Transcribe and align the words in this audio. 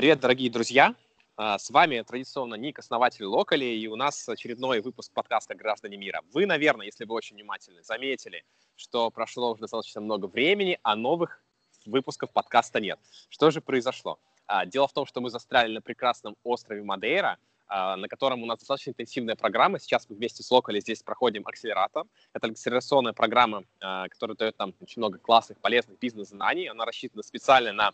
Привет, 0.00 0.18
дорогие 0.20 0.50
друзья! 0.50 0.94
А, 1.36 1.58
с 1.58 1.68
вами 1.68 2.00
традиционно 2.00 2.54
Ник, 2.54 2.78
основатель 2.78 3.26
Локали, 3.26 3.66
и 3.66 3.86
у 3.86 3.96
нас 3.96 4.26
очередной 4.30 4.80
выпуск 4.80 5.12
подкаста 5.12 5.54
«Граждане 5.54 5.98
мира». 5.98 6.22
Вы, 6.32 6.46
наверное, 6.46 6.86
если 6.86 7.04
вы 7.04 7.14
очень 7.14 7.36
внимательны, 7.36 7.82
заметили, 7.82 8.42
что 8.76 9.10
прошло 9.10 9.52
уже 9.52 9.60
достаточно 9.60 10.00
много 10.00 10.24
времени, 10.24 10.78
а 10.82 10.96
новых 10.96 11.44
выпусков 11.84 12.32
подкаста 12.32 12.80
нет. 12.80 12.98
Что 13.28 13.50
же 13.50 13.60
произошло? 13.60 14.18
А, 14.46 14.64
дело 14.64 14.88
в 14.88 14.94
том, 14.94 15.04
что 15.04 15.20
мы 15.20 15.28
застряли 15.28 15.70
на 15.70 15.82
прекрасном 15.82 16.34
острове 16.44 16.82
Мадейра, 16.82 17.36
а, 17.68 17.96
на 17.96 18.08
котором 18.08 18.42
у 18.42 18.46
нас 18.46 18.60
достаточно 18.60 18.92
интенсивная 18.92 19.36
программа. 19.36 19.78
Сейчас 19.78 20.08
мы 20.08 20.16
вместе 20.16 20.42
с 20.42 20.50
Локали 20.50 20.80
здесь 20.80 21.02
проходим 21.02 21.46
акселератор. 21.46 22.04
Это 22.32 22.46
акселерационная 22.46 23.12
программа, 23.12 23.64
которая 24.08 24.34
дает 24.34 24.58
нам 24.58 24.72
очень 24.80 25.00
много 25.00 25.18
классных, 25.18 25.58
полезных 25.58 25.98
бизнес-знаний. 25.98 26.68
Она 26.68 26.86
рассчитана 26.86 27.22
специально 27.22 27.74
на 27.74 27.92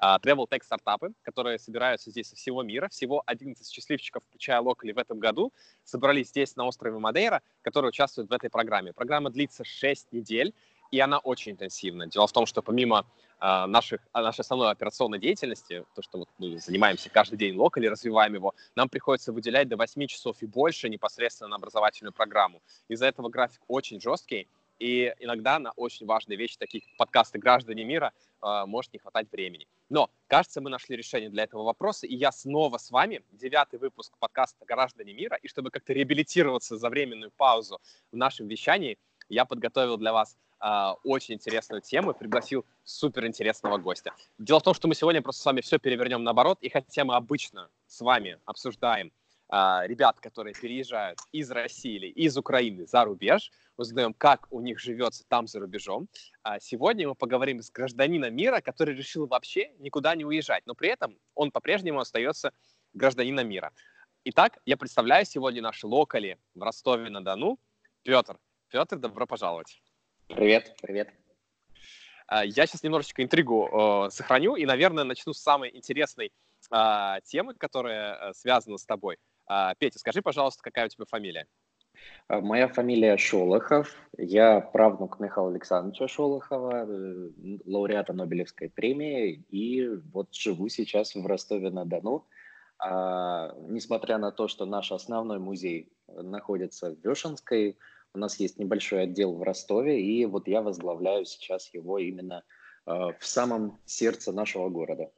travel 0.00 0.46
tech 0.48 0.62
стартапы, 0.64 1.12
которые 1.22 1.58
собираются 1.58 2.10
здесь 2.10 2.28
со 2.28 2.36
всего 2.36 2.62
мира. 2.62 2.88
Всего 2.88 3.22
11 3.26 3.68
счастливчиков, 3.68 4.22
включая 4.28 4.60
локали, 4.60 4.92
в 4.92 4.98
этом 4.98 5.18
году 5.18 5.52
собрались 5.84 6.28
здесь 6.28 6.56
на 6.56 6.66
острове 6.66 6.98
Мадейра, 6.98 7.42
которые 7.62 7.90
участвуют 7.90 8.30
в 8.30 8.32
этой 8.32 8.50
программе. 8.50 8.92
Программа 8.92 9.30
длится 9.30 9.64
6 9.64 10.12
недель, 10.12 10.54
и 10.90 10.98
она 11.00 11.18
очень 11.18 11.52
интенсивна. 11.52 12.06
Дело 12.06 12.26
в 12.26 12.32
том, 12.32 12.46
что 12.46 12.62
помимо 12.62 13.06
э, 13.40 13.66
наших, 13.66 14.00
нашей 14.12 14.40
основной 14.40 14.70
операционной 14.70 15.18
деятельности, 15.18 15.84
то, 15.94 16.02
что 16.02 16.18
вот 16.18 16.28
мы 16.38 16.58
занимаемся 16.58 17.10
каждый 17.10 17.36
день 17.38 17.56
локали, 17.56 17.86
развиваем 17.86 18.34
его, 18.34 18.54
нам 18.74 18.88
приходится 18.88 19.32
выделять 19.32 19.68
до 19.68 19.76
8 19.76 20.06
часов 20.06 20.36
и 20.40 20.46
больше 20.46 20.88
непосредственно 20.88 21.48
на 21.48 21.56
образовательную 21.56 22.12
программу. 22.12 22.60
Из-за 22.88 23.06
этого 23.06 23.28
график 23.28 23.60
очень 23.68 24.00
жесткий, 24.00 24.48
и 24.80 25.14
иногда 25.20 25.58
на 25.58 25.70
очень 25.72 26.06
важные 26.06 26.36
вещи, 26.36 26.56
такие 26.58 26.82
подкасты 26.96 27.38
«Граждане 27.38 27.84
мира», 27.84 28.12
э, 28.42 28.64
может 28.66 28.92
не 28.92 28.98
хватать 28.98 29.30
времени. 29.30 29.68
Но, 29.90 30.10
кажется, 30.26 30.60
мы 30.60 30.70
нашли 30.70 30.96
решение 30.96 31.28
для 31.28 31.44
этого 31.44 31.62
вопроса, 31.62 32.06
и 32.06 32.16
я 32.16 32.32
снова 32.32 32.78
с 32.78 32.90
вами, 32.90 33.22
девятый 33.30 33.78
выпуск 33.78 34.16
подкаста 34.18 34.64
«Граждане 34.64 35.12
мира», 35.12 35.36
и 35.36 35.48
чтобы 35.48 35.70
как-то 35.70 35.92
реабилитироваться 35.92 36.78
за 36.78 36.88
временную 36.88 37.30
паузу 37.30 37.78
в 38.10 38.16
нашем 38.16 38.48
вещании, 38.48 38.98
я 39.28 39.44
подготовил 39.44 39.98
для 39.98 40.14
вас 40.14 40.38
э, 40.60 40.92
очень 41.04 41.34
интересную 41.34 41.82
тему 41.82 42.12
и 42.12 42.18
пригласил 42.18 42.64
суперинтересного 42.84 43.76
гостя. 43.76 44.14
Дело 44.38 44.60
в 44.60 44.62
том, 44.62 44.72
что 44.72 44.88
мы 44.88 44.94
сегодня 44.94 45.20
просто 45.20 45.42
с 45.42 45.44
вами 45.44 45.60
все 45.60 45.78
перевернем 45.78 46.24
наоборот, 46.24 46.58
и 46.62 46.70
хотя 46.70 47.04
мы 47.04 47.16
обычно 47.16 47.68
с 47.86 48.00
вами 48.00 48.38
обсуждаем 48.46 49.12
а, 49.52 49.84
ребят, 49.84 50.20
которые 50.20 50.54
переезжают 50.54 51.18
из 51.32 51.50
России 51.50 51.96
или 51.96 52.06
из 52.06 52.38
Украины 52.38 52.86
за 52.86 53.04
рубеж, 53.04 53.50
узнаем, 53.76 54.14
как 54.14 54.46
у 54.52 54.60
них 54.60 54.78
живется 54.78 55.24
там 55.26 55.48
за 55.48 55.58
рубежом. 55.58 56.08
А 56.44 56.60
сегодня 56.60 57.08
мы 57.08 57.16
поговорим 57.16 57.60
с 57.60 57.68
гражданином 57.68 58.32
мира, 58.32 58.60
который 58.60 58.94
решил 58.94 59.26
вообще 59.26 59.72
никуда 59.80 60.14
не 60.14 60.24
уезжать, 60.24 60.64
но 60.66 60.74
при 60.74 60.90
этом 60.90 61.18
он 61.34 61.50
по-прежнему 61.50 61.98
остается 61.98 62.52
гражданином 62.94 63.48
мира. 63.48 63.72
Итак, 64.24 64.58
я 64.66 64.76
представляю 64.76 65.24
сегодня 65.26 65.62
наши 65.62 65.84
локали 65.84 66.38
в 66.54 66.62
Ростове-на-Дону. 66.62 67.58
Петр. 68.04 68.38
Петр, 68.68 68.98
добро 68.98 69.26
пожаловать. 69.26 69.82
Привет, 70.28 70.76
привет. 70.80 71.12
А, 72.28 72.44
я 72.44 72.66
сейчас 72.68 72.84
немножечко 72.84 73.24
интригу 73.24 74.06
э, 74.06 74.10
сохраню 74.10 74.54
и, 74.54 74.64
наверное, 74.64 75.02
начну 75.02 75.32
с 75.32 75.42
самой 75.42 75.76
интересной 75.76 76.30
э, 76.70 77.16
темы, 77.24 77.54
которая 77.54 78.14
э, 78.14 78.34
связана 78.34 78.78
с 78.78 78.84
тобой– 78.84 79.18
Петя, 79.78 79.98
скажи, 79.98 80.22
пожалуйста, 80.22 80.62
какая 80.62 80.86
у 80.86 80.88
тебя 80.88 81.04
фамилия? 81.08 81.46
А, 82.28 82.40
моя 82.40 82.68
фамилия 82.68 83.16
Шолохов. 83.16 83.94
Я 84.16 84.60
правнук 84.60 85.20
Михаила 85.20 85.50
Александровича 85.50 86.08
Шолохова, 86.08 86.86
э, 86.86 87.30
лауреата 87.64 88.12
Нобелевской 88.12 88.68
премии, 88.68 89.44
и 89.50 89.88
вот 90.12 90.34
живу 90.34 90.68
сейчас 90.68 91.14
в 91.14 91.26
Ростове-на-Дону. 91.26 92.26
А, 92.78 93.54
несмотря 93.68 94.18
на 94.18 94.30
то, 94.30 94.48
что 94.48 94.64
наш 94.66 94.92
основной 94.92 95.38
музей 95.38 95.92
находится 96.08 96.94
в 96.94 97.04
Вешенской, 97.04 97.78
у 98.14 98.18
нас 98.18 98.40
есть 98.40 98.58
небольшой 98.58 99.02
отдел 99.02 99.34
в 99.34 99.42
Ростове, 99.42 100.00
и 100.00 100.24
вот 100.26 100.48
я 100.48 100.62
возглавляю 100.62 101.24
сейчас 101.24 101.72
его 101.74 101.98
именно 101.98 102.42
а, 102.86 103.12
в 103.12 103.24
самом 103.26 103.80
сердце 103.84 104.32
нашего 104.32 104.68
города. 104.68 105.10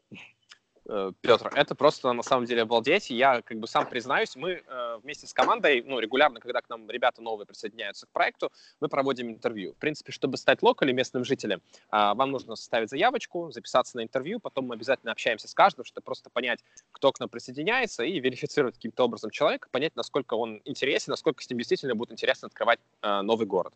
Э, 0.86 1.12
Петр, 1.20 1.50
это 1.54 1.74
просто 1.74 2.12
на 2.12 2.22
самом 2.22 2.46
деле 2.46 2.62
обалдеть. 2.62 3.10
Я 3.10 3.42
как 3.42 3.58
бы 3.58 3.66
сам 3.66 3.88
признаюсь, 3.88 4.34
мы 4.36 4.62
э, 4.66 4.98
вместе 5.02 5.26
с 5.26 5.32
командой, 5.32 5.82
ну, 5.86 6.00
регулярно, 6.00 6.40
когда 6.40 6.60
к 6.60 6.68
нам 6.68 6.90
ребята 6.90 7.22
новые 7.22 7.46
присоединяются 7.46 8.06
к 8.06 8.10
проекту, 8.10 8.50
мы 8.80 8.88
проводим 8.88 9.30
интервью. 9.30 9.74
В 9.74 9.76
принципе, 9.76 10.12
чтобы 10.12 10.36
стать 10.36 10.62
локалем, 10.62 10.96
местным 10.96 11.24
жителем, 11.24 11.60
э, 11.90 12.14
вам 12.14 12.30
нужно 12.30 12.56
составить 12.56 12.90
заявочку, 12.90 13.50
записаться 13.50 13.96
на 13.96 14.02
интервью, 14.02 14.40
потом 14.40 14.66
мы 14.66 14.74
обязательно 14.74 15.12
общаемся 15.12 15.46
с 15.46 15.54
каждым, 15.54 15.84
чтобы 15.84 16.04
просто 16.04 16.30
понять, 16.30 16.60
кто 16.90 17.12
к 17.12 17.20
нам 17.20 17.28
присоединяется, 17.28 18.02
и 18.02 18.18
верифицировать 18.18 18.74
каким-то 18.74 19.04
образом 19.04 19.30
человека, 19.30 19.68
понять, 19.70 19.94
насколько 19.94 20.34
он 20.34 20.60
интересен, 20.64 21.12
насколько 21.12 21.42
с 21.42 21.48
ним 21.48 21.58
действительно 21.58 21.94
будет 21.94 22.12
интересно 22.12 22.46
открывать 22.46 22.80
э, 23.02 23.20
новый 23.22 23.46
город. 23.46 23.72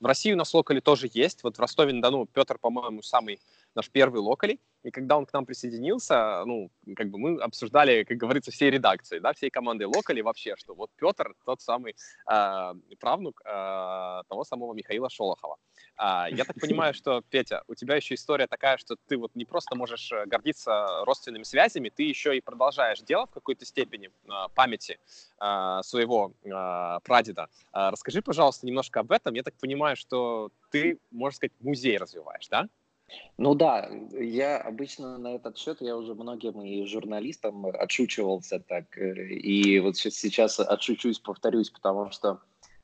В 0.00 0.06
России 0.06 0.32
у 0.32 0.36
нас 0.36 0.52
локали 0.52 0.80
тоже 0.80 1.08
есть. 1.12 1.44
Вот 1.44 1.56
в 1.56 1.60
Ростове-на-Дону 1.60 2.26
Петр, 2.26 2.58
по-моему, 2.58 3.02
самый 3.02 3.40
наш 3.78 3.90
первый 3.90 4.20
локали. 4.20 4.58
И 4.84 4.90
когда 4.90 5.16
он 5.16 5.26
к 5.26 5.32
нам 5.32 5.44
присоединился, 5.44 6.44
ну, 6.44 6.70
как 6.96 7.10
бы 7.10 7.18
мы 7.18 7.40
обсуждали, 7.40 8.04
как 8.04 8.16
говорится, 8.16 8.50
всей 8.50 8.70
редакции, 8.70 9.18
да, 9.18 9.32
всей 9.32 9.50
командой 9.50 9.84
локали 9.84 10.20
вообще, 10.20 10.54
что 10.56 10.74
вот 10.74 10.90
Петр 10.96 11.34
тот 11.44 11.60
самый 11.60 11.94
э, 12.30 12.74
правнук 13.00 13.40
э, 13.44 14.22
того 14.28 14.44
самого 14.44 14.74
Михаила 14.74 15.10
Шолохова. 15.10 15.56
Э, 15.98 16.26
я 16.30 16.44
так 16.44 16.56
понимаю, 16.60 16.94
что, 16.94 17.22
Петя, 17.30 17.62
у 17.68 17.74
тебя 17.74 17.96
еще 17.96 18.14
история 18.14 18.46
такая, 18.46 18.78
что 18.78 18.96
ты 19.06 19.16
вот 19.16 19.34
не 19.34 19.44
просто 19.44 19.76
можешь 19.76 20.12
э, 20.12 20.26
гордиться 20.26 21.04
родственными 21.04 21.44
связями, 21.44 21.88
ты 21.88 22.02
еще 22.04 22.36
и 22.36 22.40
продолжаешь 22.40 23.00
дело 23.00 23.26
в 23.26 23.30
какой-то 23.30 23.64
степени 23.64 24.08
э, 24.08 24.30
памяти 24.54 24.98
э, 25.40 25.80
своего 25.82 26.32
э, 26.44 26.98
прадеда. 27.04 27.48
Э, 27.72 27.90
расскажи, 27.90 28.22
пожалуйста, 28.22 28.66
немножко 28.66 29.00
об 29.00 29.12
этом. 29.12 29.34
Я 29.34 29.42
так 29.42 29.54
понимаю, 29.54 29.96
что 29.96 30.50
ты, 30.70 30.98
можно 31.10 31.36
сказать, 31.36 31.52
музей 31.60 31.98
развиваешь, 31.98 32.48
да? 32.48 32.68
Ну 33.36 33.54
да, 33.54 33.88
я 34.12 34.58
обычно 34.58 35.16
на 35.18 35.34
этот 35.34 35.56
счет, 35.56 35.80
я 35.80 35.96
уже 35.96 36.14
многим 36.14 36.60
и 36.60 36.84
журналистам 36.84 37.66
отшучивался 37.66 38.60
так, 38.60 38.98
э, 38.98 39.28
и 39.28 39.78
вот 39.80 39.96
сейчас 39.96 40.58
отшучусь, 40.60 41.18
повторюсь, 41.18 41.70
потому 41.70 42.10
что 42.10 42.40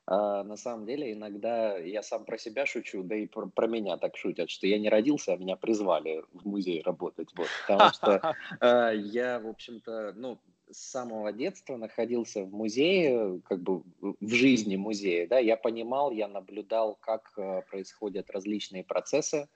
э, 0.07 0.11
на 0.11 0.55
самом 0.55 0.85
деле 0.85 1.13
иногда 1.13 1.77
я 1.77 2.01
сам 2.01 2.25
про 2.25 2.37
себя 2.37 2.65
шучу, 2.65 3.03
да 3.03 3.15
и 3.15 3.27
про, 3.27 3.47
про 3.47 3.67
меня 3.67 3.97
так 3.97 4.15
шутят, 4.17 4.49
что 4.49 4.65
я 4.65 4.79
не 4.79 4.89
родился, 4.89 5.33
а 5.33 5.37
меня 5.37 5.57
призвали 5.57 6.23
в 6.33 6.47
музей 6.47 6.81
работать, 6.81 7.29
вот, 7.35 7.47
потому 7.67 7.91
что 7.93 8.35
э, 8.61 8.93
я, 9.11 9.39
в 9.39 9.47
общем-то, 9.47 10.13
ну, 10.15 10.39
с 10.71 10.77
самого 10.77 11.31
детства 11.31 11.77
находился 11.77 12.43
в 12.43 12.51
музее, 12.51 13.39
как 13.45 13.61
бы 13.61 13.83
в 13.99 14.33
жизни 14.33 14.75
музея, 14.75 15.27
да, 15.27 15.37
я 15.37 15.57
понимал, 15.57 16.11
я 16.11 16.27
наблюдал, 16.27 16.97
как 16.99 17.33
э, 17.37 17.61
происходят 17.69 18.31
различные 18.31 18.83
процессы, 18.83 19.47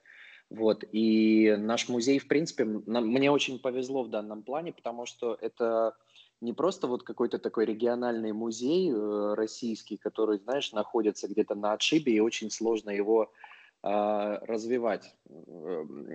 вот, 0.50 0.84
и 0.90 1.54
наш 1.56 1.88
музей, 1.88 2.18
в 2.18 2.26
принципе, 2.26 2.64
нам, 2.64 3.06
мне 3.06 3.30
очень 3.30 3.60
повезло 3.60 4.02
в 4.02 4.10
данном 4.10 4.42
плане, 4.42 4.72
потому 4.72 5.06
что 5.06 5.38
это 5.40 5.96
не 6.40 6.52
просто 6.52 6.88
вот 6.88 7.04
какой-то 7.04 7.38
такой 7.38 7.66
региональный 7.66 8.32
музей 8.32 8.90
э, 8.90 9.34
российский, 9.34 9.96
который, 9.96 10.38
знаешь, 10.38 10.72
находится 10.72 11.28
где-то 11.28 11.54
на 11.54 11.72
отшибе, 11.72 12.12
и 12.14 12.20
очень 12.20 12.50
сложно 12.50 12.90
его 12.90 13.30
э, 13.84 13.88
развивать. 14.42 15.14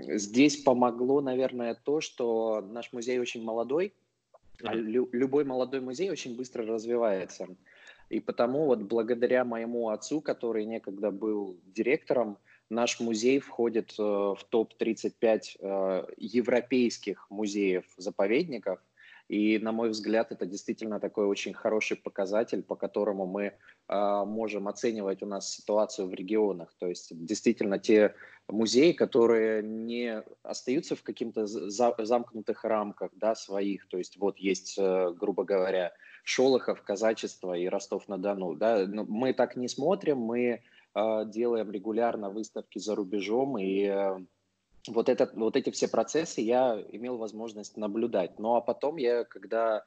Здесь 0.07 0.63
помогло, 0.63 1.21
наверное, 1.21 1.73
то, 1.73 2.01
что 2.01 2.61
наш 2.61 2.91
музей 2.91 3.19
очень 3.19 3.41
молодой, 3.41 3.93
а 4.63 4.73
лю- 4.73 5.09
любой 5.13 5.45
молодой 5.45 5.79
музей 5.79 6.09
очень 6.09 6.35
быстро 6.35 6.65
развивается. 6.65 7.47
И 8.09 8.19
потому 8.19 8.65
вот 8.65 8.79
благодаря 8.79 9.45
моему 9.45 9.89
отцу, 9.89 10.21
который 10.21 10.65
некогда 10.65 11.11
был 11.11 11.57
директором, 11.65 12.37
Наш 12.69 12.99
музей 12.99 13.39
входит 13.39 13.93
э, 13.99 14.01
в 14.01 14.39
топ-35 14.49 15.41
э, 15.59 16.05
европейских 16.17 17.27
музеев-заповедников. 17.29 18.79
И, 19.27 19.59
на 19.59 19.71
мой 19.71 19.89
взгляд, 19.89 20.31
это 20.31 20.45
действительно 20.45 20.99
такой 20.99 21.25
очень 21.25 21.53
хороший 21.53 21.97
показатель, 21.97 22.63
по 22.63 22.75
которому 22.75 23.27
мы 23.27 23.53
э, 23.87 24.23
можем 24.25 24.67
оценивать 24.67 25.21
у 25.21 25.27
нас 25.27 25.51
ситуацию 25.51 26.07
в 26.07 26.13
регионах. 26.15 26.73
То 26.79 26.87
есть 26.87 27.09
действительно 27.25 27.77
те 27.77 28.15
музеи, 28.47 28.93
которые 28.93 29.61
не 29.61 30.23
остаются 30.41 30.95
в 30.95 31.03
каких-то 31.03 31.45
за, 31.45 31.95
замкнутых 31.97 32.63
рамках 32.63 33.11
да, 33.15 33.35
своих. 33.35 33.87
То 33.87 33.97
есть 33.97 34.17
вот 34.17 34.39
есть, 34.39 34.77
грубо 34.77 35.43
говоря, 35.43 35.93
Шолохов, 36.23 36.81
казачество 36.81 37.53
и 37.55 37.67
Ростов-на-Дону. 37.67 38.55
Да? 38.55 38.85
Но 38.87 39.05
мы 39.05 39.33
так 39.33 39.55
не 39.55 39.67
смотрим, 39.67 40.17
мы 40.17 40.53
а, 40.53 40.59
делаем 41.25 41.71
регулярно 41.71 42.29
выставки 42.29 42.79
за 42.79 42.95
рубежом, 42.95 43.57
и 43.57 43.83
э, 43.83 44.17
вот, 44.87 45.09
этот, 45.09 45.33
вот 45.33 45.55
эти 45.55 45.69
все 45.69 45.87
процессы 45.87 46.41
я 46.41 46.81
имел 46.91 47.17
возможность 47.17 47.75
наблюдать. 47.77 48.39
Ну 48.39 48.55
а 48.55 48.61
потом 48.61 48.97
я, 48.97 49.23
когда, 49.25 49.83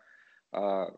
а, 0.53 0.95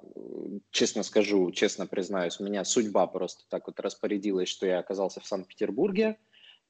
честно 0.71 1.03
скажу, 1.03 1.53
честно 1.53 1.87
признаюсь, 1.87 2.41
у 2.41 2.45
меня 2.45 2.65
судьба 2.65 3.07
просто 3.07 3.45
так 3.49 3.67
вот 3.67 3.79
распорядилась, 3.79 4.49
что 4.49 4.67
я 4.67 4.79
оказался 4.81 5.21
в 5.21 5.27
Санкт-Петербурге, 5.27 6.17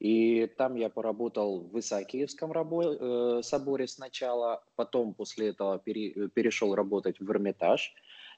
И 0.01 0.47
там 0.57 0.75
я 0.77 0.89
поработал 0.89 1.61
в 1.61 1.77
Исаакиевском 1.77 2.51
рабо- 2.51 2.97
э, 3.39 3.43
соборе 3.43 3.87
сначала, 3.87 4.63
потом 4.75 5.13
после 5.13 5.49
этого 5.49 5.77
пере- 5.77 6.27
перешел 6.29 6.73
работать 6.73 7.19
в 7.19 7.29
Эрмитаж. 7.31 7.93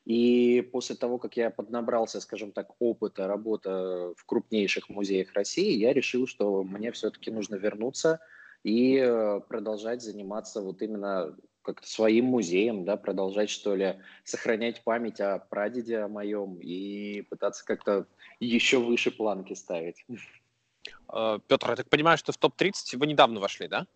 И 0.05 0.61
после 0.73 0.95
того, 0.95 1.17
как 1.17 1.37
я 1.37 1.49
поднабрался, 1.49 2.19
скажем 2.19 2.51
так, 2.51 2.71
опыта 2.79 3.27
работы 3.27 3.69
в 3.69 4.25
крупнейших 4.25 4.89
музеях 4.89 5.33
России, 5.33 5.71
я 5.77 5.93
решил, 5.93 6.27
что 6.27 6.63
мне 6.63 6.91
все-таки 6.91 7.31
нужно 7.31 7.55
вернуться 7.55 8.19
и 8.63 8.97
э, 8.97 9.39
продолжать 9.47 10.01
заниматься 10.01 10.61
вот 10.61 10.81
именно 10.81 11.35
как-то 11.61 11.87
своим 11.87 12.25
музеем, 12.25 12.83
да, 12.83 12.97
продолжать, 12.97 13.49
что 13.49 13.75
ли, 13.75 13.95
сохранять 14.25 14.83
память 14.83 15.21
о 15.21 15.39
прадеде 15.39 15.99
о 15.99 16.09
моем 16.09 16.59
и 16.59 17.21
пытаться 17.21 17.65
как-то 17.65 18.05
еще 18.41 18.79
выше 18.79 19.09
планки 19.11 19.53
ставить. 19.53 20.05
Э, 21.13 21.39
Петр, 21.47 21.69
я 21.69 21.75
так 21.77 21.89
понимаю, 21.89 22.17
что 22.17 22.33
в 22.33 22.37
топ-30 22.37 22.97
вы 22.97 23.07
недавно 23.07 23.39
вошли, 23.39 23.69
да? 23.69 23.87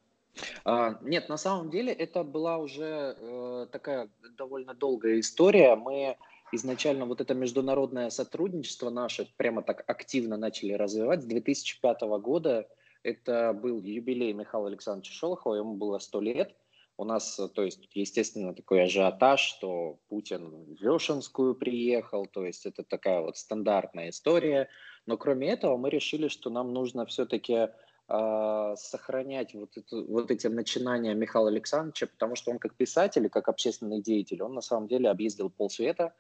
А, 0.66 1.00
нет, 1.02 1.30
на 1.30 1.38
самом 1.38 1.70
деле 1.70 1.94
это 1.94 2.24
была 2.24 2.58
уже 2.58 3.16
э, 3.20 3.68
такая 3.72 4.10
довольно 4.38 4.74
долгая 4.74 5.20
история. 5.20 5.76
Мы 5.76 6.18
изначально 6.52 7.06
вот 7.06 7.22
это 7.22 7.34
международное 7.34 8.10
сотрудничество 8.10 8.90
наше 8.90 9.28
прямо 9.38 9.62
так 9.62 9.84
активно 9.88 10.38
начали 10.38 10.74
развивать 10.74 11.24
с 11.24 11.26
2005 11.26 12.02
года. 12.22 12.68
Это 13.04 13.54
был 13.54 13.82
юбилей 13.82 14.34
Михаила 14.34 14.68
Александровича 14.68 15.14
Шолохова, 15.14 15.56
ему 15.56 15.76
было 15.76 16.00
100 16.00 16.22
лет. 16.22 16.56
У 17.00 17.04
нас, 17.04 17.40
то 17.54 17.64
есть, 17.64 17.88
естественно, 17.94 18.56
такой 18.56 18.84
ажиотаж, 18.84 19.40
что 19.40 20.00
Путин 20.10 20.50
в 20.50 20.82
Вешенскую 20.82 21.54
приехал, 21.54 22.26
то 22.26 22.44
есть 22.44 22.66
это 22.66 22.84
такая 22.84 23.22
вот 23.22 23.38
стандартная 23.38 24.10
история. 24.10 24.68
Но 25.06 25.16
кроме 25.16 25.50
этого 25.50 25.78
мы 25.78 25.92
решили, 25.92 26.28
что 26.28 26.50
нам 26.50 26.74
нужно 26.74 27.06
все-таки 27.06 27.70
э, 28.10 28.76
сохранять 28.78 29.54
вот, 29.54 29.78
это, 29.78 30.02
вот 30.02 30.32
эти 30.32 30.48
начинания 30.48 31.14
Михаила 31.14 31.50
Александровича, 31.50 32.08
потому 32.08 32.36
что 32.36 32.52
он 32.52 32.60
как 32.60 32.76
писатель 32.76 33.26
и 33.26 33.30
как 33.30 33.50
общественный 33.50 34.02
деятель, 34.02 34.42
он 34.42 34.54
на 34.54 34.62
самом 34.62 34.88
деле 34.88 35.10
объездил 35.10 35.50
полсвета. 35.50 36.14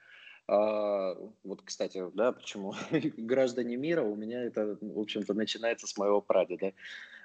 Э, 0.47 1.15
вот, 1.43 1.61
кстати, 1.63 2.03
да, 2.13 2.31
почему 2.31 2.73
граждане 3.17 3.77
мира 3.77 4.03
у 4.03 4.15
меня 4.15 4.43
это, 4.43 4.77
в 4.81 4.99
общем-то, 4.99 5.33
начинается 5.33 5.87
с 5.87 5.97
моего 5.97 6.21
прадеда. 6.21 6.73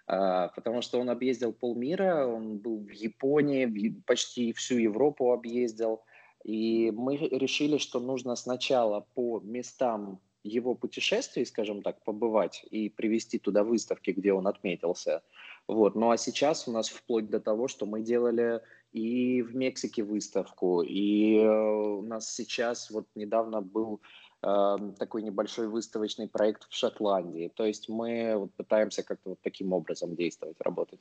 Э, 0.08 0.48
потому 0.54 0.82
что 0.82 1.00
он 1.00 1.10
объездил 1.10 1.52
полмира, 1.52 2.26
он 2.26 2.58
был 2.58 2.78
в 2.78 2.90
Японии, 2.90 3.94
почти 4.06 4.52
всю 4.52 4.78
Европу 4.78 5.32
объездил. 5.32 6.02
И 6.44 6.90
мы 6.90 7.16
решили, 7.16 7.78
что 7.78 8.00
нужно 8.00 8.34
сначала 8.34 9.06
по 9.14 9.40
местам 9.40 10.20
его 10.44 10.74
путешествий, 10.74 11.46
скажем 11.46 11.82
так, 11.82 12.02
побывать 12.02 12.64
и 12.70 12.88
привести 12.88 13.38
туда 13.38 13.62
выставки, 13.62 14.10
где 14.10 14.32
он 14.32 14.46
отметился. 14.46 15.22
Вот. 15.68 15.94
Ну 15.94 16.10
а 16.10 16.16
сейчас 16.16 16.68
у 16.68 16.72
нас 16.72 16.88
вплоть 16.88 17.30
до 17.30 17.40
того, 17.40 17.68
что 17.68 17.86
мы 17.86 18.02
делали 18.02 18.60
и 18.92 19.42
в 19.42 19.54
Мексике 19.54 20.02
выставку, 20.02 20.82
и 20.82 21.38
э, 21.38 21.48
у 21.48 22.02
нас 22.02 22.34
сейчас 22.34 22.90
вот 22.90 23.06
недавно 23.14 23.62
был 23.62 24.00
э, 24.42 24.76
такой 24.98 25.22
небольшой 25.22 25.68
выставочный 25.68 26.28
проект 26.28 26.68
в 26.68 26.74
Шотландии. 26.74 27.50
То 27.54 27.64
есть 27.64 27.88
мы 27.88 28.36
вот 28.36 28.52
пытаемся 28.54 29.02
как-то 29.02 29.30
вот 29.30 29.38
таким 29.42 29.72
образом 29.72 30.14
действовать, 30.14 30.56
работать. 30.60 31.00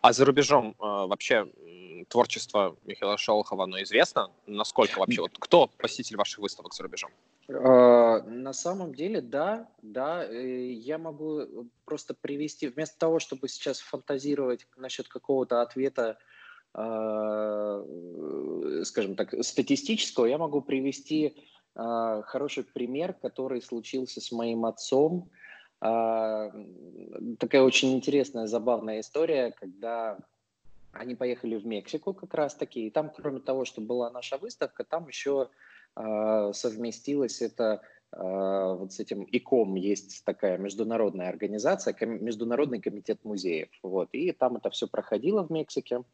А 0.00 0.12
за 0.12 0.24
рубежом 0.24 0.70
э, 0.70 0.74
вообще 0.80 1.46
творчество 2.08 2.76
Михаила 2.84 3.16
Шолохова, 3.16 3.64
оно 3.64 3.82
известно? 3.82 4.30
Насколько 4.46 4.98
вообще? 4.98 5.20
Вот 5.20 5.38
кто 5.38 5.68
посетитель 5.78 6.16
ваших 6.16 6.38
выставок 6.38 6.74
за 6.74 6.82
рубежом? 6.82 7.10
А, 7.48 8.22
на 8.22 8.52
самом 8.52 8.94
деле, 8.94 9.20
да, 9.20 9.68
да, 9.82 10.24
э, 10.24 10.72
я 10.72 10.98
могу 10.98 11.68
просто 11.84 12.14
привести, 12.14 12.68
вместо 12.68 12.98
того, 12.98 13.18
чтобы 13.18 13.48
сейчас 13.48 13.80
фантазировать 13.80 14.66
насчет 14.76 15.08
какого-то 15.08 15.60
ответа, 15.60 16.18
а, 16.72 17.84
скажем 18.84 19.14
так, 19.14 19.34
статистического, 19.44 20.26
я 20.26 20.38
могу 20.38 20.60
привести 20.60 21.36
а, 21.74 22.22
хороший 22.22 22.64
пример, 22.64 23.12
который 23.12 23.60
случился 23.62 24.20
с 24.20 24.32
моим 24.32 24.64
отцом. 24.64 25.30
Такая 25.80 27.62
очень 27.62 27.92
интересная, 27.92 28.46
забавная 28.46 29.00
история, 29.00 29.50
когда 29.50 30.18
они 30.92 31.14
поехали 31.14 31.56
в 31.56 31.66
Мексику 31.66 32.14
как 32.14 32.32
раз-таки, 32.32 32.86
и 32.86 32.90
там, 32.90 33.10
кроме 33.14 33.40
того, 33.40 33.66
что 33.66 33.82
была 33.82 34.10
наша 34.10 34.38
выставка, 34.38 34.84
там 34.84 35.08
еще 35.08 35.50
совместилось 35.96 37.42
это 37.42 37.80
а, 38.16 38.74
вот 38.74 38.92
с 38.92 39.00
этим 39.00 39.26
ИКОМ 39.30 39.74
есть 39.74 40.24
такая 40.24 40.58
международная 40.58 41.28
организация, 41.28 41.94
Международный 42.06 42.80
комитет 42.80 43.24
музеев. 43.24 43.68
Вот, 43.82 44.10
и 44.12 44.32
там 44.32 44.56
это 44.56 44.70
все 44.70 44.86
проходило 44.86 45.42
в 45.44 45.50
Мексике. 45.50 46.04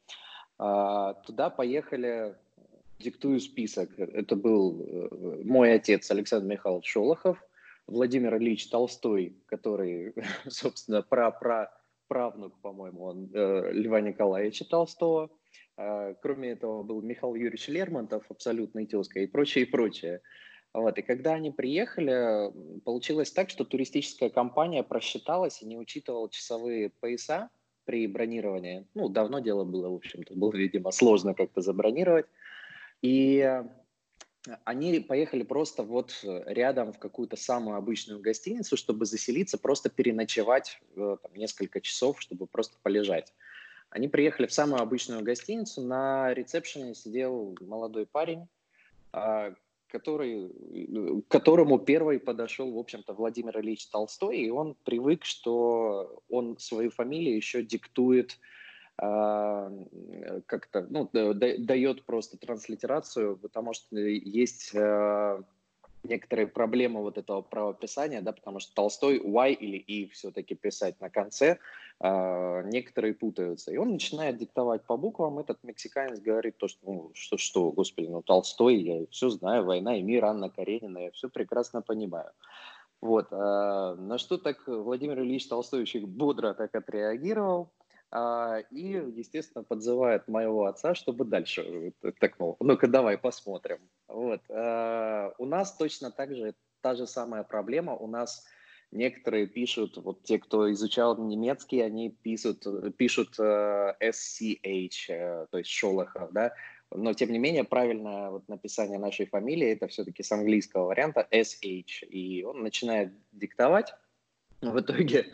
А, 0.58 1.14
туда 1.14 1.50
поехали, 1.50 2.34
диктую 2.98 3.40
список. 3.40 3.98
Это 3.98 4.36
был 4.36 4.82
э, 4.82 5.42
мой 5.44 5.74
отец 5.74 6.10
Александр 6.10 6.46
Михайлович 6.46 6.86
Шолохов, 6.86 7.42
Владимир 7.86 8.36
Ильич 8.36 8.68
Толстой, 8.68 9.36
который, 9.46 10.14
собственно, 10.48 11.02
про-про 11.02 11.70
правнук, 12.08 12.58
по-моему, 12.60 13.04
он, 13.04 13.30
э, 13.32 13.72
Льва 13.72 14.00
Николаевича 14.00 14.64
Толстого, 14.64 15.24
а, 15.24 15.30
кроме 15.76 16.50
этого 16.50 16.82
был 16.82 17.02
Михаил 17.02 17.34
Юрьевич 17.34 17.68
Лермонтов, 17.68 18.24
абсолютный 18.28 18.86
тезка 18.86 19.20
и 19.20 19.26
прочее, 19.26 19.64
и 19.64 19.68
прочее. 19.68 20.20
Вот. 20.72 20.98
И 20.98 21.02
когда 21.02 21.34
они 21.34 21.50
приехали, 21.50 22.52
получилось 22.84 23.32
так, 23.32 23.50
что 23.50 23.64
туристическая 23.64 24.30
компания 24.30 24.82
просчиталась 24.82 25.62
и 25.62 25.66
не 25.66 25.76
учитывала 25.76 26.30
часовые 26.30 26.90
пояса 26.90 27.50
при 27.84 28.06
бронировании. 28.06 28.86
Ну, 28.94 29.08
давно 29.08 29.40
дело 29.40 29.64
было, 29.64 29.88
в 29.88 29.94
общем-то, 29.94 30.34
было, 30.34 30.52
видимо, 30.52 30.92
сложно 30.92 31.34
как-то 31.34 31.60
забронировать. 31.60 32.26
И 33.02 33.62
они 34.64 35.00
поехали 35.00 35.42
просто 35.42 35.82
вот 35.82 36.24
рядом 36.24 36.92
в 36.92 36.98
какую-то 36.98 37.36
самую 37.36 37.76
обычную 37.76 38.20
гостиницу, 38.20 38.76
чтобы 38.76 39.04
заселиться, 39.06 39.58
просто 39.58 39.90
переночевать 39.90 40.80
э, 40.96 41.16
там, 41.22 41.34
несколько 41.34 41.80
часов, 41.80 42.20
чтобы 42.20 42.46
просто 42.46 42.78
полежать. 42.82 43.34
Они 43.90 44.08
приехали 44.08 44.46
в 44.46 44.52
самую 44.52 44.80
обычную 44.82 45.22
гостиницу. 45.22 45.82
На 45.82 46.32
ресепшене 46.32 46.94
сидел 46.94 47.56
молодой 47.60 48.06
парень, 48.06 48.46
а, 49.12 49.52
который, 49.88 50.48
к 51.22 51.28
которому 51.28 51.78
первый 51.78 52.20
подошел, 52.20 52.72
в 52.72 52.78
общем-то, 52.78 53.12
Владимир 53.14 53.58
Ильич 53.60 53.88
Толстой, 53.88 54.38
и 54.38 54.50
он 54.50 54.76
привык, 54.84 55.24
что 55.24 56.22
он 56.28 56.56
свою 56.58 56.90
фамилию 56.90 57.34
еще 57.34 57.64
диктует 57.64 58.38
а, 58.96 59.72
как-то, 60.46 60.86
ну, 60.88 61.08
дает 61.12 62.04
просто 62.04 62.38
транслитерацию, 62.38 63.36
потому 63.38 63.72
что 63.72 63.96
есть 63.96 64.72
а, 64.76 65.42
некоторые 66.04 66.46
проблемы 66.46 67.00
вот 67.00 67.18
этого 67.18 67.42
правописания, 67.42 68.20
да, 68.20 68.32
потому 68.32 68.60
что 68.60 68.74
Толстой 68.74 69.18
Y 69.18 69.52
или 69.54 69.76
И 69.76 70.08
все-таки 70.08 70.54
писать 70.54 71.00
на 71.00 71.10
конце, 71.10 71.46
э, 71.46 71.58
некоторые 72.02 73.12
путаются. 73.12 73.72
И 73.72 73.76
он 73.76 73.90
начинает 73.92 74.38
диктовать 74.38 74.84
по 74.84 74.96
буквам, 74.96 75.38
этот 75.38 75.62
мексиканец 75.62 76.18
говорит 76.18 76.56
то, 76.56 76.66
что, 76.66 76.78
ну, 76.82 77.10
что, 77.14 77.36
что, 77.36 77.72
господи, 77.72 78.08
ну, 78.08 78.22
Толстой, 78.22 78.76
я 78.76 79.06
все 79.10 79.28
знаю, 79.28 79.64
«Война 79.64 79.98
и 79.98 80.02
мир», 80.02 80.24
Анна 80.24 80.48
Каренина, 80.48 80.98
я 80.98 81.10
все 81.10 81.28
прекрасно 81.28 81.82
понимаю. 81.82 82.30
Вот, 83.02 83.28
э, 83.30 83.36
на 83.36 84.18
что 84.18 84.38
так 84.38 84.66
Владимир 84.66 85.20
Ильич 85.20 85.46
Толстой 85.48 85.82
очень 85.82 86.06
бодро 86.06 86.54
так 86.54 86.74
отреагировал, 86.74 87.70
а, 88.12 88.58
и, 88.70 89.00
естественно, 89.14 89.62
подзывает 89.62 90.26
моего 90.26 90.66
отца, 90.66 90.94
чтобы 90.94 91.24
дальше 91.24 91.92
так, 92.18 92.38
ну, 92.40 92.56
ну-ка 92.58 92.88
давай 92.88 93.16
посмотрим. 93.16 93.78
Вот. 94.08 94.40
А, 94.48 95.32
у 95.38 95.46
нас 95.46 95.76
точно 95.76 96.10
так 96.10 96.34
же 96.34 96.54
та 96.80 96.94
же 96.94 97.06
самая 97.06 97.44
проблема. 97.44 97.94
У 97.94 98.08
нас 98.08 98.44
некоторые 98.92 99.46
пишут, 99.46 99.96
вот 99.96 100.22
те, 100.22 100.38
кто 100.38 100.70
изучал 100.72 101.16
немецкий, 101.18 101.80
они 101.80 102.10
пишут, 102.10 102.66
пишут 102.96 103.38
uh, 103.38 103.94
SCH, 104.00 105.08
uh, 105.08 105.46
то 105.50 105.58
есть 105.58 105.70
Шолохов, 105.70 106.32
да, 106.32 106.52
но 106.92 107.12
тем 107.14 107.30
не 107.30 107.38
менее 107.38 107.64
правильное 107.64 108.30
вот 108.30 108.48
написание 108.48 108.98
нашей 108.98 109.26
фамилии 109.26 109.68
это 109.68 109.86
все-таки 109.88 110.22
с 110.22 110.32
английского 110.32 110.86
варианта 110.86 111.26
SH, 111.30 112.06
и 112.08 112.44
он 112.44 112.62
начинает 112.62 113.12
диктовать, 113.32 113.94
в 114.60 114.78
итоге 114.78 115.26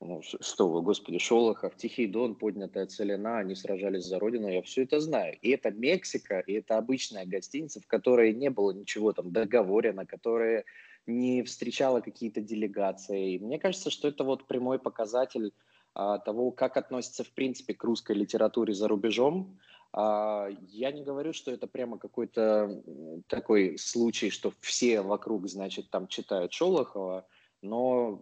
ну, 0.00 0.20
что 0.22 0.68
вы, 0.68 0.82
господи, 0.82 1.18
Шолохов, 1.18 1.76
Тихий 1.76 2.06
Дон, 2.06 2.34
поднятая 2.34 2.86
целина, 2.86 3.38
они 3.38 3.54
сражались 3.54 4.04
за 4.04 4.18
родину, 4.18 4.48
я 4.48 4.60
все 4.60 4.82
это 4.82 5.00
знаю. 5.00 5.38
И 5.40 5.50
это 5.50 5.70
Мексика, 5.70 6.40
и 6.40 6.54
это 6.54 6.76
обычная 6.76 7.24
гостиница, 7.24 7.80
в 7.80 7.86
которой 7.86 8.34
не 8.34 8.50
было 8.50 8.72
ничего 8.72 9.14
там 9.14 9.32
договорено, 9.32 10.04
которая 10.04 10.64
не 11.06 11.42
встречала 11.42 12.00
какие-то 12.00 12.40
делегации. 12.40 13.38
Мне 13.38 13.58
кажется, 13.58 13.90
что 13.90 14.08
это 14.08 14.24
вот 14.24 14.46
прямой 14.46 14.78
показатель 14.78 15.52
а, 15.94 16.18
того, 16.18 16.50
как 16.50 16.76
относится 16.76 17.24
в 17.24 17.30
принципе 17.30 17.74
к 17.74 17.84
русской 17.84 18.16
литературе 18.16 18.74
за 18.74 18.88
рубежом. 18.88 19.58
А, 19.92 20.48
я 20.68 20.90
не 20.90 21.04
говорю, 21.04 21.32
что 21.32 21.52
это 21.52 21.66
прямо 21.66 21.98
какой-то 21.98 22.82
такой 23.28 23.78
случай, 23.78 24.30
что 24.30 24.52
все 24.60 25.02
вокруг, 25.02 25.48
значит, 25.48 25.90
там 25.90 26.08
читают 26.08 26.52
Шолохова, 26.52 27.26
но 27.62 28.20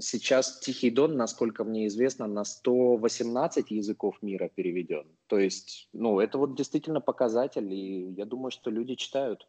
сейчас 0.00 0.58
Тихий 0.58 0.90
Дон, 0.90 1.16
насколько 1.16 1.64
мне 1.64 1.86
известно, 1.86 2.26
на 2.26 2.44
118 2.44 3.70
языков 3.70 4.18
мира 4.20 4.50
переведен. 4.54 5.06
То 5.28 5.38
есть, 5.38 5.88
ну, 5.92 6.20
это 6.20 6.38
вот 6.38 6.56
действительно 6.56 7.00
показатель, 7.00 7.72
и 7.72 8.12
я 8.16 8.26
думаю, 8.26 8.50
что 8.50 8.70
люди 8.70 8.96
читают. 8.96 9.46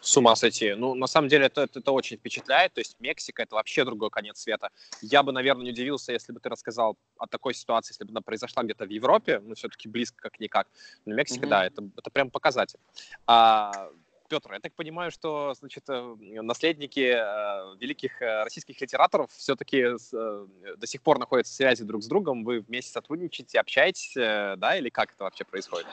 С 0.00 0.16
ума 0.16 0.36
сойти. 0.36 0.74
Ну, 0.74 0.94
на 0.94 1.06
самом 1.06 1.28
деле, 1.28 1.46
это, 1.46 1.62
это, 1.62 1.80
это 1.80 1.92
очень 1.92 2.16
впечатляет. 2.16 2.74
То 2.74 2.80
есть 2.80 2.96
Мексика— 3.00 3.42
это 3.44 3.56
вообще 3.56 3.84
другой 3.84 4.10
конец 4.10 4.38
света. 4.38 4.70
Я 5.02 5.22
бы, 5.22 5.32
наверное, 5.32 5.64
не 5.64 5.70
удивился, 5.70 6.12
если 6.12 6.32
бы 6.32 6.40
ты 6.40 6.48
рассказал 6.48 6.96
о 7.18 7.26
такой 7.26 7.54
ситуации, 7.54 7.92
если 7.92 8.04
бы 8.04 8.10
она 8.10 8.20
произошла 8.20 8.62
где-то 8.62 8.84
в 8.84 8.90
Европе, 8.90 9.40
ну, 9.40 9.54
все-таки 9.54 9.88
близко 9.88 10.16
как-никак. 10.20 10.68
Но 11.06 11.14
Мексика, 11.14 11.46
mm-hmm. 11.46 11.48
да, 11.48 11.66
это, 11.66 11.88
это 11.96 12.10
прям 12.10 12.30
показатель. 12.30 12.78
А, 13.26 13.90
Петр, 14.28 14.52
я 14.52 14.60
так 14.60 14.74
понимаю, 14.74 15.10
что, 15.10 15.54
значит, 15.54 15.84
э, 15.88 16.16
наследники 16.42 17.14
э, 17.14 17.76
великих 17.78 18.20
э, 18.20 18.42
российских 18.44 18.80
литераторов 18.80 19.30
все-таки 19.32 19.84
до 20.12 20.86
сих 20.86 21.02
пор 21.02 21.18
находятся 21.18 21.52
в 21.52 21.56
связи 21.56 21.84
друг 21.84 22.02
с 22.02 22.06
другом, 22.06 22.44
вы 22.44 22.60
вместе 22.60 22.92
сотрудничаете, 22.92 23.60
общаетесь, 23.60 24.12
да, 24.14 24.76
или 24.76 24.88
как 24.88 25.12
это 25.12 25.24
вообще 25.24 25.44
происходит? 25.44 25.86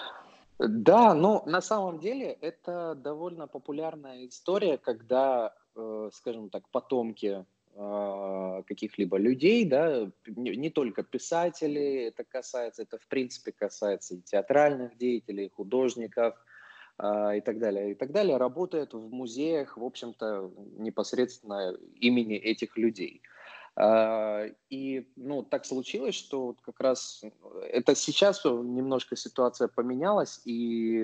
Да, 0.59 1.13
ну, 1.13 1.43
на 1.45 1.61
самом 1.61 1.99
деле 1.99 2.37
это 2.41 2.95
довольно 2.95 3.47
популярная 3.47 4.27
история, 4.27 4.77
когда, 4.77 5.53
скажем 6.11 6.49
так, 6.49 6.69
потомки 6.69 7.45
каких-либо 8.67 9.17
людей, 9.17 9.65
да, 9.65 10.11
не, 10.27 10.69
только 10.69 11.01
писателей 11.01 12.05
это 12.05 12.23
касается, 12.23 12.83
это 12.83 12.99
в 12.99 13.07
принципе 13.07 13.51
касается 13.51 14.15
и 14.15 14.21
театральных 14.21 14.95
деятелей, 14.97 15.49
художников– 15.49 16.35
а, 16.97 17.35
и 17.35 17.41
так 17.41 17.59
далее, 17.59 17.91
и 17.91 17.95
так 17.95 18.11
далее, 18.11 18.37
работает 18.37 18.93
в 18.93 19.09
музеях, 19.11 19.77
в 19.77 19.83
общем-то, 19.83 20.51
непосредственно 20.77 21.75
имени 21.95 22.35
этих 22.37 22.77
людей. 22.77 23.21
А, 23.75 24.45
и 24.69 25.07
ну, 25.15 25.43
так 25.43 25.65
случилось, 25.65 26.15
что 26.15 26.47
вот 26.47 26.61
как 26.61 26.79
раз 26.79 27.23
это 27.69 27.95
сейчас 27.95 28.45
немножко 28.45 29.15
ситуация 29.15 29.67
поменялась, 29.67 30.41
и 30.45 31.03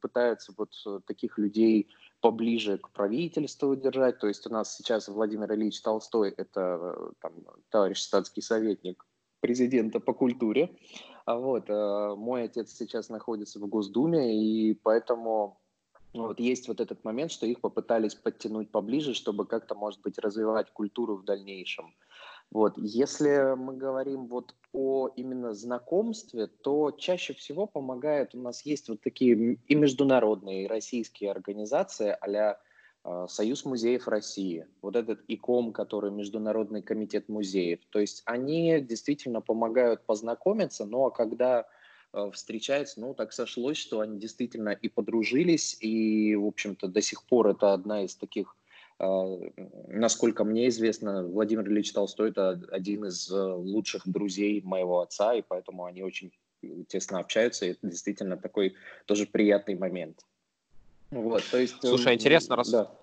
пытаются 0.00 0.54
вот 0.56 0.72
таких 1.06 1.36
людей 1.38 1.88
поближе 2.20 2.78
к 2.78 2.90
правительству 2.90 3.76
держать. 3.76 4.18
То 4.18 4.28
есть 4.28 4.46
у 4.46 4.50
нас 4.50 4.74
сейчас 4.74 5.08
Владимир 5.08 5.52
Ильич 5.52 5.80
Толстой, 5.82 6.30
это 6.30 7.12
там, 7.20 7.32
товарищ 7.68 8.00
статский 8.00 8.40
советник 8.40 9.04
президента 9.40 10.00
по 10.00 10.12
культуре, 10.12 10.76
а 11.24 11.36
вот, 11.36 11.68
э, 11.68 12.14
мой 12.16 12.44
отец 12.44 12.72
сейчас 12.72 13.08
находится 13.08 13.58
в 13.58 13.66
Госдуме, 13.66 14.36
и 14.36 14.74
поэтому 14.74 15.59
вот 16.12 16.40
есть 16.40 16.68
вот 16.68 16.80
этот 16.80 17.04
момент, 17.04 17.30
что 17.30 17.46
их 17.46 17.60
попытались 17.60 18.14
подтянуть 18.14 18.70
поближе, 18.70 19.14
чтобы 19.14 19.46
как-то, 19.46 19.74
может 19.74 20.00
быть, 20.02 20.18
развивать 20.18 20.70
культуру 20.70 21.16
в 21.16 21.24
дальнейшем. 21.24 21.94
Вот. 22.50 22.76
Если 22.76 23.54
мы 23.56 23.76
говорим 23.76 24.26
вот 24.26 24.54
о 24.72 25.08
именно 25.14 25.54
знакомстве, 25.54 26.48
то 26.48 26.90
чаще 26.90 27.32
всего 27.32 27.66
помогает, 27.66 28.34
у 28.34 28.40
нас 28.40 28.66
есть 28.66 28.88
вот 28.88 29.00
такие 29.00 29.58
и 29.68 29.74
международные, 29.74 30.64
и 30.64 30.68
российские 30.68 31.30
организации 31.30 32.16
а 32.20 32.58
а, 33.02 33.28
Союз 33.28 33.64
музеев 33.64 34.08
России, 34.08 34.66
вот 34.82 34.96
этот 34.96 35.20
ИКОМ, 35.28 35.72
который 35.72 36.10
Международный 36.10 36.82
комитет 36.82 37.28
музеев. 37.28 37.80
То 37.90 38.00
есть 38.00 38.22
они 38.26 38.80
действительно 38.80 39.40
помогают 39.40 40.04
познакомиться, 40.04 40.84
но 40.84 41.10
когда 41.10 41.60
а, 41.60 41.66
встречаются, 42.32 43.00
ну, 43.00 43.14
так 43.14 43.32
сошлось, 43.32 43.76
что 43.76 44.00
они 44.00 44.18
действительно 44.18 44.70
и 44.70 44.88
подружились, 44.88 45.76
и, 45.80 46.34
в 46.34 46.46
общем-то, 46.46 46.88
до 46.88 47.00
сих 47.00 47.24
пор 47.24 47.48
это 47.48 47.72
одна 47.72 48.04
из 48.04 48.16
таких, 48.16 48.56
а, 48.98 49.38
насколько 49.88 50.44
мне 50.44 50.68
известно, 50.68 51.24
Владимир 51.24 51.68
Ильич 51.68 51.92
Толстой– 51.92 52.30
это 52.30 52.60
один 52.70 53.04
из 53.06 53.30
лучших 53.30 54.08
друзей 54.08 54.60
моего 54.62 55.00
отца, 55.00 55.34
и 55.34 55.42
поэтому 55.42 55.84
они 55.84 56.02
очень 56.02 56.32
тесно 56.88 57.20
общаются, 57.20 57.66
и 57.66 57.70
это 57.70 57.86
действительно 57.86 58.36
такой 58.36 58.74
тоже 59.06 59.26
приятный 59.26 59.76
момент. 59.76 60.26
Вот, 61.10 61.42
то 61.50 61.58
есть, 61.58 61.76
Слушай, 61.80 62.14
интересно, 62.14 62.56
раз... 62.56 62.70
Да. 62.70 62.99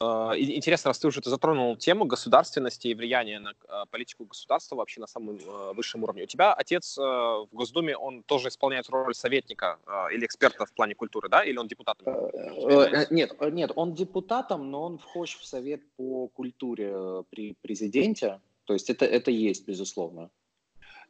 Uh, 0.00 0.36
интересно, 0.36 0.88
раз 0.88 0.98
ты 0.98 1.06
уже 1.06 1.20
затронул 1.24 1.76
тему 1.76 2.04
государственности 2.04 2.88
и 2.88 2.94
влияния 2.94 3.38
на 3.38 3.50
uh, 3.50 3.86
политику 3.90 4.24
государства 4.24 4.76
вообще 4.76 5.00
на 5.00 5.06
самом 5.06 5.36
uh, 5.36 5.74
высшем 5.74 6.02
уровне. 6.02 6.24
У 6.24 6.26
тебя 6.26 6.52
отец 6.52 6.96
в 6.96 7.48
Госдуме, 7.52 7.96
он 7.96 8.22
тоже 8.22 8.48
исполняет 8.48 8.88
роль 8.90 9.14
советника 9.14 9.78
или 10.12 10.26
эксперта 10.26 10.66
в 10.66 10.72
плане 10.72 10.94
культуры, 10.94 11.28
да? 11.28 11.44
Или 11.44 11.58
он 11.58 11.68
депутатом? 11.68 12.06
Э, 12.06 13.06
нет, 13.10 13.40
нет, 13.40 13.72
он 13.74 13.94
депутатом, 13.94 14.70
но 14.70 14.82
он 14.82 14.98
вхож 14.98 15.36
в 15.36 15.44
совет 15.44 15.80
по 15.96 16.28
культуре 16.28 16.90
э, 16.92 17.22
при 17.30 17.54
президенте. 17.62 18.40
То 18.64 18.72
есть 18.72 18.90
это, 18.90 19.04
это 19.04 19.30
есть, 19.30 19.66
безусловно. 19.66 20.30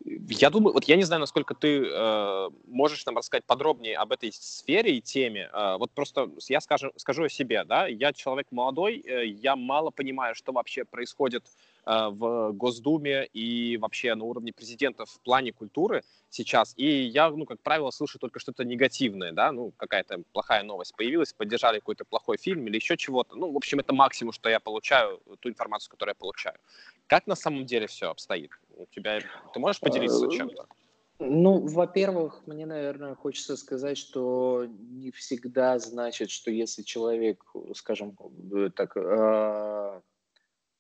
Я 0.05 0.51
думаю, 0.51 0.75
вот 0.75 0.85
я 0.85 0.97
не 0.97 1.03
знаю, 1.05 1.21
насколько 1.21 1.55
ты 1.55 1.83
э, 1.83 2.51
можешь 2.67 3.07
нам 3.07 3.17
рассказать 3.17 3.45
подробнее 3.47 3.97
об 3.97 4.13
этой 4.13 4.33
сфере 4.33 4.99
и 4.99 5.01
теме. 5.01 5.49
Э, 5.51 5.77
вот 5.79 5.93
просто 5.93 6.31
я 6.49 6.61
скажу, 6.61 6.93
скажу 6.97 7.25
о 7.25 7.29
себе, 7.31 7.65
да, 7.65 7.87
я 7.87 8.13
человек 8.13 8.49
молодой, 8.51 8.99
э, 8.99 9.27
я 9.27 9.57
мало 9.57 9.91
понимаю, 9.91 10.35
что 10.35 10.53
вообще 10.53 10.85
происходит 10.85 11.47
э, 11.87 12.09
в 12.11 12.53
Госдуме 12.53 13.25
и 13.33 13.79
вообще 13.79 14.15
на 14.15 14.25
уровне 14.25 14.53
президента 14.53 15.07
в 15.07 15.21
плане 15.21 15.53
культуры 15.53 16.03
сейчас. 16.29 16.75
И 16.77 16.87
я, 16.87 17.31
ну, 17.31 17.47
как 17.47 17.63
правило, 17.63 17.91
слышу 17.91 18.19
только 18.19 18.41
что-то 18.41 18.63
негативное, 18.63 19.33
да, 19.33 19.53
ну, 19.53 19.73
какая-то 19.75 20.23
плохая 20.33 20.65
новость 20.65 20.95
появилась, 20.95 21.33
поддержали 21.33 21.79
какой-то 21.79 22.05
плохой 22.05 22.37
фильм 22.37 22.67
или 22.67 22.77
еще 22.77 22.99
чего-то. 22.99 23.37
Ну, 23.37 23.51
в 23.51 23.57
общем, 23.57 23.79
это 23.79 23.95
максимум, 23.95 24.35
что 24.35 24.51
я 24.51 24.61
получаю, 24.61 25.23
ту 25.41 25.49
информацию, 25.49 25.91
которую 25.91 26.11
я 26.13 26.21
получаю. 26.21 26.57
Как 27.07 27.27
на 27.27 27.37
самом 27.37 27.65
деле 27.65 27.87
все 27.87 28.11
обстоит? 28.11 28.51
У 28.77 28.87
тебя, 28.87 29.21
ты 29.53 29.61
можешь 29.61 29.81
поделиться 29.81 30.27
э, 30.27 30.31
чем-то? 30.31 30.67
Ну, 31.21 31.59
во-первых, 31.67 32.43
мне, 32.47 32.67
наверное, 32.67 33.15
хочется 33.15 33.57
сказать, 33.57 33.97
что 33.97 34.67
не 34.67 35.11
всегда 35.13 35.79
значит, 35.79 36.31
что 36.31 36.51
если 36.51 36.83
человек, 36.83 37.45
скажем 37.75 38.17
э, 38.53 38.71
так, 38.75 38.97
э, 38.97 40.01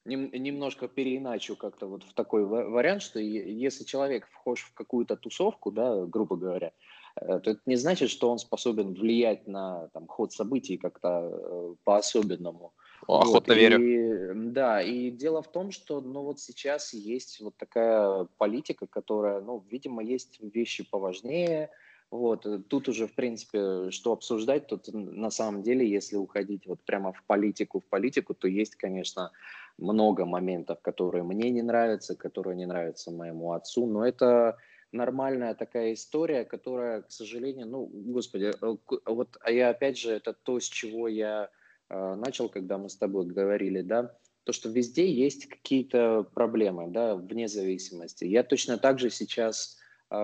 немножко 0.04 0.88
переиначу 0.88 1.56
как-то 1.56 1.86
вот 1.86 2.02
в 2.02 2.12
такой 2.14 2.44
вариант, 2.44 3.02
что 3.02 3.20
если 3.20 3.84
человек 3.84 4.26
вхож 4.28 4.62
в 4.62 4.74
какую-то 4.74 5.16
тусовку, 5.16 5.70
да, 5.70 6.04
грубо 6.04 6.36
говоря, 6.36 6.72
то 7.14 7.38
это 7.38 7.60
не 7.64 7.76
значит, 7.76 8.10
что 8.10 8.30
он 8.30 8.38
способен 8.38 8.92
влиять 8.92 9.46
на 9.46 9.88
там, 9.94 10.06
ход 10.06 10.32
событий 10.32 10.76
как-то 10.76 11.76
по-особенному. 11.84 12.74
Охотно 13.06 13.54
вот, 13.54 13.60
верю. 13.60 13.80
И, 13.80 14.34
да, 14.52 14.82
и 14.82 15.10
дело 15.10 15.42
в 15.42 15.50
том, 15.50 15.70
что 15.70 16.00
ну, 16.00 16.22
вот 16.22 16.40
сейчас 16.40 16.94
есть 16.94 17.40
вот 17.40 17.56
такая 17.56 18.26
политика, 18.38 18.86
которая, 18.86 19.40
ну, 19.40 19.64
видимо, 19.70 20.02
есть 20.02 20.38
вещи 20.40 20.88
поважнее. 20.88 21.70
Вот, 22.10 22.46
тут 22.68 22.88
уже, 22.88 23.08
в 23.08 23.14
принципе, 23.14 23.90
что 23.90 24.12
обсуждать, 24.12 24.68
тут 24.68 24.88
на 24.92 25.30
самом 25.30 25.62
деле, 25.62 25.88
если 25.88 26.16
уходить 26.16 26.66
вот 26.66 26.80
прямо 26.84 27.12
в 27.12 27.22
политику, 27.24 27.80
в 27.80 27.84
политику, 27.84 28.34
то 28.34 28.46
есть, 28.46 28.76
конечно, 28.76 29.32
много 29.78 30.24
моментов, 30.24 30.80
которые 30.80 31.24
мне 31.24 31.50
не 31.50 31.62
нравятся, 31.62 32.14
которые 32.14 32.56
не 32.56 32.66
нравятся 32.66 33.10
моему 33.10 33.52
отцу, 33.52 33.86
но 33.86 34.06
это 34.06 34.58
нормальная 34.92 35.54
такая 35.54 35.94
история, 35.94 36.44
которая, 36.44 37.02
к 37.02 37.10
сожалению, 37.10 37.66
ну, 37.66 37.90
господи, 37.92 38.52
э, 38.60 38.76
вот, 39.06 39.36
а 39.40 39.50
я 39.50 39.70
опять 39.70 39.98
же, 39.98 40.12
это 40.12 40.32
то, 40.32 40.60
с 40.60 40.64
чего 40.64 41.08
я 41.08 41.50
начал, 41.90 42.48
когда 42.48 42.78
мы 42.78 42.88
с 42.88 42.96
тобой 42.96 43.26
говорили, 43.26 43.82
да, 43.82 44.14
то, 44.44 44.52
что 44.52 44.68
везде 44.68 45.10
есть 45.10 45.46
какие-то 45.46 46.26
проблемы, 46.34 46.88
да, 46.88 47.16
вне 47.16 47.48
зависимости. 47.48 48.24
Я 48.24 48.42
точно 48.42 48.78
так 48.78 48.98
же 48.98 49.10
сейчас 49.10 49.78
э, 50.10 50.16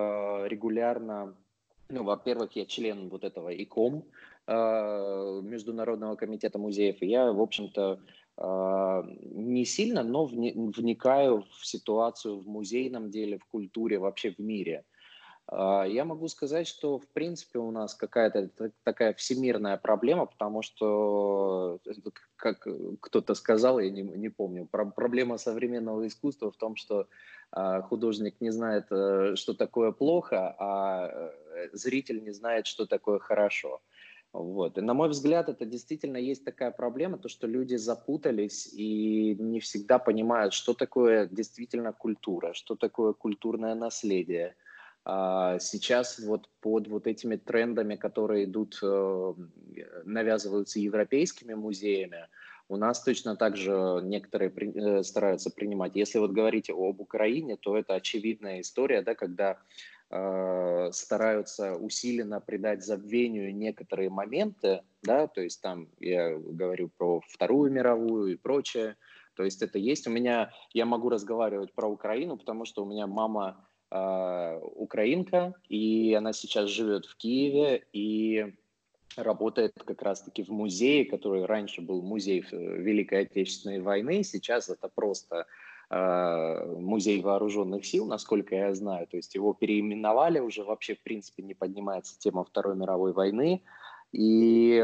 регулярно, 0.46 1.34
ну, 1.88 2.04
во-первых, 2.04 2.52
я 2.54 2.66
член 2.66 3.08
вот 3.08 3.24
этого 3.24 3.48
ИКОМ, 3.50 4.04
э, 4.46 5.40
Международного 5.42 6.16
комитета 6.16 6.58
музеев, 6.58 7.00
и 7.00 7.06
я, 7.06 7.32
в 7.32 7.40
общем-то, 7.40 8.00
э, 8.36 9.02
не 9.32 9.64
сильно, 9.64 10.02
но 10.02 10.26
вникаю 10.26 11.46
в 11.58 11.66
ситуацию 11.66 12.40
в 12.40 12.46
музейном 12.46 13.10
деле, 13.10 13.38
в 13.38 13.46
культуре, 13.46 13.98
вообще 13.98 14.32
в 14.32 14.38
мире. 14.38 14.84
А, 15.46 15.84
я 15.84 16.04
могу 16.04 16.28
сказать, 16.28 16.66
что 16.66 16.98
в 16.98 17.08
принципе 17.08 17.58
у 17.58 17.70
нас 17.70 17.94
какая-то 17.94 18.50
такая 18.84 19.14
всемирная 19.14 19.76
проблема, 19.76 20.26
потому 20.26 20.62
что, 20.62 21.80
э, 21.86 22.10
как 22.36 22.66
кто-то 23.00 23.34
сказал, 23.34 23.80
я 23.80 23.90
не, 23.90 24.02
не 24.02 24.28
помню, 24.28 24.66
проблема 24.66 25.38
современного 25.38 26.06
искусства 26.06 26.50
в 26.50 26.56
том, 26.56 26.76
что 26.76 27.08
а, 27.52 27.82
художник 27.82 28.40
не 28.40 28.50
знает, 28.50 28.86
э, 28.90 29.34
что 29.34 29.54
такое 29.54 29.90
плохо, 29.90 30.54
а 30.58 31.08
э, 31.08 31.68
зритель 31.72 32.22
не 32.22 32.30
знает, 32.32 32.66
что 32.66 32.86
такое 32.86 33.18
хорошо. 33.18 33.80
Вот. 34.32 34.78
И 34.78 34.80
на 34.80 34.94
мой 34.94 35.08
взгляд, 35.08 35.48
это 35.48 35.64
действительно 35.64 36.16
есть 36.16 36.44
такая 36.44 36.70
проблема, 36.70 37.18
то, 37.18 37.28
что 37.28 37.48
люди 37.48 37.74
запутались 37.74 38.72
и 38.72 39.34
не 39.34 39.58
всегда 39.58 39.98
понимают, 39.98 40.52
что 40.52 40.74
такое 40.74 41.26
действительно 41.26 41.92
культура, 41.92 42.52
что 42.54 42.76
такое 42.76 43.12
культурное 43.12 43.74
наследие– 43.74 44.54
сейчас 45.60 46.18
вот 46.18 46.48
под 46.60 46.88
вот 46.88 47.06
этими 47.06 47.36
трендами, 47.36 47.96
которые 47.96 48.44
идут, 48.44 48.78
э, 48.82 49.34
навязываются 50.04 50.78
европейскими 50.78 51.54
музеями, 51.54 52.28
у 52.68 52.76
нас 52.76 53.02
точно 53.02 53.34
так 53.34 53.56
же 53.56 54.00
некоторые 54.04 54.50
э, 54.50 55.02
стараются 55.02 55.50
принимать. 55.50 55.96
Если 55.96 56.18
вот 56.18 56.30
говорить 56.30 56.70
об 56.70 57.00
Украине, 57.00 57.56
то 57.56 57.76
это 57.76 57.94
очевидная 57.94 58.60
история, 58.60 59.02
да, 59.02 59.16
когда 59.16 59.58
э, 60.10 60.90
стараются 60.92 61.74
усиленно 61.74 62.40
придать 62.40 62.84
забвению 62.84 63.54
некоторые 63.54 64.10
моменты, 64.10 64.82
да, 65.02 65.26
то 65.26 65.40
есть 65.40 65.60
там 65.60 65.88
я 65.98 66.36
говорю 66.36 66.90
про 66.96 67.20
Вторую 67.26 67.72
мировую 67.72 68.34
и 68.34 68.36
прочее, 68.36 68.96
то 69.34 69.42
есть 69.42 69.62
это 69.62 69.78
есть. 69.78 70.06
У 70.06 70.10
меня, 70.10 70.52
я 70.72 70.86
могу 70.86 71.08
разговаривать 71.08 71.72
про 71.72 71.88
Украину, 71.88 72.36
потому 72.36 72.66
что 72.66 72.84
у 72.84 72.86
меня 72.86 73.08
мама 73.08 73.66
украинка, 73.90 75.54
и 75.68 76.14
она 76.14 76.32
сейчас 76.32 76.70
живет 76.70 77.06
в 77.06 77.16
Киеве, 77.16 77.84
и 77.92 78.54
работает 79.16 79.72
как 79.84 80.02
раз-таки 80.02 80.42
в 80.42 80.50
музее, 80.50 81.04
который 81.04 81.44
раньше 81.44 81.80
был 81.80 82.02
музей 82.02 82.44
э, 82.50 82.56
Великой 82.56 83.22
Отечественной 83.22 83.80
войны, 83.80 84.22
сейчас 84.22 84.68
это 84.68 84.88
просто 84.88 85.46
э, 85.90 86.74
музей 86.78 87.20
вооруженных 87.20 87.84
сил, 87.84 88.06
насколько 88.06 88.54
я 88.54 88.74
знаю, 88.74 89.06
то 89.06 89.16
есть 89.16 89.34
его 89.34 89.52
переименовали, 89.52 90.38
уже 90.38 90.62
вообще 90.62 90.94
в 90.94 91.02
принципе 91.02 91.42
не 91.42 91.54
поднимается 91.54 92.18
тема 92.18 92.44
Второй 92.44 92.76
мировой 92.76 93.12
войны, 93.12 93.62
и 94.12 94.74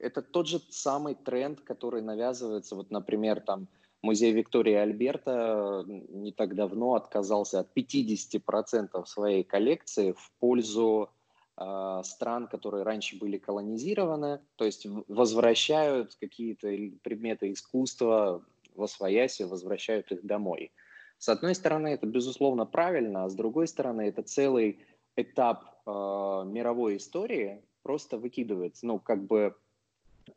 это 0.00 0.22
тот 0.22 0.46
же 0.46 0.60
самый 0.70 1.14
тренд, 1.14 1.60
который 1.60 2.02
навязывается, 2.02 2.76
вот, 2.76 2.90
например, 2.90 3.40
там 3.40 3.68
музей 4.02 4.32
Виктории 4.32 4.74
Альберта 4.74 5.84
не 5.86 6.32
так 6.32 6.54
давно 6.54 6.94
отказался 6.94 7.60
от 7.60 7.76
50% 7.76 9.04
своей 9.06 9.44
коллекции 9.44 10.12
в 10.12 10.32
пользу 10.38 11.10
а, 11.56 12.02
стран, 12.04 12.46
которые 12.46 12.84
раньше 12.84 13.18
были 13.18 13.38
колонизированы, 13.38 14.40
то 14.56 14.64
есть 14.64 14.86
возвращают 15.08 16.14
какие-то 16.14 16.68
предметы 17.02 17.52
искусства 17.52 18.44
во 18.76 18.86
свояси, 18.86 19.42
возвращают 19.42 20.12
их 20.12 20.24
домой. 20.24 20.72
С 21.18 21.28
одной 21.28 21.56
стороны, 21.56 21.88
это 21.88 22.06
безусловно 22.06 22.64
правильно, 22.64 23.24
а 23.24 23.28
с 23.28 23.34
другой 23.34 23.66
стороны, 23.66 24.02
это 24.02 24.22
целый 24.22 24.84
этап 25.16 25.64
э, 25.84 25.90
мировой 25.90 26.98
истории 26.98 27.64
просто 27.82 28.18
выкидывается. 28.18 28.86
Ну, 28.86 29.00
как 29.00 29.26
бы 29.26 29.56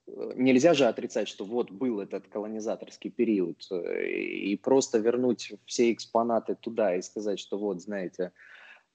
нельзя 0.07 0.73
же 0.73 0.85
отрицать, 0.85 1.27
что 1.27 1.45
вот 1.45 1.71
был 1.71 1.99
этот 1.99 2.27
колонизаторский 2.27 3.09
период, 3.09 3.65
э, 3.71 4.07
и 4.07 4.57
просто 4.57 4.97
вернуть 4.97 5.53
все 5.65 5.91
экспонаты 5.91 6.55
туда 6.55 6.95
и 6.95 7.01
сказать, 7.01 7.39
что 7.39 7.57
вот, 7.57 7.81
знаете, 7.81 8.31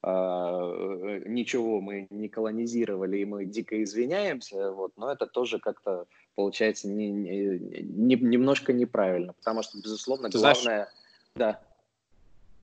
а, 0.03 0.73
э, 0.73 1.23
ничего 1.27 1.81
мы 1.81 2.07
не 2.11 2.29
колонизировали, 2.29 3.19
и 3.19 3.25
мы 3.25 3.45
дико 3.45 3.83
извиняемся, 3.83 4.73
вот, 4.73 4.93
но 4.97 5.11
это 5.11 5.27
тоже 5.27 5.59
как-то 5.59 6.07
получается 6.35 6.89
не, 6.89 7.11
не, 7.11 8.15
немножко 8.15 8.73
неправильно, 8.73 9.33
потому 9.33 9.63
что, 9.63 9.79
безусловно, 9.79 10.31
Ты 10.31 10.39
главное... 10.39 10.63
Знаешь, 10.63 10.89
да. 11.35 11.61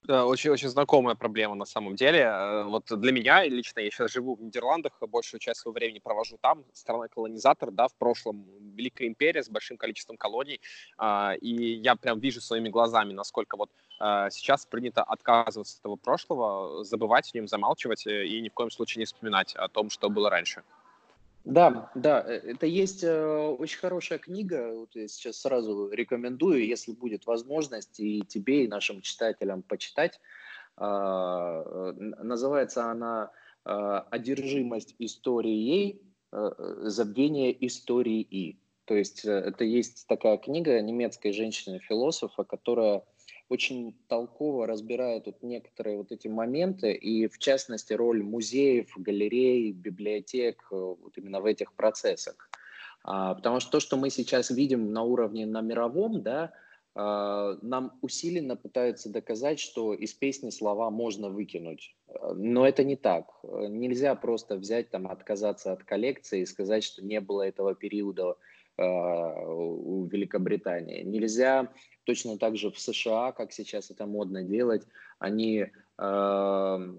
Очень-очень 0.06 0.68
знакомая 0.68 1.14
проблема 1.14 1.54
на 1.54 1.64
самом 1.64 1.96
деле. 1.96 2.20
Э, 2.20 2.64
вот 2.64 2.84
для 3.00 3.10
меня 3.10 3.42
лично, 3.44 3.80
я 3.80 3.90
сейчас 3.90 4.12
живу 4.12 4.34
в 4.34 4.42
Нидерландах, 4.42 4.92
большую 5.00 5.40
часть 5.40 5.60
своего 5.60 5.74
времени 5.74 5.98
провожу 5.98 6.36
там, 6.36 6.62
страна-колонизатор, 6.74 7.70
да, 7.70 7.88
в 7.88 7.94
прошлом 7.94 8.44
Великая 8.76 9.06
империя 9.06 9.42
с 9.42 9.48
большим 9.48 9.78
количеством 9.78 10.18
колоний, 10.18 10.60
а, 10.98 11.34
и 11.40 11.48
я 11.48 11.96
прям 11.96 12.18
вижу 12.18 12.42
своими 12.42 12.68
глазами, 12.68 13.14
насколько 13.14 13.56
вот 13.56 13.70
а, 13.98 14.28
сейчас 14.28 14.66
принято 14.66 15.02
отказываться 15.02 15.76
от 15.76 15.80
этого 15.80 15.96
прошлого, 15.96 16.84
забывать 16.84 17.30
о 17.32 17.38
нем, 17.38 17.48
замалчивать 17.48 18.06
э, 18.06 18.26
и 18.26 18.42
ни 18.42 18.50
в 18.50 18.52
коем 18.52 18.70
случае 18.70 19.00
не 19.00 19.06
вспоминать 19.06 19.54
о 19.54 19.68
том, 19.68 19.88
что 19.88 20.10
было 20.10 20.28
раньше. 20.28 20.64
Да, 21.44 21.90
да, 21.94 22.24
э, 22.26 22.38
это 22.52 22.66
есть 22.66 23.04
э, 23.04 23.36
очень 23.58 23.78
хорошая 23.78 24.18
книга, 24.18 24.72
вот 24.72 24.94
я 24.94 25.06
сейчас 25.08 25.40
сразу 25.40 25.90
рекомендую, 25.90 26.66
если 26.66 26.92
будет 26.92 27.26
возможность 27.26 28.00
и 28.00 28.22
тебе, 28.26 28.64
и 28.64 28.68
нашим 28.68 29.02
читателям 29.02 29.62
почитать. 29.62 30.20
Э, 30.78 31.92
называется 31.98 32.86
она 32.90 33.30
э, 33.66 33.70
«Одержимость 34.10 34.94
историей, 34.98 36.00
э, 36.32 36.50
забвение 36.84 37.66
истории 37.66 38.22
и». 38.22 38.58
То 38.86 38.94
есть 38.94 39.26
э, 39.26 39.30
это 39.30 39.64
есть 39.64 40.06
такая 40.06 40.38
книга 40.38 40.80
немецкой 40.80 41.32
женщины-философа, 41.32 42.44
которая 42.44 43.02
очень 43.48 43.94
толково 44.08 44.66
разбирает 44.66 45.26
вот 45.26 45.42
некоторые 45.42 45.98
вот 45.98 46.12
эти 46.12 46.28
моменты, 46.28 46.92
и 46.92 47.28
в 47.28 47.38
частности 47.38 47.92
роль 47.92 48.22
музеев, 48.22 48.92
галерей, 48.96 49.72
библиотек 49.72 50.66
э, 50.70 50.74
вот 50.74 51.16
именно 51.16 51.40
в 51.40 51.46
этих 51.46 51.72
процессах. 51.74 52.50
А, 53.04 53.34
потому 53.34 53.60
что 53.60 53.72
то, 53.72 53.80
что 53.80 53.96
мы 53.96 54.10
сейчас 54.10 54.50
видим 54.50 54.92
на 54.92 55.02
уровне 55.02 55.46
на 55.46 55.60
мировом, 55.60 56.22
да, 56.22 56.52
а, 56.94 57.58
нам 57.60 57.98
усиленно 58.00 58.56
пытаются 58.56 59.10
доказать, 59.10 59.60
что 59.60 59.92
из 59.92 60.14
песни 60.14 60.50
слова 60.50 60.90
можно 60.90 61.28
выкинуть. 61.28 61.94
Но 62.34 62.66
это 62.66 62.82
не 62.82 62.96
так. 62.96 63.26
Нельзя 63.42 64.14
просто 64.14 64.56
взять, 64.56 64.90
там, 64.90 65.06
отказаться 65.06 65.72
от 65.72 65.84
коллекции 65.84 66.40
и 66.40 66.46
сказать, 66.46 66.82
что 66.82 67.04
не 67.04 67.20
было 67.20 67.42
этого 67.42 67.74
периода 67.74 68.36
а, 68.76 69.44
у 69.46 70.06
Великобритании. 70.06 71.02
Нельзя 71.02 71.70
точно 72.04 72.38
так 72.38 72.56
же 72.56 72.70
в 72.70 72.78
США, 72.78 73.32
как 73.32 73.52
сейчас 73.52 73.90
это 73.90 74.06
модно 74.06 74.42
делать, 74.42 74.86
они 75.18 75.66
э, 75.98 76.94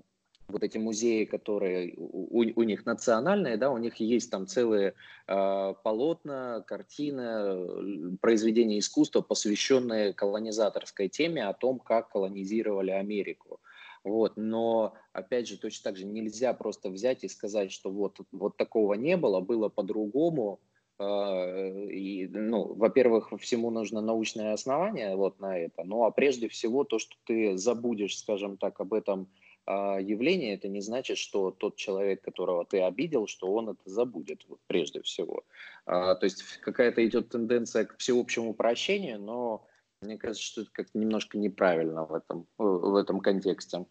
вот 0.47 0.63
эти 0.63 0.77
музеи, 0.77 1.25
которые 1.25 1.93
у, 1.97 2.39
у 2.39 2.63
них 2.63 2.85
национальные, 2.85 3.57
да, 3.57 3.71
у 3.71 3.77
них 3.77 3.95
есть 3.97 4.29
там 4.29 4.47
целые 4.47 4.93
э, 5.27 5.73
полотна, 5.83 6.63
картины, 6.67 8.17
произведения 8.17 8.79
искусства, 8.79 9.21
посвященные 9.21 10.13
колонизаторской 10.13 11.09
теме 11.09 11.45
о 11.45 11.53
том, 11.53 11.79
как 11.79 12.09
колонизировали 12.09 12.91
Америку. 12.91 13.59
Вот, 14.03 14.33
но 14.35 14.93
опять 15.13 15.47
же 15.47 15.57
точно 15.57 15.85
так 15.85 15.97
же 15.97 16.05
нельзя 16.05 16.53
просто 16.53 16.89
взять 16.89 17.23
и 17.23 17.27
сказать, 17.27 17.71
что 17.71 17.89
вот 17.89 18.19
вот 18.31 18.55
такого 18.55 18.93
не 18.93 19.17
было, 19.17 19.39
было 19.39 19.67
по-другому, 19.67 20.59
и, 20.99 22.29
ну, 22.31 22.73
во-первых, 22.73 23.33
всему 23.39 23.69
нужно 23.69 24.01
научное 24.01 24.53
основание 24.53 25.15
вот 25.15 25.39
на 25.39 25.57
это, 25.57 25.83
ну, 25.83 26.05
а 26.05 26.11
прежде 26.11 26.47
всего 26.47 26.83
то, 26.83 26.99
что 26.99 27.15
ты 27.25 27.57
забудешь, 27.57 28.17
скажем 28.17 28.57
так, 28.57 28.79
об 28.79 28.93
этом 28.93 29.27
а, 29.65 29.99
явлении, 29.99 30.53
это 30.53 30.67
не 30.67 30.81
значит, 30.81 31.17
что 31.17 31.51
тот 31.51 31.75
человек, 31.75 32.21
которого 32.21 32.65
ты 32.65 32.81
обидел, 32.81 33.27
что 33.27 33.51
он 33.51 33.69
это 33.69 33.81
забудет, 33.85 34.45
вот, 34.47 34.59
прежде 34.67 35.01
всего. 35.01 35.43
А, 35.85 36.15
то 36.15 36.25
есть 36.25 36.43
какая-то 36.61 37.05
идет 37.05 37.29
тенденция 37.29 37.85
к 37.85 37.97
всеобщему 37.97 38.53
прощению, 38.53 39.19
но 39.19 39.65
мне 40.01 40.17
кажется, 40.17 40.43
что 40.43 40.61
это 40.61 40.71
как-то 40.71 40.99
немножко 40.99 41.37
неправильно 41.37 42.05
в 42.05 42.13
этом, 42.13 42.47
в 42.57 42.95
этом 42.95 43.21
контексте. 43.21 43.85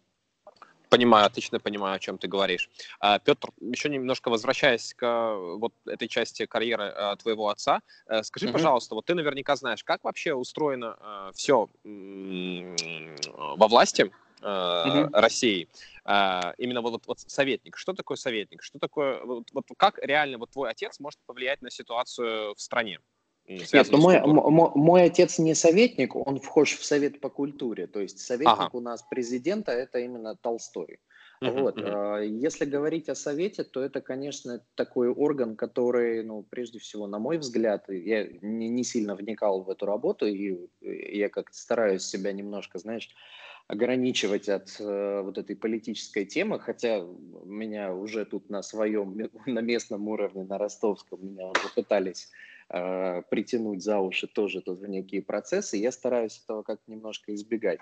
Понимаю, 0.89 1.25
отлично 1.25 1.59
понимаю, 1.59 1.95
о 1.95 1.99
чем 1.99 2.17
ты 2.17 2.27
говоришь. 2.27 2.69
А, 2.99 3.19
Петр, 3.19 3.49
еще 3.59 3.89
немножко 3.89 4.29
возвращаясь 4.29 4.93
к 4.93 5.35
вот 5.57 5.73
этой 5.85 6.07
части 6.07 6.45
карьеры 6.45 6.85
а, 6.85 7.15
твоего 7.15 7.49
отца, 7.49 7.81
э, 8.07 8.23
скажи, 8.23 8.47
mm-hmm. 8.47 8.51
пожалуйста, 8.51 8.95
вот 8.95 9.05
ты 9.05 9.15
наверняка 9.15 9.55
знаешь, 9.55 9.83
как 9.83 10.03
вообще 10.03 10.33
устроено 10.33 10.97
а, 10.99 11.31
все 11.33 11.69
во 11.83 13.67
власти 13.67 14.11
mm-hmm. 14.41 15.09
России, 15.13 15.67
именно 16.57 16.81
вот, 16.81 17.07
вот 17.07 17.19
советник. 17.19 17.77
Что 17.77 17.93
такое 17.93 18.17
советник? 18.17 18.61
Что 18.61 18.79
такое, 18.79 19.23
вот, 19.23 19.47
вот 19.53 19.65
как 19.77 19.97
реально 19.99 20.37
вот 20.37 20.51
твой 20.51 20.69
отец 20.69 20.99
может 20.99 21.19
повлиять 21.25 21.61
на 21.61 21.71
ситуацию 21.71 22.53
в 22.53 22.61
стране? 22.61 22.99
Нет, 23.47 23.91
но 23.91 23.97
мой, 23.97 24.21
мой, 24.21 24.71
мой 24.73 25.03
отец 25.03 25.37
не 25.37 25.53
советник, 25.53 26.15
он 26.15 26.39
вхож 26.39 26.75
в 26.77 26.83
совет 26.83 27.19
по 27.19 27.29
культуре. 27.29 27.85
То 27.87 28.01
есть 28.01 28.19
советник 28.19 28.47
ага. 28.47 28.69
у 28.73 28.79
нас 28.79 29.03
президента 29.03 29.71
это 29.71 29.99
именно 29.99 30.35
Толстой. 30.35 30.99
Uh-huh, 31.43 31.61
вот. 31.61 31.77
uh-huh. 31.77 32.25
Если 32.25 32.65
говорить 32.65 33.09
о 33.09 33.15
совете, 33.15 33.63
то 33.63 33.81
это, 33.81 34.01
конечно, 34.01 34.61
такой 34.75 35.09
орган, 35.09 35.55
который, 35.55 36.23
ну, 36.23 36.43
прежде 36.43 36.79
всего, 36.79 37.07
на 37.07 37.19
мой 37.19 37.37
взгляд, 37.37 37.85
я 37.89 38.27
не, 38.41 38.69
не 38.69 38.83
сильно 38.83 39.15
вникал 39.15 39.61
в 39.61 39.69
эту 39.69 39.85
работу, 39.85 40.25
и 40.25 40.57
я 40.81 41.29
как-то 41.29 41.55
стараюсь 41.55 42.03
себя 42.03 42.31
немножко, 42.31 42.79
знаешь, 42.79 43.09
ограничивать 43.67 44.47
от 44.47 44.75
э, 44.79 45.21
вот 45.23 45.37
этой 45.37 45.55
политической 45.55 46.25
темы, 46.25 46.59
хотя 46.59 47.03
меня 47.43 47.93
уже 47.93 48.25
тут 48.25 48.49
на 48.49 48.61
своем, 48.61 49.29
на 49.45 49.59
местном 49.59 50.07
уровне, 50.07 50.45
на 50.45 50.57
ростовском, 50.57 51.19
меня 51.21 51.47
уже 51.47 51.69
пытались 51.75 52.29
э, 52.69 53.21
притянуть 53.29 53.83
за 53.83 53.99
уши 53.99 54.27
тоже 54.27 54.61
тут 54.61 54.79
в 54.79 54.87
некие 54.87 55.21
процессы. 55.21 55.77
Я 55.77 55.91
стараюсь 55.91 56.41
этого 56.43 56.63
как 56.63 56.79
немножко 56.87 57.33
избегать. 57.33 57.79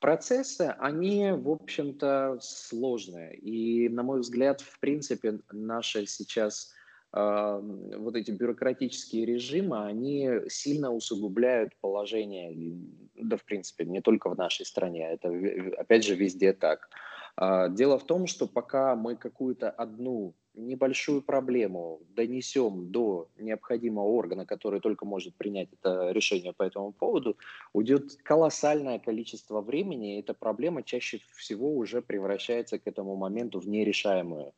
Процессы, 0.00 0.74
они, 0.78 1.32
в 1.32 1.50
общем-то, 1.50 2.38
сложные. 2.40 3.36
И, 3.36 3.88
на 3.88 4.02
мой 4.04 4.20
взгляд, 4.20 4.60
в 4.60 4.78
принципе, 4.78 5.40
наши 5.50 6.06
сейчас 6.06 6.72
э, 7.12 7.60
вот 7.96 8.14
эти 8.14 8.30
бюрократические 8.30 9.26
режимы, 9.26 9.84
они 9.84 10.30
сильно 10.48 10.92
усугубляют 10.92 11.72
положение, 11.80 12.78
да, 13.16 13.36
в 13.36 13.44
принципе, 13.44 13.86
не 13.86 14.00
только 14.00 14.30
в 14.30 14.36
нашей 14.36 14.66
стране, 14.66 15.10
это, 15.10 15.28
опять 15.76 16.04
же, 16.04 16.14
везде 16.14 16.52
так. 16.52 16.88
Э, 17.36 17.68
дело 17.68 17.98
в 17.98 18.04
том, 18.04 18.26
что 18.28 18.46
пока 18.46 18.94
мы 18.94 19.16
какую-то 19.16 19.68
одну 19.70 20.34
небольшую 20.58 21.22
проблему 21.22 22.00
донесем 22.10 22.90
до 22.90 23.28
необходимого 23.38 24.06
органа, 24.06 24.44
который 24.44 24.80
только 24.80 25.06
может 25.06 25.34
принять 25.36 25.68
это 25.72 26.10
решение 26.10 26.52
по 26.52 26.64
этому 26.64 26.92
поводу, 26.92 27.36
уйдет 27.72 28.16
колоссальное 28.22 28.98
количество 28.98 29.60
времени, 29.60 30.16
и 30.16 30.20
эта 30.20 30.34
проблема 30.34 30.82
чаще 30.82 31.20
всего 31.36 31.74
уже 31.76 32.02
превращается 32.02 32.78
к 32.78 32.86
этому 32.86 33.16
моменту 33.16 33.60
в 33.60 33.68
нерешаемую. 33.68 34.52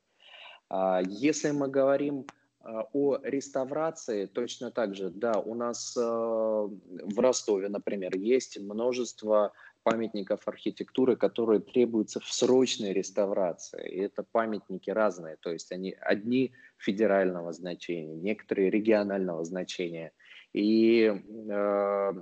А, 0.68 1.00
если 1.02 1.50
мы 1.50 1.68
говорим 1.68 2.26
а, 2.60 2.86
о 2.92 3.18
реставрации, 3.22 4.26
точно 4.26 4.70
так 4.70 4.94
же, 4.94 5.10
да, 5.10 5.32
у 5.38 5.54
нас 5.54 5.94
в 5.96 7.18
Ростове, 7.18 7.68
например, 7.68 8.16
есть 8.16 8.58
множество 8.58 9.52
памятников 9.82 10.46
архитектуры, 10.46 11.16
которые 11.16 11.60
требуются 11.60 12.20
в 12.20 12.32
срочной 12.32 12.92
реставрации. 12.92 13.88
И 13.88 13.98
это 14.00 14.22
памятники 14.22 14.90
разные, 14.90 15.36
то 15.36 15.50
есть 15.50 15.72
они 15.72 15.96
одни 16.00 16.52
федерального 16.76 17.52
значения, 17.52 18.16
некоторые 18.16 18.70
регионального 18.70 19.44
значения. 19.44 20.12
И 20.52 21.12
э, 21.48 22.12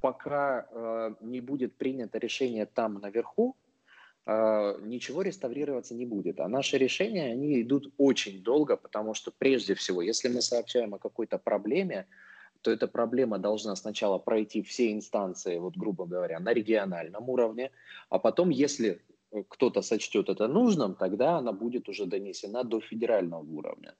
пока 0.00 0.66
э, 0.70 1.14
не 1.20 1.40
будет 1.40 1.76
принято 1.76 2.18
решение 2.18 2.66
там 2.66 3.00
наверху, 3.00 3.56
э, 4.26 4.78
ничего 4.82 5.22
реставрироваться 5.22 5.94
не 5.94 6.04
будет. 6.04 6.40
А 6.40 6.48
наши 6.48 6.76
решения, 6.76 7.32
они 7.32 7.62
идут 7.62 7.92
очень 7.96 8.42
долго, 8.42 8.76
потому 8.76 9.14
что 9.14 9.32
прежде 9.36 9.74
всего, 9.74 10.02
если 10.02 10.28
мы 10.28 10.42
сообщаем 10.42 10.94
о 10.94 10.98
какой-то 10.98 11.38
проблеме, 11.38 12.06
то 12.64 12.70
эта 12.70 12.88
проблема 12.88 13.38
должна 13.38 13.76
сначала 13.76 14.18
пройти 14.18 14.62
все 14.62 14.90
инстанции, 14.90 15.58
вот 15.58 15.76
грубо 15.76 16.06
говоря, 16.06 16.40
на 16.40 16.54
региональном 16.54 17.28
уровне, 17.28 17.70
а 18.08 18.18
потом, 18.18 18.48
если 18.48 19.02
э, 19.30 19.42
кто-то 19.48 19.82
сочтет 19.82 20.30
это 20.30 20.48
нужным, 20.48 20.94
тогда 20.94 21.36
она 21.36 21.52
будет 21.52 21.88
уже 21.88 22.06
донесена 22.06 22.64
до 22.64 22.80
федерального 22.80 23.42
уровня. 23.42 23.94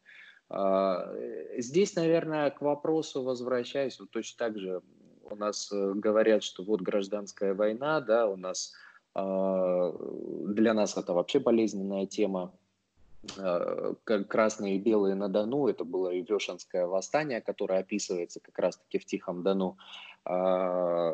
А, 0.48 1.12
э, 1.14 1.61
здесь, 1.61 1.94
наверное, 1.94 2.50
к 2.50 2.62
вопросу 2.62 3.22
возвращаясь, 3.22 4.00
вот 4.00 4.11
точно 4.11 4.38
так 4.38 4.59
же 4.59 4.81
у 5.31 5.37
нас 5.37 5.70
э, 5.70 5.92
говорят, 5.94 6.42
что 6.42 6.64
вот 6.64 6.81
гражданская 6.81 7.53
война, 7.53 8.00
да, 8.00 8.27
у 8.27 8.37
нас 8.37 8.72
а, 9.14 9.92
для 10.48 10.72
нас 10.72 10.96
это 10.96 11.12
вообще 11.12 11.38
болезненная 11.38 12.07
тема, 12.07 12.53
как 13.37 14.28
красные 14.28 14.76
и 14.76 14.80
белые 14.80 15.14
на 15.14 15.28
Дону, 15.28 15.68
это 15.68 15.84
было 15.84 16.10
и 16.10 16.22
Вешенское 16.22 16.87
восстание, 16.87 17.40
которое 17.40 17.80
описывается 17.80 18.40
как 18.40 18.58
раз-таки 18.58 18.98
в 18.98 19.04
Тихом 19.04 19.42
Дону. 19.42 19.76
А, 20.24 21.12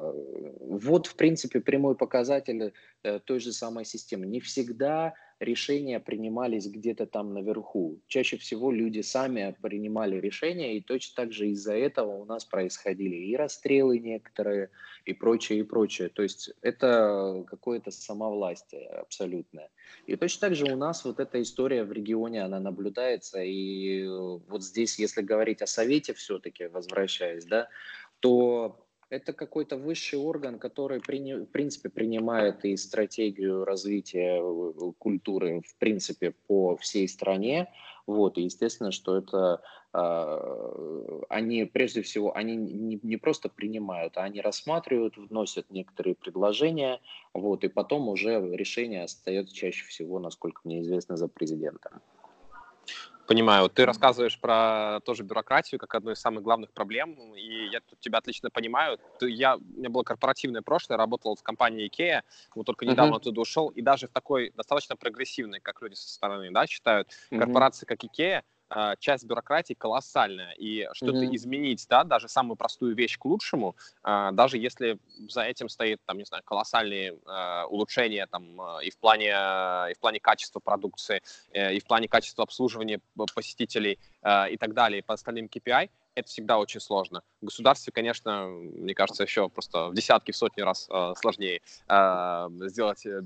вот, 0.61 1.07
в 1.07 1.17
принципе, 1.17 1.61
прямой 1.61 1.97
показатель 1.97 2.73
э, 3.03 3.19
той 3.19 3.41
же 3.41 3.53
самой 3.53 3.85
системы. 3.85 4.27
Не 4.27 4.41
всегда 4.41 5.15
решения 5.41 5.99
принимались 5.99 6.67
где-то 6.67 7.07
там 7.07 7.35
наверху. 7.35 8.01
Чаще 8.07 8.37
всего 8.37 8.71
люди 8.71 9.01
сами 9.01 9.57
принимали 9.61 10.21
решения, 10.21 10.77
и 10.77 10.81
точно 10.81 11.25
так 11.25 11.33
же 11.33 11.49
из-за 11.49 11.75
этого 11.75 12.13
у 12.13 12.25
нас 12.25 12.45
происходили 12.45 13.17
и 13.17 13.37
расстрелы 13.37 13.99
некоторые, 13.99 14.71
и 15.07 15.15
прочее, 15.15 15.61
и 15.61 15.63
прочее. 15.63 16.11
То 16.11 16.23
есть 16.23 16.53
это 16.61 17.45
какое-то 17.49 17.91
самовластие 17.91 18.87
абсолютное. 18.89 19.71
И 20.07 20.17
точно 20.17 20.49
так 20.49 20.55
же 20.55 20.73
у 20.73 20.77
нас 20.77 21.05
вот 21.05 21.19
эта 21.19 21.41
история 21.41 21.85
в 21.85 21.93
регионе, 21.93 22.43
она 22.43 22.61
наблюдается, 22.61 23.43
и 23.43 24.07
вот 24.07 24.63
здесь, 24.63 24.99
если 24.99 25.23
говорить 25.23 25.63
о 25.63 25.67
Совете 25.67 26.13
все-таки, 26.13 26.67
возвращаясь, 26.67 27.47
да, 27.47 27.69
то 28.21 28.87
это 29.11 29.33
какой-то 29.33 29.77
высший 29.77 30.19
орган, 30.19 30.59
который, 30.59 31.01
в 31.01 31.47
принципе, 31.47 31.89
принимает 31.89 32.65
и 32.65 32.77
стратегию 32.77 33.65
развития 33.65 34.41
э, 34.41 34.93
культуры, 34.99 35.63
в 35.67 35.75
принципе, 35.77 36.33
по 36.47 36.77
всей 36.77 37.09
стране. 37.09 37.73
Вот, 38.07 38.39
и 38.39 38.43
естественно, 38.43 38.93
что 38.93 39.17
это 39.17 39.63
э, 39.93 41.21
они, 41.29 41.65
прежде 41.65 42.03
всего, 42.03 42.37
они 42.37 42.55
не, 42.57 43.01
не 43.03 43.17
просто 43.17 43.49
принимают, 43.49 44.17
а 44.17 44.23
они 44.23 44.41
рассматривают, 44.41 45.17
вносят 45.17 45.71
некоторые 45.71 46.15
предложения, 46.15 47.01
вот, 47.35 47.65
и 47.65 47.69
потом 47.69 48.09
уже 48.09 48.41
решение 48.53 49.03
остается 49.03 49.55
чаще 49.55 49.85
всего, 49.87 50.21
насколько 50.21 50.61
мне 50.65 50.83
известно, 50.83 51.17
за 51.17 51.27
президентом. 51.27 52.01
Понимаю. 53.31 53.69
Ты 53.69 53.87
рассказываешь 53.87 54.41
про 54.41 54.99
тоже 55.05 55.23
бюрократию 55.23 55.79
как 55.79 55.95
одну 55.95 56.11
из 56.11 56.19
самых 56.19 56.43
главных 56.43 56.73
проблем, 56.73 57.15
и 57.37 57.69
я 57.69 57.79
тут 57.79 58.01
тебя 58.01 58.19
отлично 58.19 58.51
понимаю. 58.51 58.99
Ты, 59.21 59.31
я, 59.31 59.55
у 59.55 59.61
меня 59.61 59.89
было 59.89 60.03
корпоративное 60.03 60.63
прошлое, 60.63 60.99
работал 60.99 61.37
в 61.37 61.43
компании 61.45 61.89
IKEA, 61.89 62.23
вот 62.57 62.67
только 62.67 62.87
недавно 62.87 63.15
uh-huh. 63.15 63.19
оттуда 63.19 63.41
ушел, 63.41 63.69
и 63.69 63.83
даже 63.83 64.09
в 64.09 64.11
такой 64.11 64.53
достаточно 64.57 64.97
прогрессивной, 64.97 65.61
как 65.61 65.81
люди 65.81 65.95
со 65.95 66.09
стороны 66.09 66.51
да, 66.51 66.67
считают, 66.67 67.07
uh-huh. 67.31 67.39
корпорации 67.39 67.87
как 67.87 68.03
IKEA, 68.03 68.43
а, 68.71 68.95
часть 68.97 69.25
бюрократии 69.25 69.75
колоссальная, 69.75 70.53
и 70.53 70.89
что-то 70.93 71.19
mm-hmm. 71.19 71.35
изменить, 71.35 71.87
да, 71.89 72.05
даже 72.05 72.29
самую 72.29 72.57
простую 72.57 72.95
вещь 72.95 73.19
к 73.19 73.25
лучшему, 73.25 73.75
а, 74.05 74.31
даже 74.31 74.59
если 74.59 74.99
за 75.29 75.43
этим 75.43 75.69
стоит, 75.69 76.01
там, 76.07 76.19
не 76.19 76.25
знаю, 76.25 76.45
колоссальные 76.45 77.19
а, 77.27 77.67
улучшения 77.67 78.27
там 78.27 78.61
и 78.81 78.91
в 78.91 78.99
плане 78.99 79.31
и 79.31 79.95
в 79.95 79.99
плане 80.01 80.21
качества 80.21 80.61
продукции, 80.61 81.21
э, 81.53 81.75
и 81.75 81.81
в 81.81 81.85
плане 81.85 82.09
качества 82.09 82.45
обслуживания 82.45 83.01
посетителей 83.35 83.99
и 84.23 84.57
так 84.59 84.75
далее, 84.75 85.03
по 85.03 85.15
остальным 85.15 85.47
KPI, 85.47 85.91
это 86.21 86.29
всегда 86.29 86.59
очень 86.59 86.81
сложно. 86.81 87.23
В 87.41 87.47
государстве, 87.47 87.93
конечно, 87.93 88.47
мне 88.47 88.95
кажется, 88.95 89.23
еще 89.23 89.49
просто 89.49 89.89
в 89.89 89.95
десятки, 89.95 90.31
в 90.31 90.37
сотни 90.37 90.63
раз 90.63 90.89
э, 90.91 91.13
сложнее 91.21 91.61
э, 91.89 92.49
сделать, 92.69 93.05
э, 93.07 93.23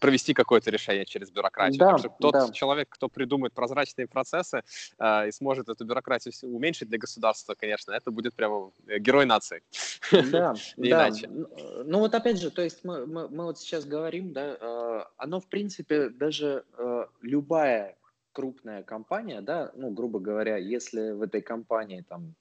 провести 0.00 0.34
какое-то 0.34 0.70
решение 0.70 1.04
через 1.04 1.30
бюрократию. 1.30 1.78
Да, 1.78 1.90
так 1.90 1.98
что 1.98 2.08
тот 2.20 2.32
да. 2.32 2.52
человек, 2.52 2.88
кто 2.90 3.08
придумает 3.08 3.52
прозрачные 3.54 4.06
процессы 4.06 4.62
э, 4.98 5.28
и 5.28 5.32
сможет 5.32 5.68
эту 5.68 5.84
бюрократию 5.84 6.32
уменьшить 6.42 6.88
для 6.88 6.98
государства, 6.98 7.54
конечно, 7.54 7.92
это 7.92 8.10
будет 8.10 8.34
прямо 8.34 8.70
э, 8.86 8.98
герой 8.98 9.26
нации. 9.26 9.62
Да, 10.10 10.54
Не 10.76 10.90
да. 10.90 11.08
иначе. 11.08 11.28
Ну 11.28 11.98
вот 11.98 12.14
опять 12.14 12.40
же, 12.40 12.50
то 12.50 12.62
есть 12.62 12.84
мы, 12.84 13.06
мы, 13.06 13.28
мы 13.28 13.44
вот 13.44 13.58
сейчас 13.58 13.84
говорим, 13.84 14.32
да, 14.32 14.56
э, 14.60 15.04
оно 15.16 15.40
в 15.40 15.46
принципе 15.48 16.08
даже 16.08 16.64
э, 16.78 17.06
любая 17.22 17.96
крупная 18.34 18.82
компания, 18.82 19.40
да, 19.40 19.72
ну, 19.74 19.90
грубо 19.90 20.20
говоря, 20.20 20.58
если 20.58 21.12
в 21.12 21.22
этой 21.22 21.40
компании 21.40 22.04
там 22.06 22.34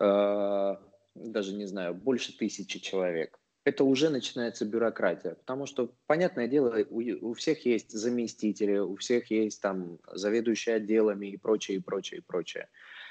э, 0.00 0.76
даже, 1.14 1.54
не 1.54 1.66
знаю, 1.66 1.94
больше 1.94 2.36
тысячи 2.36 2.80
человек, 2.80 3.38
это 3.64 3.84
уже 3.84 4.08
начинается 4.08 4.64
бюрократия, 4.64 5.34
потому 5.34 5.66
что, 5.66 5.92
понятное 6.06 6.48
дело, 6.48 6.82
у, 6.88 7.02
у 7.30 7.34
всех 7.34 7.66
есть 7.66 7.92
заместители, 7.92 8.78
у 8.78 8.96
всех 8.96 9.30
есть 9.30 9.60
там 9.60 9.98
заведующие 10.12 10.76
отделами 10.76 11.26
и 11.26 11.36
прочее, 11.36 11.76
и 11.76 11.80
прочее, 11.80 12.20
и 12.20 12.22
прочее. 12.22 12.68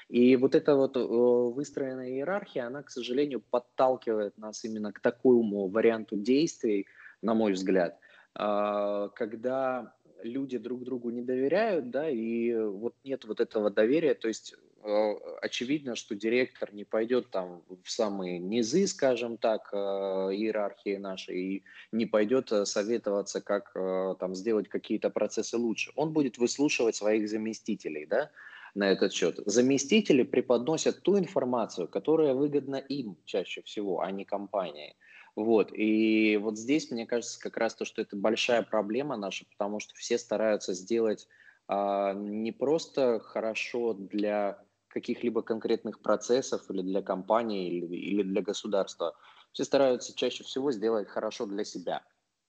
И 0.08 0.34
вот 0.34 0.56
эта 0.56 0.74
вот 0.74 0.96
выстроенная 0.96 2.10
иерархия, 2.10 2.66
она, 2.66 2.82
к 2.82 2.90
сожалению, 2.90 3.40
подталкивает 3.40 4.36
нас 4.38 4.64
именно 4.64 4.92
к 4.92 4.98
такому 4.98 5.68
варианту 5.68 6.16
действий, 6.16 6.88
на 7.22 7.34
мой 7.34 7.52
взгляд, 7.52 7.98
э, 8.36 9.08
когда 9.14 9.94
люди 10.22 10.58
друг 10.58 10.84
другу 10.84 11.10
не 11.10 11.22
доверяют, 11.22 11.90
да, 11.90 12.08
и 12.08 12.54
вот 12.54 12.94
нет 13.04 13.24
вот 13.24 13.40
этого 13.40 13.70
доверия, 13.70 14.14
то 14.14 14.28
есть 14.28 14.54
э, 14.82 15.14
очевидно, 15.42 15.96
что 15.96 16.14
директор 16.14 16.72
не 16.72 16.84
пойдет 16.84 17.30
там 17.30 17.62
в 17.84 17.90
самые 17.90 18.38
низы, 18.38 18.86
скажем 18.86 19.36
так, 19.36 19.70
э, 19.72 19.76
иерархии 19.76 20.96
нашей, 20.96 21.40
и 21.40 21.64
не 21.92 22.06
пойдет 22.06 22.52
э, 22.52 22.64
советоваться, 22.64 23.40
как 23.40 23.72
там 24.18 24.34
сделать 24.34 24.68
какие-то 24.68 25.10
процессы 25.10 25.56
лучше. 25.56 25.92
Он 25.96 26.12
будет 26.12 26.38
выслушивать 26.38 26.96
своих 26.96 27.28
заместителей, 27.28 28.06
да, 28.06 28.30
на 28.74 28.90
этот 28.90 29.12
счет. 29.12 29.40
Заместители 29.46 30.22
преподносят 30.22 31.02
ту 31.02 31.18
информацию, 31.18 31.88
которая 31.88 32.34
выгодна 32.34 32.76
им 32.76 33.16
чаще 33.24 33.62
всего, 33.62 34.00
а 34.00 34.10
не 34.10 34.24
компании. 34.24 34.94
Вот. 35.36 35.70
И 35.72 36.36
вот 36.36 36.58
здесь, 36.58 36.90
мне 36.90 37.06
кажется, 37.06 37.40
как 37.40 37.56
раз 37.56 37.74
то, 37.74 37.84
что 37.84 38.02
это 38.02 38.16
большая 38.16 38.62
проблема 38.62 39.16
наша, 39.16 39.44
потому 39.50 39.80
что 39.80 39.94
все 39.94 40.18
стараются 40.18 40.74
сделать 40.74 41.28
а, 41.68 42.14
не 42.14 42.52
просто 42.52 43.20
хорошо 43.20 43.94
для 43.94 44.58
каких-либо 44.88 45.42
конкретных 45.42 46.00
процессов 46.00 46.68
или 46.70 46.82
для 46.82 47.00
компании 47.00 47.70
или, 47.70 47.96
или 47.96 48.22
для 48.22 48.42
государства. 48.42 49.14
Все 49.52 49.64
стараются 49.64 50.14
чаще 50.14 50.44
всего 50.44 50.72
сделать 50.72 51.08
хорошо 51.08 51.46
для 51.46 51.64
себя. 51.64 52.02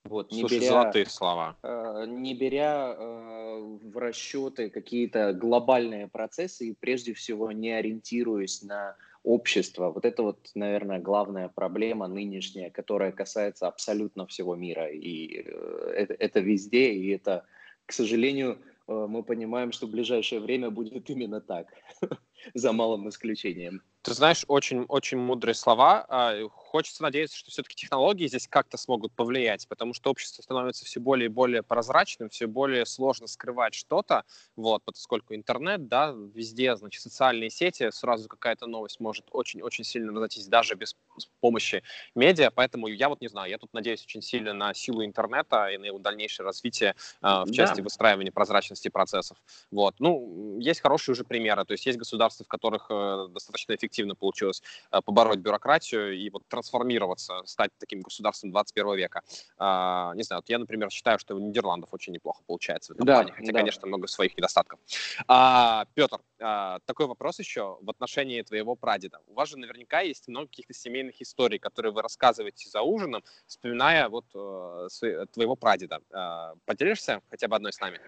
Вот, 0.03 0.31
не 0.31 0.39
Слушай, 0.39 0.59
беря, 0.59 0.67
золотые 0.69 1.05
слова. 1.05 1.55
Э, 1.61 2.05
не 2.07 2.33
беря 2.33 2.95
э, 2.97 3.59
в 3.83 3.97
расчеты 3.97 4.71
какие-то 4.71 5.33
глобальные 5.33 6.07
процессы 6.07 6.69
и 6.69 6.73
прежде 6.73 7.13
всего 7.13 7.51
не 7.51 7.71
ориентируясь 7.71 8.63
на 8.63 8.95
общества. 9.23 9.91
Вот 9.91 10.05
это 10.05 10.23
вот, 10.23 10.49
наверное, 10.55 10.99
главная 10.99 11.49
проблема 11.49 12.07
нынешняя, 12.07 12.69
которая 12.69 13.11
касается 13.11 13.67
абсолютно 13.67 14.25
всего 14.25 14.55
мира. 14.55 14.87
И 14.89 15.43
э, 15.45 15.93
это, 15.95 16.13
это 16.13 16.39
везде, 16.39 16.93
и 16.93 17.09
это, 17.09 17.45
к 17.85 17.93
сожалению, 17.93 18.57
э, 18.87 19.07
мы 19.09 19.23
понимаем, 19.23 19.71
что 19.71 19.87
в 19.87 19.91
ближайшее 19.91 20.41
время 20.41 20.69
будет 20.69 21.09
именно 21.09 21.41
так, 21.41 21.67
за 22.53 22.71
малым 22.71 23.09
исключением. 23.09 23.81
Ты 24.03 24.15
знаешь, 24.15 24.45
очень, 24.47 24.85
очень 24.87 25.19
мудрые 25.19 25.53
слова. 25.53 26.03
А, 26.09 26.47
хочется 26.49 27.03
надеяться, 27.03 27.37
что 27.37 27.51
все-таки 27.51 27.75
технологии 27.75 28.27
здесь 28.27 28.47
как-то 28.47 28.77
смогут 28.77 29.13
повлиять, 29.13 29.67
потому 29.67 29.93
что 29.93 30.09
общество 30.09 30.41
становится 30.41 30.85
все 30.85 30.99
более 30.99 31.25
и 31.25 31.29
более 31.29 31.61
прозрачным, 31.61 32.29
все 32.29 32.47
более 32.47 32.87
сложно 32.87 33.27
скрывать 33.27 33.75
что-то, 33.75 34.23
вот, 34.55 34.81
поскольку 34.83 35.35
интернет, 35.35 35.87
да, 35.87 36.15
везде, 36.33 36.75
значит, 36.75 37.03
социальные 37.03 37.51
сети, 37.51 37.91
сразу 37.91 38.27
какая-то 38.27 38.65
новость 38.65 38.99
может 38.99 39.27
очень-очень 39.31 39.83
сильно 39.83 40.11
разойтись 40.13 40.47
даже 40.47 40.73
без 40.73 40.95
помощи 41.39 41.83
медиа, 42.15 42.49
поэтому 42.49 42.87
я 42.87 43.07
вот 43.07 43.21
не 43.21 43.27
знаю, 43.27 43.51
я 43.51 43.59
тут 43.59 43.71
надеюсь 43.71 44.03
очень 44.03 44.23
сильно 44.23 44.53
на 44.53 44.73
силу 44.73 45.05
интернета 45.05 45.67
и 45.67 45.77
на 45.77 45.85
его 45.85 45.99
дальнейшее 45.99 46.43
развитие 46.43 46.95
э, 47.21 47.43
в 47.45 47.51
части 47.51 47.77
да. 47.77 47.83
выстраивания 47.83 48.31
прозрачности 48.31 48.87
процессов. 48.87 49.37
Вот. 49.69 49.99
Ну, 49.99 50.57
есть 50.59 50.81
хорошие 50.81 51.13
уже 51.13 51.23
примеры, 51.23 51.65
то 51.65 51.73
есть 51.73 51.85
есть 51.85 51.99
государства, 51.99 52.45
в 52.45 52.47
которых 52.47 52.87
э, 52.89 53.27
достаточно 53.29 53.75
эффективно 53.75 53.90
получилось 54.15 54.61
э, 54.91 55.01
побороть 55.03 55.39
бюрократию 55.39 56.17
и 56.17 56.29
вот 56.29 56.43
трансформироваться, 56.47 57.41
стать 57.45 57.71
таким 57.77 58.01
государством 58.01 58.51
21 58.51 58.95
века. 58.95 59.21
Э, 59.59 60.11
не 60.15 60.23
знаю, 60.23 60.41
вот 60.41 60.49
я, 60.49 60.59
например, 60.59 60.89
считаю, 60.89 61.19
что 61.19 61.35
у 61.35 61.39
Нидерландов 61.39 61.89
очень 61.93 62.13
неплохо 62.13 62.41
получается 62.45 62.93
в 62.93 62.95
этом 62.95 63.05
да, 63.05 63.15
плане, 63.15 63.31
хотя, 63.33 63.51
да. 63.51 63.59
конечно, 63.59 63.87
много 63.87 64.07
своих 64.07 64.35
недостатков. 64.37 64.79
А, 65.27 65.85
Петр, 65.93 66.19
а, 66.39 66.79
такой 66.85 67.07
вопрос 67.07 67.39
еще 67.39 67.77
в 67.81 67.89
отношении 67.89 68.41
твоего 68.41 68.75
прадеда. 68.75 69.19
У 69.27 69.33
вас 69.33 69.49
же 69.49 69.57
наверняка 69.57 70.01
есть 70.01 70.27
много 70.27 70.47
каких-то 70.47 70.73
семейных 70.73 71.21
историй, 71.21 71.59
которые 71.59 71.91
вы 71.91 72.01
рассказываете 72.01 72.69
за 72.69 72.81
ужином, 72.81 73.23
вспоминая 73.47 74.09
вот 74.09 74.25
э, 74.33 75.25
твоего 75.33 75.55
прадеда. 75.55 76.01
Э, 76.11 76.55
поделишься 76.65 77.21
хотя 77.29 77.47
бы 77.47 77.55
одной 77.55 77.73
с 77.73 77.79
нами? 77.79 77.99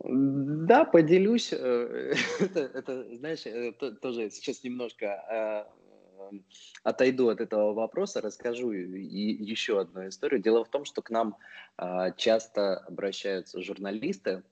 Да, 0.00 0.84
поделюсь. 0.84 1.52
Э, 1.52 2.14
это, 2.40 2.60
это 2.60 3.16
знаешь, 3.16 3.46
это 3.46 3.92
тоже 3.92 4.30
сейчас 4.30 4.62
немножко 4.62 5.66
э, 6.30 6.32
отойду 6.84 7.28
от 7.28 7.40
этого 7.40 7.72
вопроса, 7.72 8.20
расскажу 8.20 8.72
и 8.72 9.32
еще 9.44 9.80
одну 9.80 10.08
историю. 10.08 10.40
Дело 10.40 10.64
в 10.64 10.70
том, 10.70 10.84
что 10.84 11.02
к 11.02 11.10
нам 11.10 11.36
э, 11.78 12.12
часто 12.16 12.78
обращаются 12.78 13.60
журналисты, 13.62 14.42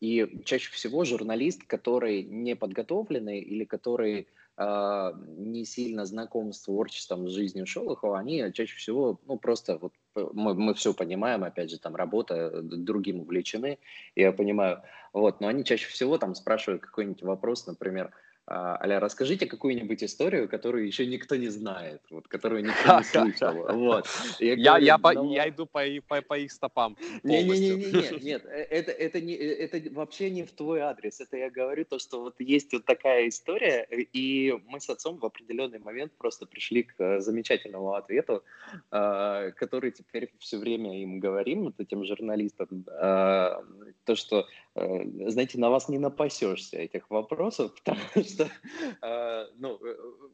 и 0.00 0.42
чаще 0.44 0.70
всего 0.72 1.04
журналист, 1.04 1.64
который 1.66 2.22
не 2.22 2.54
подготовленный 2.54 3.40
или 3.40 3.64
который 3.64 4.28
э, 4.58 5.12
не 5.36 5.64
сильно 5.64 6.04
знаком 6.04 6.52
с 6.52 6.62
творчеством, 6.62 7.28
с 7.28 7.32
жизнью 7.32 7.66
Шолохова, 7.66 8.18
они 8.18 8.52
чаще 8.52 8.76
всего, 8.76 9.20
ну, 9.26 9.38
просто 9.38 9.78
вот 9.78 9.92
мы, 10.14 10.54
мы 10.54 10.74
все 10.74 10.92
понимаем, 10.92 11.44
опять 11.44 11.70
же, 11.70 11.78
там 11.78 11.94
работа, 11.96 12.62
другим 12.62 13.20
увлечены, 13.20 13.78
я 14.16 14.32
понимаю, 14.32 14.82
вот, 15.12 15.40
но 15.40 15.48
они 15.48 15.64
чаще 15.64 15.88
всего 15.88 16.18
там 16.18 16.34
спрашивают 16.34 16.82
какой-нибудь 16.82 17.22
вопрос, 17.22 17.66
например, 17.66 18.06
а, 18.06 18.27
Аля, 18.50 18.98
расскажите 18.98 19.46
какую-нибудь 19.46 20.02
историю, 20.02 20.48
которую 20.48 20.86
еще 20.86 21.06
никто 21.06 21.36
не 21.36 21.48
знает, 21.48 22.00
вот, 22.10 22.28
которую 22.28 22.64
никто 22.64 22.98
не 22.98 23.04
слышал. 23.04 23.54
Вот. 23.76 24.06
Я, 24.38 24.54
я, 24.54 24.78
я, 24.78 24.98
по, 24.98 25.12
я 25.26 25.48
иду 25.48 25.66
по, 25.66 25.82
по, 26.08 26.22
по 26.22 26.38
их 26.38 26.50
стопам 26.52 26.96
Не-не-не, 27.22 27.92
нет, 27.92 28.22
нет, 28.22 28.46
э, 28.46 28.62
это, 28.70 28.90
это, 28.90 29.20
не, 29.20 29.34
э, 29.34 29.54
это 29.54 29.94
вообще 29.94 30.30
не 30.30 30.44
в 30.44 30.52
твой 30.52 30.80
адрес. 30.80 31.20
Это 31.20 31.36
я 31.36 31.50
говорю 31.50 31.84
то, 31.84 31.98
что 31.98 32.22
вот 32.22 32.40
есть 32.40 32.72
вот 32.72 32.84
такая 32.84 33.28
история, 33.28 33.86
и 33.90 34.58
мы 34.66 34.80
с 34.80 34.88
отцом 34.88 35.18
в 35.18 35.26
определенный 35.26 35.78
момент 35.78 36.12
просто 36.16 36.46
пришли 36.46 36.84
к 36.84 36.94
э, 36.98 37.20
замечательному 37.20 37.94
ответу, 37.94 38.42
который 38.90 39.90
теперь 39.90 40.30
все 40.38 40.58
время 40.58 41.02
им 41.02 41.20
говорим, 41.20 41.64
вот 41.64 41.74
этим 41.78 42.04
журналистам, 42.04 42.84
то, 42.84 44.14
что 44.14 44.38
Э, 44.38 44.44
знаете, 45.28 45.58
на 45.58 45.70
вас 45.70 45.88
не 45.88 45.98
напасешься 45.98 46.76
этих 46.76 47.10
вопросов, 47.10 47.72
потому 47.84 48.24
что 48.24 48.48
э, 49.02 49.46
ну, 49.56 49.78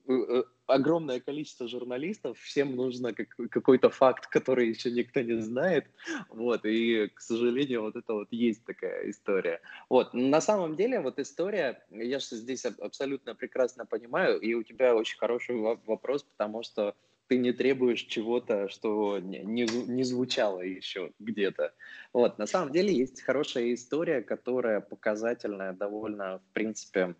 э, 0.09 0.43
огромное 0.67 1.21
количество 1.21 1.69
журналистов, 1.69 2.39
всем 2.39 2.77
нужно 2.77 3.13
какой-то 3.13 3.91
факт, 3.91 4.27
который 4.27 4.69
еще 4.69 4.91
никто 4.91 5.21
не 5.21 5.41
знает, 5.41 5.87
вот, 6.29 6.65
и, 6.65 7.09
к 7.09 7.21
сожалению, 7.21 7.83
вот 7.83 7.97
это 7.97 8.15
вот 8.15 8.29
есть 8.31 8.65
такая 8.65 9.11
история. 9.11 9.61
Вот, 9.89 10.15
на 10.15 10.41
самом 10.41 10.77
деле, 10.77 11.01
вот 11.01 11.19
история, 11.19 11.85
я 11.91 12.19
же 12.19 12.37
здесь 12.37 12.65
абсолютно 12.65 13.35
прекрасно 13.35 13.87
понимаю, 13.87 14.41
и 14.41 14.55
у 14.55 14.63
тебя 14.63 14.95
очень 14.95 15.19
хороший 15.19 15.57
вопрос, 15.57 16.23
потому 16.23 16.63
что 16.63 16.95
ты 17.27 17.39
не 17.39 17.53
требуешь 17.53 18.03
чего-то, 18.03 18.69
что 18.69 19.19
не, 19.19 19.41
не, 19.43 20.05
звучало 20.05 20.61
еще 20.61 21.13
где-то. 21.19 21.73
Вот, 22.13 22.39
на 22.39 22.47
самом 22.47 22.73
деле 22.73 22.93
есть 22.93 23.23
хорошая 23.23 23.73
история, 23.73 24.23
которая 24.23 24.81
показательная 24.81 25.73
довольно, 25.73 26.39
в 26.39 26.53
принципе, 26.53 27.15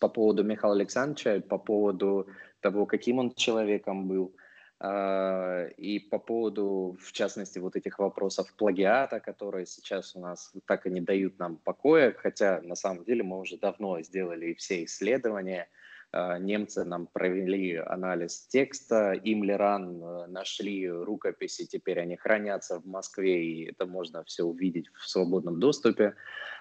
по 0.00 0.08
поводу 0.08 0.44
Михаила 0.44 0.74
Александровича, 0.74 1.40
по 1.40 1.58
поводу 1.58 2.28
того, 2.60 2.86
каким 2.86 3.18
он 3.18 3.32
человеком 3.34 4.08
был, 4.08 4.34
э, 4.80 5.70
и 5.76 6.00
по 6.00 6.18
поводу, 6.18 6.96
в 7.00 7.12
частности, 7.12 7.60
вот 7.60 7.76
этих 7.76 7.98
вопросов 8.00 8.52
плагиата, 8.56 9.20
которые 9.20 9.66
сейчас 9.66 10.16
у 10.16 10.20
нас 10.20 10.52
так 10.66 10.86
и 10.86 10.90
не 10.90 11.00
дают 11.00 11.38
нам 11.38 11.56
покоя, 11.58 12.12
хотя 12.12 12.60
на 12.62 12.74
самом 12.74 13.04
деле 13.04 13.22
мы 13.22 13.38
уже 13.38 13.56
давно 13.56 14.00
сделали 14.02 14.54
все 14.54 14.84
исследования, 14.84 15.68
а, 15.70 15.87
немцы 16.12 16.84
нам 16.84 17.06
провели 17.06 17.76
анализ 17.76 18.46
текста, 18.46 19.12
Имлеран 19.12 20.02
э, 20.02 20.26
нашли 20.28 20.88
рукописи, 20.88 21.66
теперь 21.66 22.00
они 22.00 22.16
хранятся 22.16 22.80
в 22.80 22.86
Москве, 22.86 23.44
и 23.44 23.70
это 23.70 23.84
можно 23.84 24.24
все 24.24 24.44
увидеть 24.44 24.88
в 24.94 25.06
свободном 25.08 25.60
доступе. 25.60 26.14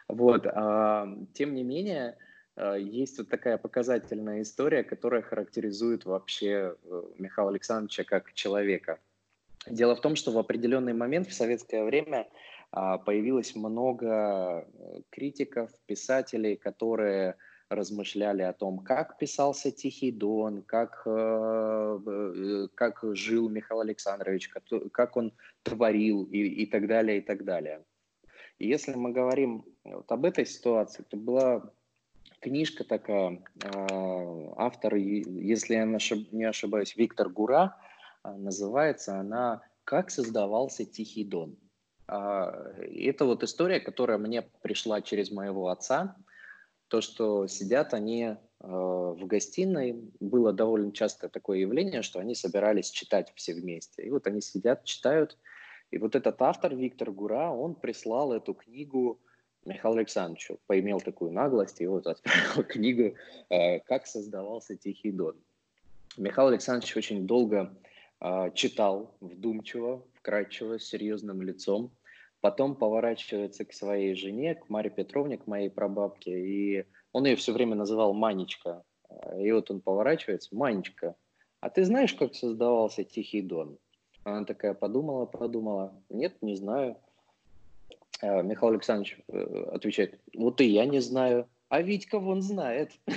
Вот. 0.10 0.46
А, 0.48 1.08
тем 1.34 1.56
не 1.56 1.64
менее, 1.64 2.18
э, 2.58 2.76
есть 2.80 3.18
вот 3.20 3.30
такая 3.30 3.58
показательная 3.58 4.42
история, 4.42 4.84
которая 4.84 5.22
характеризует 5.22 6.04
вообще 6.04 6.76
э, 6.84 7.02
Михаила 7.18 7.52
Александровича 7.52 8.04
как 8.04 8.34
человека. 8.34 9.00
Дело 9.66 9.96
в 9.96 10.02
том, 10.02 10.18
что 10.18 10.32
в 10.32 10.38
определенный 10.38 10.94
момент 10.94 11.28
в 11.28 11.34
советское 11.34 11.86
время 11.86 12.28
а, 12.72 12.98
появилось 12.98 13.56
много 13.56 14.68
критиков, 15.10 15.72
писателей, 15.86 16.58
которые 16.58 17.38
размышляли 17.70 18.44
о 18.44 18.54
том, 18.54 18.80
как 18.80 19.18
писался 19.18 19.72
Тихий 19.72 20.12
Дон, 20.12 20.62
как, 20.64 21.02
э, 21.06 22.00
э, 22.06 22.68
как 22.74 23.00
жил 23.14 23.50
Михаил 23.50 23.82
Александрович, 23.82 24.50
как 24.92 25.18
он 25.18 25.34
творил 25.64 26.24
и, 26.24 26.38
и 26.38 26.66
так 26.66 26.88
далее, 26.88 27.18
и 27.18 27.22
так 27.22 27.44
далее. 27.44 27.84
И 28.58 28.68
если 28.68 28.94
мы 28.94 29.12
говорим 29.12 29.66
вот 29.84 30.12
об 30.12 30.26
этой 30.26 30.46
ситуации, 30.46 31.04
то 31.04 31.18
была 31.18 31.70
книжка 32.40 32.84
такая, 32.84 33.44
э, 33.64 34.54
автор, 34.56 34.96
если 34.96 35.76
я 35.76 35.86
не 35.86 36.46
ошибаюсь, 36.46 36.96
Виктор 36.96 37.30
Гура, 37.30 37.78
называется 38.24 39.20
она 39.20 39.62
«Как 39.84 40.10
создавался 40.10 40.86
Тихий 40.86 41.24
Дон». 41.24 41.58
Это 42.08 43.26
вот 43.26 43.44
история, 43.44 43.82
которая 43.82 44.18
мне 44.18 44.42
пришла 44.62 45.02
через 45.02 45.30
моего 45.32 45.68
отца, 45.68 46.16
то, 46.88 47.02
что 47.02 47.48
сидят 47.48 47.94
они 47.94 48.24
э, 48.24 48.36
в 48.60 49.26
гостиной, 49.26 50.12
было 50.20 50.54
довольно 50.54 50.92
часто 50.92 51.30
такое 51.30 51.60
явление, 51.60 52.02
что 52.02 52.20
они 52.20 52.36
собирались 52.36 52.90
читать 52.90 53.32
все 53.36 53.54
вместе. 53.54 54.04
И 54.04 54.10
вот 54.10 54.28
они 54.28 54.42
сидят, 54.42 54.84
читают, 54.86 55.38
и 55.92 55.98
вот 55.98 56.16
этот 56.16 56.42
автор 56.42 56.76
Виктор 56.76 57.12
Гура, 57.12 57.50
он 57.50 57.76
прислал 57.76 58.34
эту 58.34 58.54
книгу 58.54 59.20
Михаилу 59.66 59.98
Александровичу, 59.98 60.60
поимел 60.68 61.00
такую 61.02 61.32
наглость, 61.32 61.82
и 61.82 61.88
вот 61.88 62.08
отправил 62.08 62.64
книгу 62.68 63.16
э, 63.50 63.80
«Как 63.82 64.08
создавался 64.08 64.76
Тихий 64.76 65.12
Дон». 65.12 65.36
Михаил 66.18 66.48
Александрович 66.48 66.96
очень 66.96 67.28
долго 67.28 67.78
э, 68.22 68.52
читал, 68.54 69.16
вдумчиво, 69.20 70.04
вкрадчиво, 70.14 70.80
с 70.80 70.84
серьезным 70.84 71.42
лицом, 71.42 71.92
Потом 72.48 72.76
поворачивается 72.76 73.66
к 73.66 73.74
своей 73.74 74.16
жене, 74.16 74.56
к 74.56 74.70
Маре 74.70 74.90
Петровне, 74.90 75.38
к 75.38 75.48
моей 75.48 75.70
прабабке, 75.70 76.32
и 76.32 76.86
он 77.12 77.26
ее 77.26 77.36
все 77.36 77.52
время 77.52 77.76
называл 77.76 78.14
Манечка. 78.14 78.86
И 79.38 79.52
вот 79.52 79.70
он 79.70 79.82
поворачивается, 79.82 80.56
Манечка, 80.56 81.18
а 81.60 81.70
ты 81.70 81.84
знаешь, 81.84 82.14
как 82.14 82.36
создавался 82.36 83.04
Тихий 83.04 83.42
Дон? 83.42 83.78
Она 84.24 84.46
такая 84.46 84.74
подумала, 84.74 85.26
подумала, 85.26 85.94
нет, 86.08 86.42
не 86.42 86.56
знаю. 86.56 86.96
А 88.22 88.42
Михаил 88.44 88.72
Александрович 88.72 89.20
э, 89.28 89.66
отвечает, 89.74 90.18
вот 90.34 90.62
и 90.62 90.68
я 90.68 90.86
не 90.86 91.02
знаю 91.02 91.50
а 91.70 91.82
Витька 91.82 92.20
вон 92.20 92.42
знает. 92.42 92.92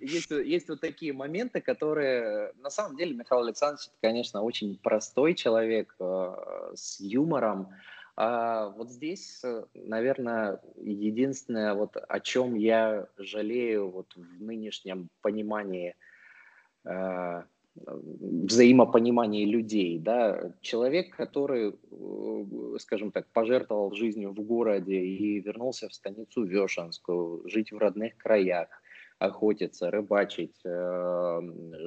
Есть, 0.00 0.30
есть 0.30 0.68
вот 0.68 0.80
такие 0.80 1.12
моменты, 1.12 1.60
которые, 1.60 2.52
на 2.60 2.70
самом 2.70 2.96
деле, 2.96 3.14
Михаил 3.14 3.42
Александрович, 3.42 3.90
конечно, 4.00 4.42
очень 4.42 4.78
простой 4.78 5.34
человек 5.34 5.94
э, 6.00 6.72
с 6.74 7.00
юмором. 7.00 7.68
А 8.16 8.70
вот 8.70 8.90
здесь, 8.90 9.42
наверное, 9.74 10.60
единственное, 10.76 11.74
вот 11.74 11.96
о 11.96 12.20
чем 12.20 12.54
я 12.54 13.08
жалею 13.18 13.90
вот 13.90 14.14
в 14.16 14.42
нынешнем 14.42 15.10
понимании 15.20 15.94
э, 16.84 17.42
взаимопонимании 17.86 19.44
людей, 19.44 19.98
да, 19.98 20.52
человек, 20.60 21.16
который, 21.16 21.72
э, 21.72 22.78
скажем 22.78 23.10
так, 23.12 23.26
пожертвовал 23.32 23.92
жизнью 23.92 24.30
в 24.32 24.40
городе 24.40 24.98
и 24.98 25.40
вернулся 25.40 25.88
в 25.88 25.94
станицу 25.94 26.44
Вешенскую, 26.44 27.48
жить 27.48 27.72
в 27.72 27.78
родных 27.78 28.16
краях, 28.16 28.68
охотиться, 29.18 29.90
рыбачить, 29.90 30.56
э, 30.64 31.40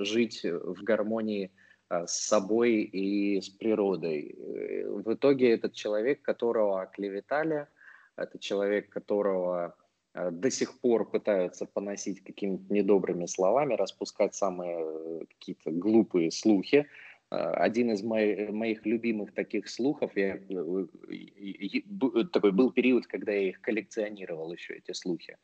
жить 0.03 0.43
в 0.43 0.83
гармонии 0.83 1.51
э, 1.89 2.05
с 2.05 2.27
собой 2.27 2.81
и 2.81 3.41
с 3.41 3.49
природой. 3.49 4.35
В 4.37 5.13
итоге 5.13 5.51
этот 5.51 5.73
человек, 5.73 6.21
которого 6.21 6.81
оклеветали, 6.81 7.67
это 8.15 8.37
человек, 8.37 8.89
которого 8.89 9.75
до 10.13 10.49
сих 10.49 10.79
пор 10.79 11.09
пытаются 11.09 11.65
поносить 11.65 12.23
какими-то 12.23 12.73
недобрыми 12.73 13.25
словами, 13.25 13.75
распускать 13.75 14.35
самые 14.35 15.25
какие-то 15.27 15.71
глупые 15.71 16.31
слухи, 16.31 16.87
Э, 17.31 17.51
один 17.51 17.91
из 17.91 18.01
моих, 18.01 18.49
моих 18.49 18.85
любимых 18.85 19.33
таких 19.33 19.69
слухов, 19.69 20.11
я, 20.15 20.37
э, 20.37 22.23
такой 22.31 22.51
был 22.51 22.71
период, 22.71 23.05
когда 23.07 23.31
я 23.31 23.49
их 23.49 23.61
коллекционировал 23.61 24.51
еще, 24.51 24.75
эти 24.75 24.93
слухи. 24.93 25.37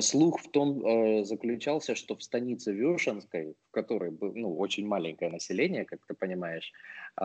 Слух 0.00 0.40
в 0.40 0.50
том 0.50 0.84
э, 0.84 1.24
заключался, 1.24 1.94
что 1.94 2.16
в 2.16 2.22
станице 2.22 2.72
Вешенской, 2.72 3.54
в 3.68 3.70
которой 3.70 4.10
было 4.10 4.32
ну, 4.34 4.56
очень 4.56 4.86
маленькое 4.86 5.30
население, 5.30 5.84
как 5.84 6.04
ты 6.06 6.14
понимаешь, 6.14 6.72
э, 7.20 7.24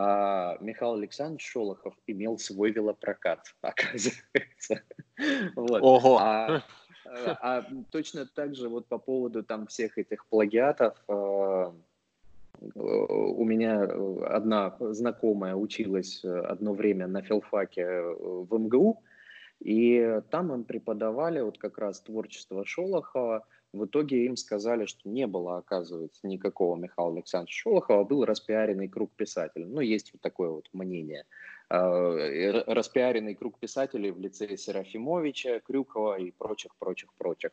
Михаил 0.60 0.94
Александрович 0.94 1.46
Шолохов 1.46 1.94
имел 2.06 2.38
свой 2.38 2.70
велопрокат, 2.70 3.40
оказывается. 3.62 4.82
Вот. 5.56 5.82
Ого! 5.82 6.62
А, 7.10 7.38
а 7.40 7.64
точно 7.90 8.26
так 8.26 8.54
же 8.54 8.68
вот 8.68 8.86
по 8.86 8.98
поводу 8.98 9.42
там 9.42 9.66
всех 9.66 9.96
этих 9.96 10.26
плагиатов, 10.26 10.94
э, 11.08 11.72
у 12.74 13.44
меня 13.44 13.84
одна 14.26 14.76
знакомая 14.78 15.54
училась 15.54 16.22
одно 16.22 16.74
время 16.74 17.06
на 17.06 17.22
филфаке 17.22 18.02
в 18.02 18.58
МГУ, 18.58 19.02
и 19.60 20.20
там 20.30 20.52
им 20.52 20.64
преподавали 20.64 21.40
вот 21.40 21.58
как 21.58 21.78
раз 21.78 22.00
творчество 22.00 22.64
Шолохова. 22.64 23.46
В 23.72 23.84
итоге 23.84 24.24
им 24.24 24.36
сказали, 24.36 24.86
что 24.86 25.08
не 25.08 25.26
было, 25.26 25.58
оказывается, 25.58 26.26
никакого 26.26 26.76
Михаила 26.76 27.12
Александровича 27.12 27.62
Шолохова, 27.62 28.04
был 28.04 28.24
распиаренный 28.24 28.88
круг 28.88 29.12
писателей. 29.14 29.66
Ну, 29.66 29.80
есть 29.80 30.12
вот 30.12 30.22
такое 30.22 30.50
вот 30.50 30.68
мнение. 30.72 31.24
Распиаренный 31.70 33.34
круг 33.34 33.58
писателей 33.58 34.10
в 34.10 34.18
лице 34.18 34.56
Серафимовича, 34.56 35.60
Крюкова 35.60 36.18
и 36.18 36.30
прочих, 36.30 36.74
прочих, 36.76 37.12
прочих. 37.14 37.50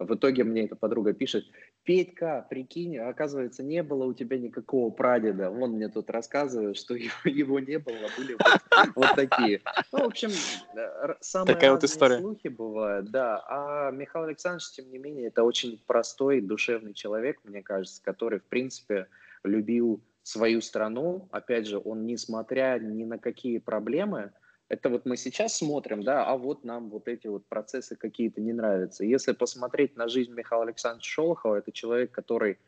В 0.00 0.14
итоге 0.14 0.44
мне 0.44 0.64
эта 0.64 0.76
подруга 0.76 1.12
пишет, 1.12 1.44
Петька, 1.84 2.46
прикинь, 2.48 2.96
оказывается, 2.98 3.62
не 3.62 3.82
было 3.82 4.04
у 4.04 4.14
тебя 4.14 4.38
никакого 4.38 4.90
прадеда. 4.90 5.50
Он 5.50 5.72
мне 5.72 5.88
тут 5.88 6.08
рассказывает, 6.08 6.78
что 6.78 6.94
его, 7.24 7.58
не 7.58 7.78
было, 7.78 8.08
были 8.16 8.34
вот, 8.34 8.90
вот 8.96 9.14
такие. 9.14 9.60
Ну, 9.92 9.98
в 10.00 10.04
общем, 10.04 10.30
э, 10.74 11.14
самые 11.20 11.54
Такая 11.54 11.72
вот 11.72 11.84
история. 11.84 12.18
слухи 12.18 12.48
бывают, 12.48 13.10
да. 13.10 13.44
А 13.48 13.90
Михаил 13.90 14.26
Александрович, 14.26 14.70
тем 14.70 14.90
не 14.90 14.98
менее, 14.98 15.28
это 15.28 15.42
очень 15.44 15.82
простой, 15.86 16.40
душевный 16.40 16.94
человек, 16.94 17.38
мне 17.44 17.62
кажется, 17.62 18.02
который, 18.02 18.40
в 18.40 18.44
принципе, 18.44 19.06
любил 19.44 20.02
свою 20.22 20.60
страну. 20.60 21.28
Опять 21.30 21.66
же, 21.66 21.80
он, 21.82 22.06
несмотря 22.06 22.78
ни 22.78 23.04
на 23.04 23.18
какие 23.18 23.58
проблемы, 23.58 24.32
это 24.68 24.88
вот 24.88 25.04
мы 25.04 25.16
сейчас 25.16 25.56
смотрим, 25.56 26.02
да, 26.02 26.24
а 26.24 26.36
вот 26.36 26.64
нам 26.64 26.90
вот 26.90 27.08
эти 27.08 27.26
вот 27.26 27.44
процессы 27.46 27.96
какие-то 27.96 28.40
не 28.40 28.52
нравятся. 28.52 29.04
Если 29.04 29.32
посмотреть 29.32 29.96
на 29.96 30.08
жизнь 30.08 30.32
Михаила 30.32 30.64
Александровича 30.64 31.10
Шолохова, 31.10 31.56
это 31.56 31.72
человек, 31.72 32.12
который, 32.12 32.58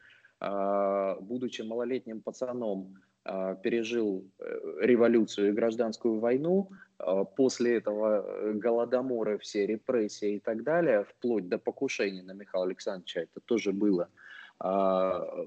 а, 0.40 1.16
будучи 1.20 1.62
малолетним 1.62 2.20
пацаном, 2.20 2.96
а, 3.24 3.54
пережил 3.54 4.28
э, 4.40 4.78
революцию 4.80 5.50
и 5.50 5.52
гражданскую 5.52 6.18
войну, 6.18 6.70
а, 6.98 7.22
после 7.22 7.76
этого 7.76 8.26
э, 8.26 8.52
голодоморы, 8.54 9.38
все 9.38 9.64
репрессии 9.64 10.34
и 10.34 10.40
так 10.40 10.64
далее, 10.64 11.04
вплоть 11.04 11.48
до 11.48 11.58
покушения 11.58 12.24
на 12.24 12.32
Михаила 12.32 12.66
Александровича, 12.66 13.20
это 13.20 13.38
тоже 13.38 13.72
было. 13.72 14.08
Э, 14.62 15.44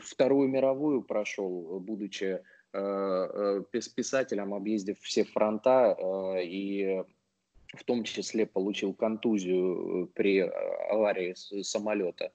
Вторую 0.00 0.48
мировую 0.48 1.02
прошел, 1.02 1.80
будучи 1.80 2.40
Э, 2.72 3.62
э, 3.72 3.80
писателем, 3.96 4.54
объездив 4.54 5.00
все 5.00 5.24
фронта 5.24 5.96
э, 5.98 6.44
и 6.44 7.02
в 7.76 7.84
том 7.84 8.04
числе 8.04 8.46
получил 8.46 8.94
контузию 8.94 10.08
при 10.14 10.38
аварии 10.38 11.34
самолета. 11.62 12.30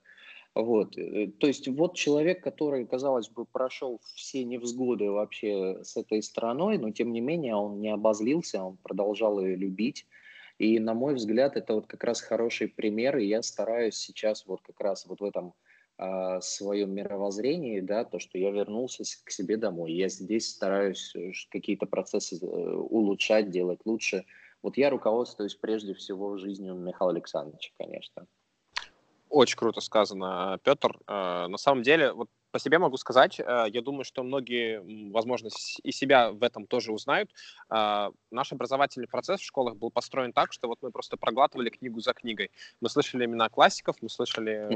Вот. 0.53 0.95
То 0.95 1.47
есть 1.47 1.67
вот 1.67 1.95
человек, 1.95 2.43
который, 2.43 2.85
казалось 2.85 3.29
бы, 3.29 3.45
прошел 3.45 4.01
все 4.15 4.43
невзгоды 4.43 5.09
вообще 5.09 5.83
с 5.83 5.97
этой 5.97 6.21
страной, 6.21 6.77
но 6.77 6.91
тем 6.91 7.11
не 7.11 7.21
менее 7.21 7.55
он 7.55 7.79
не 7.81 7.89
обозлился, 7.89 8.63
он 8.63 8.77
продолжал 8.77 9.39
ее 9.41 9.55
любить. 9.55 10.05
И, 10.57 10.79
на 10.79 10.93
мой 10.93 11.15
взгляд, 11.15 11.57
это 11.57 11.75
вот 11.75 11.87
как 11.87 12.03
раз 12.05 12.21
хороший 12.21 12.69
пример, 12.69 13.17
и 13.17 13.25
я 13.25 13.41
стараюсь 13.41 13.95
сейчас 13.95 14.45
вот 14.45 14.61
как 14.61 14.79
раз 14.79 15.05
вот 15.05 15.19
в 15.19 15.25
этом 15.25 15.53
своем 16.41 16.91
мировоззрении, 16.93 17.79
да, 17.79 18.03
то, 18.03 18.19
что 18.19 18.37
я 18.37 18.51
вернулся 18.51 19.03
к 19.23 19.31
себе 19.31 19.57
домой. 19.57 19.93
Я 19.93 20.09
здесь 20.09 20.49
стараюсь 20.49 21.15
э, 21.15 21.31
какие-то 21.49 21.85
процессы 21.85 22.37
э, 22.41 22.45
улучшать, 22.45 23.49
делать 23.49 23.79
лучше. 23.85 24.25
Вот 24.61 24.77
я 24.77 24.89
руководствуюсь 24.89 25.55
прежде 25.55 25.93
всего 25.93 26.37
жизнью 26.37 26.75
Михаила 26.75 27.13
Александровича, 27.13 27.71
конечно. 27.77 28.27
Очень 29.29 29.57
круто 29.57 29.79
сказано, 29.79 30.59
Петр. 30.63 30.97
Э, 31.07 31.47
на 31.47 31.57
самом 31.57 31.83
деле, 31.83 32.11
вот 32.11 32.29
по 32.55 32.59
себе 32.59 32.79
могу 32.79 32.95
сказать, 32.95 33.37
э, 33.37 33.65
я 33.67 33.81
думаю, 33.81 34.05
что 34.05 34.23
многие, 34.23 34.81
возможно, 35.11 35.49
и 35.83 35.91
себя 35.91 36.31
в 36.31 36.41
этом 36.41 36.67
тоже 36.67 36.93
узнают. 36.93 37.29
А, 37.67 38.11
наш 38.31 38.53
образовательный 38.53 39.07
процесс 39.07 39.41
в 39.41 39.43
школах 39.43 39.75
был 39.75 39.91
построен 39.91 40.31
так, 40.31 40.53
что 40.53 40.69
вот 40.69 40.77
мы 40.81 40.89
просто 40.89 41.17
проглатывали 41.17 41.69
книгу 41.69 41.99
за 41.99 42.13
книгой. 42.13 42.51
Мы 42.79 42.87
слышали 42.87 43.25
имена 43.25 43.49
классиков, 43.49 43.97
мы 44.01 44.07
слышали 44.09 44.69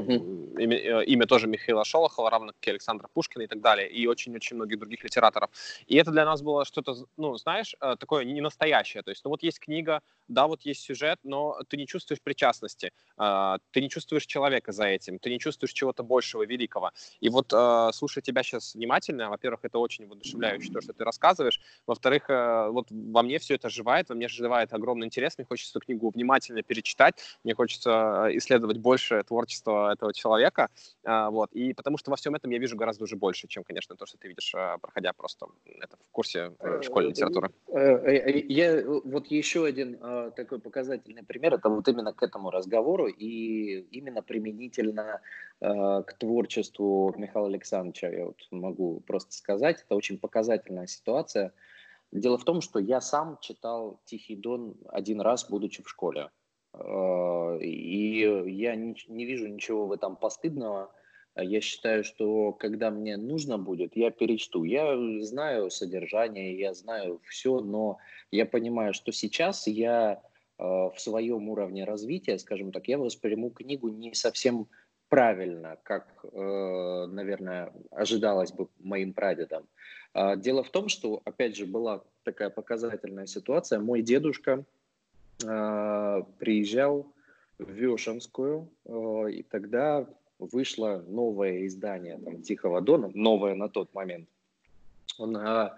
имя, 0.62 0.76
э, 0.76 1.04
имя 1.06 1.26
тоже 1.26 1.46
Михаила 1.46 1.82
Шолохова, 1.86 2.28
равно 2.28 2.52
как 2.52 2.68
и 2.68 2.70
Александра 2.70 3.08
Пушкина 3.14 3.44
и 3.44 3.46
так 3.46 3.62
далее, 3.62 3.88
и 3.88 4.06
очень-очень 4.06 4.56
многих 4.56 4.78
других 4.78 5.02
литераторов. 5.02 5.48
И 5.86 5.96
это 5.96 6.10
для 6.10 6.26
нас 6.26 6.42
было 6.42 6.66
что-то, 6.66 6.96
ну, 7.16 7.38
знаешь, 7.38 7.74
э, 7.80 7.96
такое 7.98 8.24
не 8.26 8.42
настоящее. 8.42 9.02
То 9.02 9.10
есть, 9.10 9.24
ну 9.24 9.30
вот 9.30 9.42
есть 9.42 9.58
книга, 9.58 10.02
да, 10.28 10.46
вот 10.46 10.66
есть 10.66 10.82
сюжет, 10.82 11.18
но 11.22 11.56
ты 11.68 11.78
не 11.78 11.86
чувствуешь 11.86 12.20
причастности, 12.20 12.92
а, 13.16 13.56
ты 13.70 13.80
не 13.80 13.88
чувствуешь 13.88 14.26
человека 14.26 14.72
за 14.72 14.84
этим, 14.84 15.18
ты 15.18 15.30
не 15.30 15.38
чувствуешь 15.38 15.72
чего-то 15.72 16.02
большего, 16.02 16.44
великого. 16.44 16.90
И 17.20 17.30
вот 17.30 17.52
э, 17.88 17.92
слушая 17.92 18.22
тебя 18.22 18.42
сейчас 18.42 18.74
внимательно, 18.74 19.30
во-первых, 19.30 19.60
это 19.64 19.78
очень 19.78 20.06
воодушевляюще, 20.06 20.72
то, 20.72 20.80
что 20.80 20.92
ты 20.92 21.04
рассказываешь. 21.04 21.60
Во-вторых, 21.86 22.28
э, 22.28 22.68
вот 22.70 22.86
во 22.90 23.22
мне 23.22 23.38
все 23.38 23.54
это 23.54 23.68
оживает, 23.68 24.08
во 24.08 24.14
мне 24.14 24.26
оживает 24.26 24.72
огромный 24.72 25.06
интерес, 25.06 25.38
мне 25.38 25.46
хочется 25.46 25.78
эту 25.78 25.86
книгу 25.86 26.10
внимательно 26.10 26.62
перечитать, 26.62 27.14
мне 27.44 27.54
хочется 27.54 28.26
э, 28.28 28.36
исследовать 28.36 28.78
больше 28.78 29.22
творчества 29.24 29.92
этого 29.92 30.12
человека, 30.12 30.68
э, 31.04 31.28
вот, 31.28 31.52
и 31.52 31.72
потому 31.72 31.98
что 31.98 32.10
во 32.10 32.16
всем 32.16 32.34
этом 32.34 32.50
я 32.50 32.58
вижу 32.58 32.76
гораздо 32.76 33.04
уже 33.04 33.16
больше, 33.16 33.48
чем, 33.48 33.64
конечно, 33.64 33.96
то, 33.96 34.06
что 34.06 34.18
ты 34.18 34.28
видишь, 34.28 34.54
проходя 34.80 35.12
просто 35.12 35.46
это 35.64 35.96
в 35.96 36.12
курсе 36.12 36.52
школьной 36.82 37.10
литературы. 37.10 37.50
Я, 37.68 38.82
вот 38.86 39.26
еще 39.26 39.64
один 39.64 39.98
такой 40.36 40.60
показательный 40.60 41.22
пример, 41.22 41.54
это 41.54 41.68
вот 41.68 41.88
именно 41.88 42.12
к 42.12 42.22
этому 42.22 42.50
разговору 42.50 43.06
и 43.06 43.80
именно 43.90 44.22
применительно 44.22 45.20
к 45.60 46.14
творчеству 46.18 47.14
Михаила 47.16 47.48
Александровича, 47.48 47.59
я 48.06 48.26
вот 48.26 48.46
могу 48.50 49.00
просто 49.00 49.32
сказать, 49.32 49.82
это 49.84 49.94
очень 49.96 50.18
показательная 50.18 50.86
ситуация. 50.86 51.52
Дело 52.12 52.38
в 52.38 52.44
том, 52.44 52.60
что 52.60 52.78
я 52.78 53.00
сам 53.00 53.38
читал 53.40 54.00
«Тихий 54.04 54.36
дон» 54.36 54.76
один 54.88 55.20
раз, 55.20 55.48
будучи 55.48 55.82
в 55.82 55.88
школе. 55.88 56.30
Э, 56.74 57.58
и 57.60 58.20
я 58.50 58.74
не, 58.74 58.96
не 59.08 59.24
вижу 59.24 59.46
ничего 59.46 59.86
в 59.86 59.92
этом 59.92 60.16
постыдного. 60.16 60.90
Я 61.36 61.60
считаю, 61.60 62.02
что 62.02 62.52
когда 62.52 62.90
мне 62.90 63.16
нужно 63.16 63.58
будет, 63.58 63.96
я 63.96 64.10
перечту. 64.10 64.64
Я 64.64 64.96
знаю 65.22 65.70
содержание, 65.70 66.58
я 66.58 66.74
знаю 66.74 67.20
все, 67.24 67.60
но 67.60 67.98
я 68.32 68.46
понимаю, 68.46 68.92
что 68.92 69.12
сейчас 69.12 69.68
я 69.68 70.20
э, 70.58 70.62
в 70.64 70.94
своем 70.96 71.48
уровне 71.48 71.84
развития, 71.84 72.38
скажем 72.38 72.72
так, 72.72 72.88
я 72.88 72.98
восприму 72.98 73.50
книгу 73.50 73.88
не 73.88 74.14
совсем 74.14 74.66
правильно, 75.10 75.76
как, 75.82 76.24
э, 76.32 77.06
наверное, 77.10 77.72
ожидалось 77.90 78.52
бы 78.52 78.68
моим 78.78 79.12
прадедам. 79.12 79.66
А, 80.14 80.36
дело 80.36 80.62
в 80.62 80.70
том, 80.70 80.88
что, 80.88 81.20
опять 81.24 81.56
же, 81.56 81.66
была 81.66 82.02
такая 82.22 82.48
показательная 82.48 83.26
ситуация. 83.26 83.80
Мой 83.80 84.02
дедушка 84.02 84.64
а, 85.44 86.22
приезжал 86.38 87.12
в 87.58 87.70
Вешенскую, 87.70 88.70
э, 88.86 89.30
и 89.32 89.42
тогда 89.42 90.06
вышло 90.38 91.04
новое 91.06 91.66
издание 91.66 92.16
там, 92.16 92.42
«Тихого 92.42 92.80
дона», 92.80 93.10
новое 93.12 93.54
на 93.54 93.68
тот 93.68 93.92
момент. 93.92 94.28
Он 95.18 95.36
а, 95.36 95.76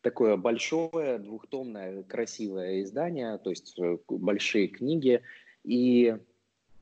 такое 0.00 0.36
большое, 0.36 1.18
двухтомное, 1.18 2.02
красивое 2.02 2.82
издание, 2.82 3.36
то 3.38 3.50
есть 3.50 3.78
э, 3.78 3.98
большие 4.08 4.68
книги. 4.68 5.20
И 5.64 6.16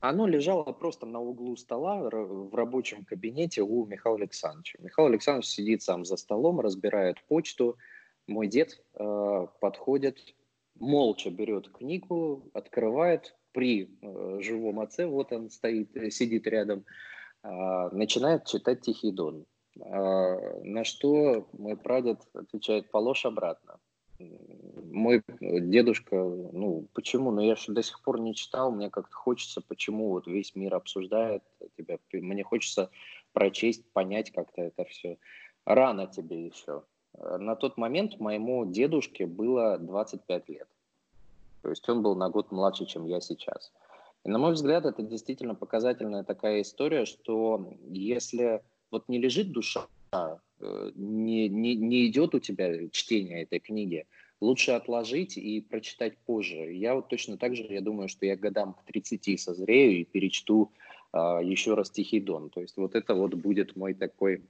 оно 0.02 0.26
лежало 0.26 0.72
просто 0.72 1.06
на 1.06 1.20
углу 1.20 1.56
стола 1.56 2.10
в 2.10 2.54
рабочем 2.54 3.04
кабинете 3.04 3.62
у 3.62 3.86
Михаила 3.86 4.18
Александровича. 4.18 4.78
Михаил 4.82 5.08
Александрович 5.08 5.46
сидит 5.46 5.82
сам 5.82 6.04
за 6.04 6.16
столом, 6.16 6.58
разбирает 6.58 7.22
почту. 7.28 7.78
Мой 8.26 8.48
дед 8.48 8.84
э, 8.94 9.46
подходит, 9.60 10.18
молча 10.74 11.30
берет 11.30 11.68
книгу, 11.70 12.50
открывает, 12.52 13.36
при 13.52 13.96
э, 14.02 14.38
живом 14.40 14.80
отце, 14.80 15.06
вот 15.06 15.32
он 15.32 15.50
стоит, 15.50 15.96
э, 15.96 16.10
сидит 16.10 16.48
рядом, 16.48 16.84
э, 17.44 17.48
начинает 17.92 18.44
читать 18.46 18.80
Тихий 18.80 19.12
Дон. 19.12 19.44
Э, 19.78 20.62
на 20.64 20.82
что 20.82 21.46
мой 21.52 21.76
прадед 21.76 22.18
отвечает, 22.34 22.90
положь 22.90 23.24
обратно. 23.24 23.78
Мой 24.92 25.22
дедушка, 25.40 26.16
ну 26.16 26.86
почему? 26.92 27.30
Ну 27.30 27.40
я 27.40 27.56
же 27.56 27.72
до 27.72 27.82
сих 27.82 28.00
пор 28.02 28.20
не 28.20 28.34
читал, 28.34 28.70
мне 28.70 28.90
как-то 28.90 29.14
хочется, 29.14 29.60
почему 29.60 30.10
вот 30.10 30.26
весь 30.26 30.54
мир 30.54 30.74
обсуждает 30.74 31.42
тебя, 31.76 31.98
мне 32.12 32.42
хочется 32.42 32.90
прочесть, 33.32 33.84
понять 33.92 34.30
как-то 34.30 34.62
это 34.62 34.84
все. 34.84 35.18
Рано 35.64 36.06
тебе 36.06 36.46
еще. 36.46 36.82
Э, 37.14 37.38
на 37.38 37.56
тот 37.56 37.76
момент 37.76 38.20
моему 38.20 38.66
дедушке 38.66 39.26
было 39.26 39.78
25 39.78 40.48
лет. 40.48 40.68
То 41.62 41.70
есть 41.70 41.88
он 41.88 42.02
был 42.02 42.16
на 42.16 42.28
год 42.28 42.52
младше, 42.52 42.86
чем 42.86 43.06
я 43.06 43.20
сейчас. 43.20 43.72
И 44.24 44.28
на 44.28 44.38
мой 44.38 44.52
взгляд, 44.52 44.84
это 44.84 45.02
действительно 45.02 45.54
показательная 45.54 46.24
такая 46.24 46.62
история, 46.62 47.06
что 47.06 47.72
если 47.88 48.62
вот 48.90 49.08
не 49.08 49.18
лежит 49.18 49.52
душа, 49.52 49.86
э, 50.12 50.90
не, 50.94 51.48
не, 51.48 51.74
не 51.74 52.06
идет 52.06 52.34
у 52.34 52.40
тебя 52.40 52.88
чтение 52.90 53.42
этой 53.42 53.58
книги, 53.58 54.06
лучше 54.42 54.72
отложить 54.72 55.36
и 55.36 55.60
прочитать 55.60 56.18
позже. 56.26 56.72
Я 56.72 56.96
вот 56.96 57.08
точно 57.08 57.38
так 57.38 57.54
же, 57.54 57.62
я 57.62 57.80
думаю, 57.80 58.08
что 58.08 58.26
я 58.26 58.36
годам 58.36 58.74
к 58.74 58.82
30 58.84 59.40
созрею 59.40 60.00
и 60.00 60.04
перечту 60.04 60.72
а, 61.12 61.40
еще 61.40 61.74
раз 61.74 61.90
Тихий 61.90 62.20
Дон. 62.20 62.50
То 62.50 62.60
есть 62.60 62.76
вот 62.76 62.96
это 62.96 63.14
вот 63.14 63.34
будет 63.34 63.76
мой 63.76 63.94
такой 63.94 64.42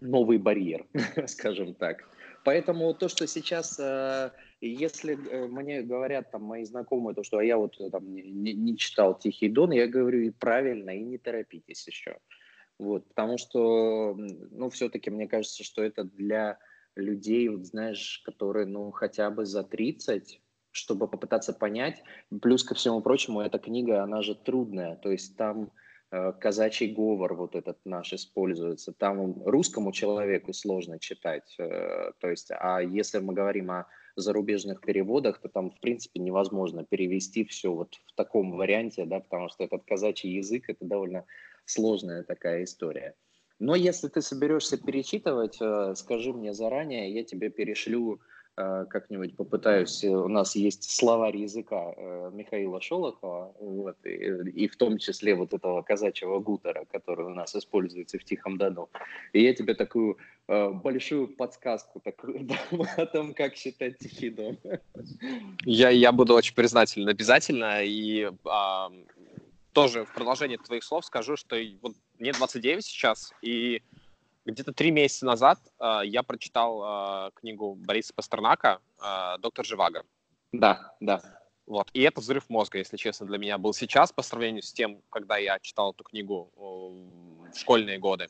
новый 0.00 0.38
барьер, 0.38 0.84
скажем 1.26 1.74
так. 1.74 2.08
Поэтому 2.42 2.92
то, 2.94 3.08
что 3.08 3.26
сейчас, 3.26 3.78
э, 3.78 4.30
если 4.60 5.14
э, 5.14 5.46
мне 5.46 5.82
говорят 5.82 6.30
там 6.30 6.42
мои 6.42 6.64
знакомые, 6.64 7.14
то, 7.14 7.22
что 7.22 7.38
а 7.38 7.44
я 7.44 7.56
вот 7.56 7.78
э, 7.80 7.90
там 7.90 8.12
не, 8.12 8.54
не 8.54 8.76
читал 8.76 9.16
Тихий 9.16 9.48
Дон, 9.48 9.72
я 9.72 9.86
говорю 9.86 10.20
и 10.20 10.30
правильно, 10.30 10.90
и 10.90 11.02
не 11.02 11.18
торопитесь 11.18 11.86
еще. 11.86 12.18
Вот, 12.78 13.06
потому 13.08 13.36
что, 13.36 14.16
ну, 14.50 14.70
все-таки 14.70 15.10
мне 15.10 15.28
кажется, 15.28 15.62
что 15.62 15.82
это 15.82 16.02
для 16.04 16.58
людей, 16.96 17.48
вот 17.48 17.66
знаешь, 17.66 18.22
которые, 18.24 18.66
ну, 18.66 18.90
хотя 18.90 19.30
бы 19.30 19.46
за 19.46 19.62
30, 19.62 20.40
чтобы 20.70 21.08
попытаться 21.08 21.52
понять. 21.52 22.02
Плюс 22.42 22.64
ко 22.64 22.74
всему 22.74 23.00
прочему, 23.00 23.40
эта 23.40 23.58
книга, 23.58 24.02
она 24.02 24.22
же 24.22 24.34
трудная, 24.34 24.96
то 24.96 25.10
есть 25.10 25.36
там 25.36 25.70
Э, 26.12 26.32
казачий 26.32 26.88
говор 26.88 27.34
вот 27.34 27.54
этот 27.54 27.78
наш 27.84 28.12
используется. 28.12 28.92
Там 28.92 29.42
русскому 29.44 29.92
человеку 29.92 30.52
сложно 30.52 30.98
читать. 30.98 31.54
Э, 31.58 32.12
то 32.18 32.28
есть, 32.28 32.50
а 32.50 32.80
если 32.80 33.20
мы 33.20 33.32
говорим 33.32 33.70
о 33.70 33.86
зарубежных 34.16 34.80
переводах, 34.80 35.40
то 35.40 35.48
там, 35.48 35.70
в 35.70 35.78
принципе, 35.80 36.20
невозможно 36.20 36.84
перевести 36.84 37.44
все 37.44 37.72
вот 37.72 37.94
в 38.06 38.14
таком 38.14 38.56
варианте, 38.56 39.04
да, 39.04 39.20
потому 39.20 39.48
что 39.48 39.62
этот 39.62 39.84
казачий 39.84 40.30
язык– 40.30 40.64
это 40.68 40.84
довольно 40.84 41.24
сложная 41.64 42.24
такая 42.24 42.64
история. 42.64 43.14
Но 43.60 43.76
если 43.76 44.08
ты 44.08 44.22
соберешься 44.22 44.76
перечитывать, 44.76 45.58
э, 45.60 45.94
скажи 45.94 46.32
мне 46.32 46.52
заранее, 46.52 47.12
я 47.14 47.22
тебе 47.22 47.50
перешлю 47.50 48.20
Э, 48.60 48.84
как-нибудь 48.88 49.36
попытаюсь. 49.36 50.04
У 50.04 50.28
нас 50.28 50.56
есть 50.56 50.90
словарь 50.90 51.36
языка 51.36 51.94
э, 51.96 52.30
Михаила 52.32 52.80
Шолохова, 52.80 53.54
вот, 53.60 53.96
и, 54.04 54.64
и 54.64 54.68
в 54.68 54.76
том 54.76 54.98
числе 54.98 55.34
вот 55.34 55.54
этого 55.54 55.82
казачьего 55.82 56.40
гутера, 56.40 56.84
который 56.90 57.26
у 57.26 57.34
нас 57.34 57.54
используется 57.54 58.18
в 58.18 58.24
Тихом 58.24 58.58
Дону. 58.58 58.88
И 59.32 59.42
я 59.42 59.54
тебе 59.54 59.74
такую 59.74 60.16
большую 60.48 61.28
подсказку 61.28 62.00
такую 62.00 62.40
дам 62.44 62.82
о 62.96 63.06
том, 63.06 63.34
как 63.34 63.54
считать 63.54 63.98
Тихий 63.98 64.30
Дон. 64.30 64.58
Я, 65.64 65.90
я 65.90 66.10
буду 66.10 66.34
очень 66.34 66.54
признателен 66.54 67.08
обязательно. 67.08 67.84
И 67.84 68.28
а, 68.44 68.90
тоже 69.72 70.04
в 70.04 70.12
продолжение 70.12 70.58
твоих 70.58 70.82
слов 70.82 71.04
скажу, 71.04 71.36
что 71.36 71.56
вот 71.82 71.94
мне 72.20 72.32
29 72.32 72.84
сейчас, 72.84 73.32
и 73.42 73.82
где-то 74.44 74.72
три 74.72 74.90
месяца 74.90 75.26
назад 75.26 75.58
э, 75.80 76.00
я 76.04 76.22
прочитал 76.22 77.28
э, 77.28 77.30
книгу 77.34 77.74
Бориса 77.74 78.12
Пастернака 78.14 78.80
э, 79.02 79.38
«Доктор 79.38 79.64
Живаго». 79.64 80.04
Да, 80.52 80.94
да. 81.00 81.22
Вот. 81.66 81.88
И 81.92 82.02
это 82.02 82.20
взрыв 82.20 82.48
мозга, 82.48 82.78
если 82.78 82.96
честно, 82.96 83.26
для 83.26 83.38
меня 83.38 83.58
был 83.58 83.72
сейчас 83.72 84.12
по 84.12 84.22
сравнению 84.22 84.62
с 84.62 84.72
тем, 84.72 85.02
когда 85.10 85.36
я 85.36 85.58
читал 85.60 85.92
эту 85.92 86.04
книгу 86.04 86.50
в 86.56 87.56
школьные 87.56 87.98
годы. 87.98 88.28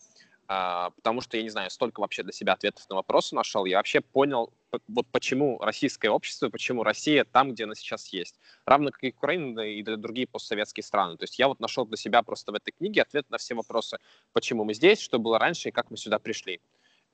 А, 0.53 0.90
потому 0.96 1.20
что, 1.20 1.36
я 1.36 1.44
не 1.44 1.48
знаю, 1.48 1.70
столько 1.70 2.01
вообще 2.01 2.24
для 2.24 2.32
себя 2.32 2.55
ответов 2.55 2.84
на 2.88 2.96
вопросы 2.96 3.36
нашел. 3.36 3.66
Я 3.66 3.76
вообще 3.76 4.01
понял, 4.01 4.53
вот 4.88 5.07
почему 5.12 5.61
российское 5.61 6.09
общество, 6.09 6.48
почему 6.48 6.82
Россия 6.82 7.24
там, 7.24 7.53
где 7.53 7.64
она 7.64 7.76
сейчас 7.76 8.09
есть. 8.09 8.34
Равно 8.64 8.90
как 8.90 9.05
и 9.05 9.11
Украина 9.11 9.61
и 9.61 9.80
другие 9.84 10.26
постсоветские 10.26 10.82
страны. 10.82 11.16
То 11.16 11.22
есть 11.22 11.38
я 11.38 11.46
вот 11.46 11.61
нашел 11.61 11.86
для 11.86 11.96
себя 11.96 12.24
просто 12.24 12.51
в 12.51 12.57
этой 12.57 12.72
книге 12.72 13.03
ответ 13.03 13.30
на 13.30 13.38
все 13.38 13.55
вопросы, 13.55 13.98
почему 14.32 14.64
мы 14.64 14.74
здесь, 14.74 14.98
что 14.98 15.20
было 15.20 15.38
раньше 15.38 15.68
и 15.68 15.72
как 15.72 15.88
мы 15.88 15.96
сюда 15.96 16.18
пришли. 16.18 16.61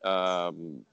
Эм, 0.03 0.87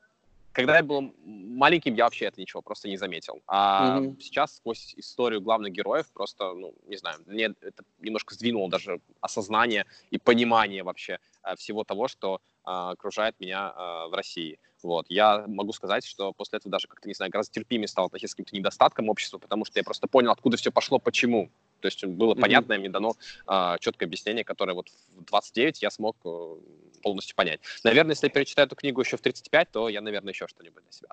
когда 0.51 0.75
я 0.75 0.83
был 0.83 1.13
маленьким, 1.23 1.95
я 1.95 2.03
вообще 2.03 2.25
это 2.25 2.41
ничего 2.41 2.61
просто 2.61 2.89
не 2.89 2.97
заметил. 2.97 3.41
А 3.47 3.99
mm-hmm. 3.99 4.19
сейчас 4.19 4.57
сквозь 4.57 4.93
историю 4.97 5.39
главных 5.39 5.71
героев 5.71 6.11
просто, 6.13 6.53
ну, 6.53 6.73
не 6.87 6.97
знаю, 6.97 7.19
мне 7.25 7.53
это 7.61 7.83
немножко 7.99 8.35
сдвинуло 8.35 8.69
даже 8.69 8.99
осознание 9.21 9.85
и 10.11 10.17
понимание 10.17 10.83
вообще 10.83 11.19
всего 11.57 11.83
того, 11.83 12.07
что 12.07 12.35
э, 12.35 12.69
окружает 12.69 13.39
меня 13.39 13.73
э, 13.75 14.09
в 14.09 14.13
России. 14.13 14.59
Вот. 14.83 15.05
Я 15.09 15.45
могу 15.47 15.71
сказать, 15.71 16.05
что 16.05 16.33
после 16.33 16.57
этого 16.57 16.71
даже 16.71 16.87
как-то, 16.87 17.07
не 17.07 17.13
знаю, 17.13 17.31
гораздо 17.31 17.53
терпимее 17.53 17.87
стал 17.87 18.07
относиться 18.07 18.35
к 18.35 18.37
каким-то 18.37 18.57
недостаткам 18.57 19.09
общества, 19.09 19.37
потому 19.37 19.65
что 19.65 19.79
я 19.79 19.83
просто 19.83 20.07
понял, 20.07 20.31
откуда 20.31 20.57
все 20.57 20.71
пошло, 20.71 20.99
почему. 20.99 21.49
То 21.79 21.87
есть 21.87 22.03
было 22.05 22.33
mm-hmm. 22.33 22.39
понятное, 22.39 22.79
мне 22.79 22.89
дано 22.89 23.15
а, 23.45 23.77
четкое 23.77 24.07
объяснение, 24.07 24.45
которое 24.45 24.73
вот 24.73 24.89
в 25.17 25.25
29 25.25 25.81
я 25.81 25.91
смог 25.91 26.15
э, 26.23 26.55
полностью 27.01 27.35
понять. 27.35 27.59
Наверное, 27.83 28.13
если 28.13 28.27
я 28.27 28.29
перечитаю 28.31 28.67
эту 28.67 28.75
книгу 28.75 29.01
еще 29.01 29.17
в 29.17 29.21
35, 29.21 29.71
то 29.71 29.89
я, 29.89 29.99
наверное, 29.99 30.31
еще 30.31 30.47
что-нибудь 30.47 30.81
для 30.83 30.91
себя 30.91 31.09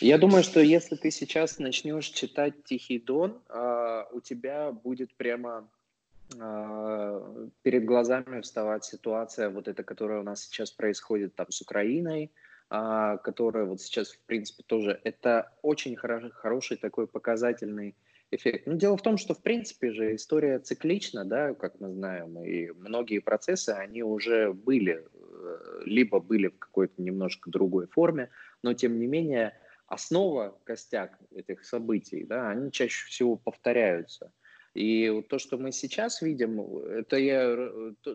Я 0.00 0.18
думаю, 0.18 0.42
что 0.42 0.60
если 0.60 0.96
ты 0.96 1.12
сейчас 1.12 1.58
начнешь 1.58 2.08
читать 2.08 2.64
«Тихий 2.64 2.98
дон», 2.98 3.40
э, 3.48 4.04
у 4.12 4.20
тебя 4.20 4.72
будет 4.72 5.14
прямо 5.14 5.68
э, 5.78 5.79
перед 6.30 7.84
глазами 7.84 8.40
вставать 8.40 8.84
ситуация, 8.84 9.50
вот 9.50 9.68
эта, 9.68 9.82
которая 9.82 10.20
у 10.20 10.22
нас 10.22 10.44
сейчас 10.44 10.70
происходит 10.70 11.34
там 11.34 11.50
с 11.50 11.60
Украиной, 11.60 12.32
э, 12.70 13.18
которая 13.22 13.64
вот 13.64 13.80
сейчас, 13.80 14.12
в 14.12 14.20
принципе, 14.26 14.62
тоже, 14.64 15.00
это 15.04 15.52
очень 15.62 15.96
хороший, 15.96 16.30
хороший 16.30 16.76
такой 16.76 17.06
показательный 17.06 17.96
эффект. 18.30 18.66
Ну, 18.66 18.76
дело 18.76 18.96
в 18.96 19.02
том, 19.02 19.16
что, 19.16 19.34
в 19.34 19.42
принципе 19.42 19.90
же, 19.92 20.14
история 20.14 20.58
циклична, 20.60 21.24
да, 21.24 21.54
как 21.54 21.80
мы 21.80 21.90
знаем, 21.90 22.38
и 22.42 22.70
многие 22.70 23.18
процессы, 23.18 23.70
они 23.70 24.02
уже 24.02 24.52
были, 24.52 25.04
э, 25.04 25.82
либо 25.84 26.20
были 26.20 26.48
в 26.48 26.58
какой-то 26.58 27.02
немножко 27.02 27.50
другой 27.50 27.86
форме, 27.88 28.30
но, 28.62 28.72
тем 28.74 28.98
не 28.98 29.06
менее, 29.06 29.54
основа, 29.86 30.56
костяк 30.64 31.18
этих 31.34 31.64
событий, 31.64 32.24
да, 32.24 32.50
они 32.50 32.70
чаще 32.70 33.06
всего 33.06 33.36
повторяются. 33.36 34.32
И 34.74 35.22
то, 35.28 35.38
что 35.38 35.58
мы 35.58 35.72
сейчас 35.72 36.22
видим, 36.22 36.60
это 36.78 37.16
я, 37.16 37.56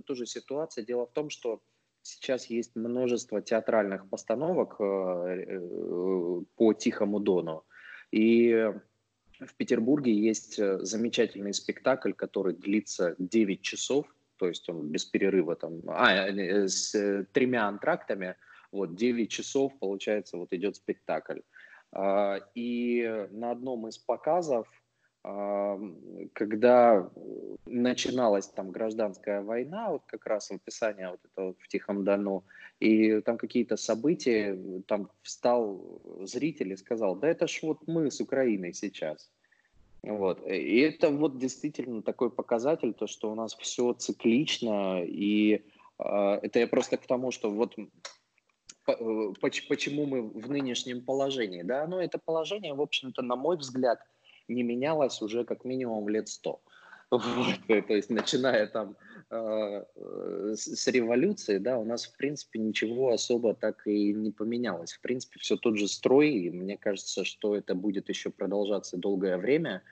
тоже 0.06 0.26
ситуация. 0.26 0.86
Дело 0.86 1.06
в 1.06 1.12
том, 1.12 1.30
что 1.30 1.62
сейчас 2.02 2.46
есть 2.46 2.76
множество 2.76 3.42
театральных 3.42 4.10
постановок 4.10 4.76
э, 4.80 4.84
э, 4.84 6.42
по 6.56 6.74
Тихому 6.74 7.20
Дону. 7.20 7.66
И 8.12 8.72
в 9.40 9.54
Петербурге 9.56 10.14
есть 10.14 10.60
э, 10.60 10.80
замечательный 10.80 11.54
спектакль, 11.54 12.14
который 12.14 12.54
длится 12.54 13.16
9 13.20 13.62
часов, 13.62 14.06
то 14.38 14.48
есть 14.48 14.70
он 14.70 14.90
без 14.90 15.06
перерыва 15.06 15.56
там, 15.56 15.82
а, 15.88 16.28
э, 16.28 16.68
с 16.68 16.96
э, 16.96 17.26
тремя 17.34 17.68
антрактами, 17.68 18.36
вот 18.72 18.96
9 18.96 19.30
часов, 19.30 19.74
получается, 19.80 20.38
вот 20.38 20.54
идет 20.54 20.76
спектакль. 20.76 21.40
А, 21.92 22.40
и 22.56 23.28
на 23.32 23.52
одном 23.52 23.88
из 23.88 23.98
показов 23.98 24.68
когда 26.34 27.10
начиналась 27.66 28.48
там 28.48 28.72
гражданская 28.72 29.42
война, 29.42 29.90
вот 29.90 30.04
как 30.06 30.26
раз 30.28 30.52
описание 30.52 31.10
вот 31.10 31.20
этого 31.26 31.56
в 31.58 31.68
Тихом 31.68 32.04
Дону, 32.04 32.44
и 32.80 33.22
там 33.22 33.38
какие-то 33.38 33.76
события, 33.76 34.58
там 34.88 35.10
встал 35.24 36.02
зритель 36.22 36.74
и 36.74 36.78
сказал, 36.78 37.16
да 37.16 37.28
это 37.28 37.48
ж 37.48 37.60
вот 37.64 37.88
мы 37.88 38.12
с 38.12 38.22
Украиной 38.22 38.74
сейчас. 38.74 39.32
Вот. 40.04 40.46
И 40.48 40.80
это 40.82 41.10
вот 41.10 41.40
действительно 41.40 42.04
такой 42.04 42.30
показатель, 42.30 42.94
то, 42.94 43.08
что 43.08 43.32
у 43.32 43.36
нас 43.36 43.56
все 43.56 43.94
циклично, 43.94 45.04
и 45.04 45.64
э, 45.98 46.40
это 46.44 46.60
я 46.60 46.68
просто 46.68 46.98
к 46.98 47.08
тому, 47.08 47.32
что 47.32 47.50
вот 47.50 47.76
по, 48.86 48.96
почему 49.42 50.06
мы 50.06 50.22
в 50.22 50.52
нынешнем 50.52 51.04
положении, 51.04 51.64
да, 51.64 51.88
ну 51.88 51.98
это 52.00 52.20
положение, 52.20 52.76
в 52.76 52.82
общем-то, 52.82 53.24
на 53.24 53.36
мой 53.36 53.58
взгляд, 53.58 54.00
не 54.48 54.64
менялось 54.64 55.22
уже 55.22 55.44
как 55.46 55.66
минимум 55.66 56.10
лет 56.10 56.28
сто. 56.28 56.62
Вот, 57.12 57.88
то 57.88 57.94
есть, 57.94 58.10
начиная 58.10 58.68
там 58.68 58.96
э, 59.30 59.84
с, 60.56 60.88
революции, 60.88 61.60
да, 61.60 61.78
у 61.78 61.86
нас, 61.86 62.06
в 62.06 62.18
принципе, 62.18 62.60
ничего 62.60 63.12
особо 63.12 63.54
так 63.54 63.86
и 63.88 64.14
не 64.14 64.32
поменялось. 64.32 64.94
В 64.94 65.02
принципе, 65.02 65.40
все 65.40 65.56
тот 65.56 65.78
же 65.78 65.88
строй, 65.88 66.32
и 66.32 66.50
мне 66.50 66.78
кажется, 66.78 67.24
что 67.24 67.56
это 67.56 67.76
будет 67.76 68.10
еще 68.10 68.32
продолжаться 68.32 68.98
долгое 68.98 69.38
время. 69.38 69.84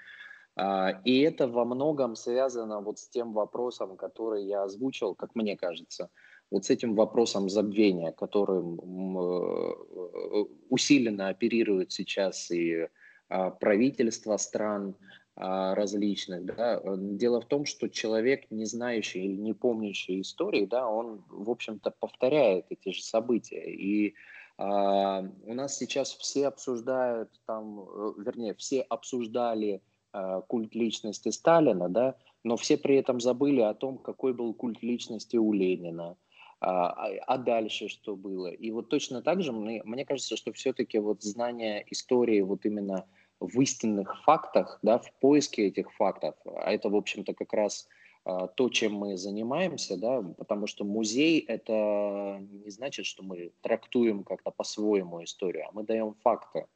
А, 0.56 1.02
и 1.06 1.22
это 1.22 1.48
во 1.48 1.66
многом 1.66 2.16
связано 2.16 2.82
вот 2.82 3.00
с 3.00 3.08
тем 3.08 3.34
вопросом, 3.34 3.96
который 3.96 4.46
я 4.46 4.64
озвучил, 4.64 5.16
как 5.16 5.36
мне 5.36 5.56
кажется, 5.56 6.10
вот 6.52 6.66
с 6.66 6.70
этим 6.70 6.96
вопросом 6.96 7.50
забвения, 7.50 8.12
которым 8.12 8.80
э, 9.18 10.46
усиленно 10.70 11.30
оперируют 11.30 11.92
сейчас 11.92 12.52
и 12.52 12.88
правительства 13.30 14.38
стран 14.38 14.96
а, 15.36 15.74
различных. 15.74 16.46
Да. 16.46 16.80
Дело 16.86 17.42
в 17.42 17.46
том, 17.46 17.66
что 17.66 17.90
человек, 17.90 18.52
не 18.52 18.66
знающий 18.66 19.26
или 19.26 19.36
не 19.36 19.54
помнящий 19.54 20.22
истории, 20.22 20.66
да, 20.66 20.88
он, 20.88 21.24
в 21.28 21.50
общем-то, 21.50 21.90
повторяет 21.90 22.68
эти 22.70 22.92
же 22.94 23.02
события. 23.02 23.66
И 23.66 24.14
а, 24.60 25.24
у 25.44 25.54
нас 25.56 25.76
сейчас 25.76 26.14
все 26.14 26.48
обсуждают, 26.48 27.30
там, 27.48 27.80
э, 27.80 28.14
вернее, 28.18 28.54
все 28.54 28.82
обсуждали 28.82 29.82
а, 30.12 30.42
культ 30.42 30.76
личности 30.76 31.30
Сталина, 31.30 31.90
да, 31.90 32.16
но 32.44 32.56
все 32.56 32.78
при 32.78 32.98
этом 32.98 33.20
забыли 33.20 33.62
о 33.62 33.74
том, 33.74 33.98
какой 33.98 34.34
был 34.34 34.54
культ 34.54 34.84
личности 34.84 35.38
у 35.38 35.52
Ленина, 35.52 36.16
а, 36.64 36.92
а, 36.92 37.10
а 37.28 37.38
дальше 37.38 37.90
что 37.90 38.16
было. 38.16 38.48
И 38.48 38.72
вот 38.72 38.88
точно 38.88 39.22
так 39.22 39.44
же 39.44 39.52
мне, 39.52 39.82
мне 39.84 40.06
кажется, 40.06 40.38
что 40.38 40.54
все-таки 40.54 40.98
вот 40.98 41.22
знание 41.22 41.86
истории 41.92 42.40
вот 42.40 42.66
именно 42.66 43.06
в 43.42 43.60
истинных 43.60 44.24
фактах, 44.24 44.80
да, 44.82 44.98
в 44.98 45.12
поиске 45.20 45.68
этих 45.68 45.92
фактов, 45.92 46.36
а 46.46 46.72
это, 46.72 46.90
в 46.90 46.96
общем-то, 46.96 47.34
как 47.34 47.52
раз 47.52 47.90
а, 48.24 48.48
то, 48.48 48.70
чем 48.70 48.94
мы 48.94 49.18
занимаемся, 49.18 49.98
да, 49.98 50.22
потому 50.38 50.66
что 50.68 50.86
музей– 50.86 51.40
это 51.48 52.40
не 52.40 52.70
значит, 52.70 53.08
что 53.08 53.24
мы 53.24 53.52
трактуем 53.60 54.24
как-то 54.24 54.52
по-своему 54.52 55.22
историю, 55.22 55.66
а 55.68 55.72
мы 55.74 55.84
даем 55.84 56.14
факты, 56.24 56.68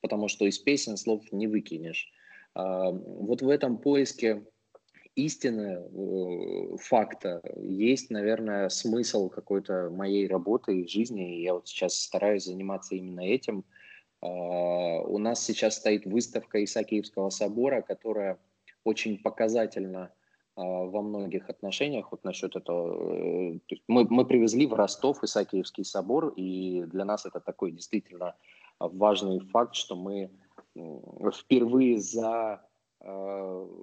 потому 0.00 0.26
что 0.26 0.44
из 0.44 0.58
песен 0.58 0.96
слов 0.96 1.22
не 1.30 1.46
выкинешь. 1.46 2.10
Вот 2.54 3.42
в 3.42 3.48
этом 3.48 3.78
поиске 3.78 4.44
истины, 5.16 5.82
э, 5.82 6.76
факта 6.76 7.42
есть, 7.56 8.10
наверное, 8.10 8.68
смысл 8.68 9.28
какой-то 9.28 9.90
моей 9.90 10.28
работы 10.28 10.80
и 10.80 10.88
жизни, 10.88 11.38
и 11.38 11.42
я 11.42 11.54
вот 11.54 11.66
сейчас 11.66 11.98
стараюсь 11.98 12.44
заниматься 12.44 12.94
именно 12.94 13.20
этим. 13.20 13.64
А, 14.20 14.28
у 14.28 15.18
нас 15.18 15.42
сейчас 15.42 15.76
стоит 15.76 16.04
выставка 16.04 16.62
Исаакиевского 16.62 17.30
собора, 17.30 17.80
которая 17.80 18.38
очень 18.84 19.18
показательна 19.18 20.12
а, 20.54 20.62
во 20.62 21.00
многих 21.00 21.48
отношениях 21.48 22.08
вот 22.10 22.22
насчет 22.22 22.54
этого. 22.54 23.54
Э, 23.54 23.58
мы, 23.88 24.06
мы 24.08 24.26
привезли 24.26 24.66
в 24.66 24.74
Ростов 24.74 25.24
Исаакиевский 25.24 25.84
собор, 25.84 26.34
и 26.36 26.82
для 26.82 27.06
нас 27.06 27.24
это 27.24 27.40
такой 27.40 27.72
действительно 27.72 28.36
важный 28.78 29.40
факт, 29.40 29.74
что 29.74 29.96
мы 29.96 30.30
впервые 31.32 31.98
за 31.98 32.65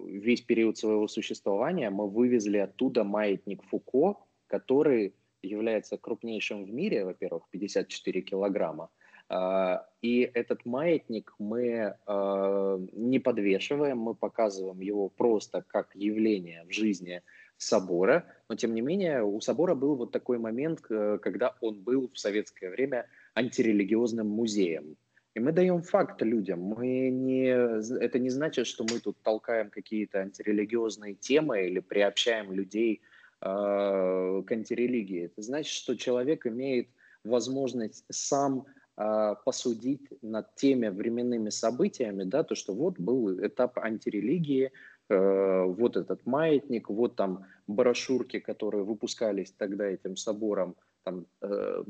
весь 0.07 0.41
период 0.41 0.77
своего 0.77 1.07
существования 1.07 1.89
мы 1.89 2.09
вывезли 2.09 2.57
оттуда 2.57 3.03
маятник 3.03 3.63
Фуко, 3.63 4.17
который 4.47 5.13
является 5.41 5.97
крупнейшим 5.97 6.65
в 6.65 6.73
мире, 6.73 7.05
во-первых, 7.05 7.43
54 7.51 8.21
килограмма, 8.21 8.89
а, 9.29 9.87
и 10.01 10.29
этот 10.33 10.65
маятник 10.65 11.33
мы 11.39 11.95
а, 12.05 12.79
не 12.91 13.19
подвешиваем, 13.19 13.97
мы 13.97 14.15
показываем 14.15 14.79
его 14.79 15.09
просто 15.09 15.63
как 15.67 15.95
явление 15.95 16.65
в 16.65 16.71
жизни 16.71 17.21
собора, 17.57 18.25
но 18.49 18.55
тем 18.55 18.73
не 18.73 18.81
менее 18.81 19.23
у 19.23 19.39
собора 19.39 19.75
был 19.75 19.95
вот 19.95 20.11
такой 20.11 20.37
момент, 20.37 20.81
когда 20.81 21.55
он 21.61 21.81
был 21.81 22.09
в 22.13 22.19
советское 22.19 22.69
время 22.69 23.07
антирелигиозным 23.35 24.27
музеем. 24.27 24.97
И 25.35 25.39
мы 25.39 25.51
даем 25.51 25.81
факт 25.81 26.21
людям. 26.21 26.59
Мы 26.59 27.09
не, 27.09 27.47
это 27.47 28.19
не 28.19 28.29
значит, 28.29 28.67
что 28.67 28.83
мы 28.83 28.99
тут 28.99 29.17
толкаем 29.23 29.69
какие-то 29.69 30.19
антирелигиозные 30.19 31.15
темы 31.15 31.67
или 31.67 31.79
приобщаем 31.79 32.51
людей 32.51 33.01
э, 33.41 33.45
к 33.45 34.51
антирелигии. 34.51 35.25
Это 35.25 35.41
значит, 35.41 35.73
что 35.73 35.95
человек 35.95 36.45
имеет 36.45 36.89
возможность 37.23 38.05
сам 38.11 38.65
а, 38.95 39.33
посудить 39.35 40.07
над 40.21 40.53
теми 40.55 40.87
временными 40.87 41.49
событиями, 41.49 42.25
да, 42.25 42.43
то, 42.43 42.53
что 42.53 42.75
вот 42.75 42.99
был 42.99 43.43
этап 43.43 43.79
антирелигии, 43.79 44.71
э, 45.09 45.63
вот 45.63 45.97
этот 45.97 46.27
маятник, 46.27 46.89
вот 46.89 47.15
там 47.15 47.45
брошюрки, 47.65 48.39
которые 48.39 48.83
выпускались 48.83 49.51
тогда 49.51 49.85
этим 49.87 50.15
собором, 50.15 50.75
там, 51.03 51.25
э, 51.41 51.83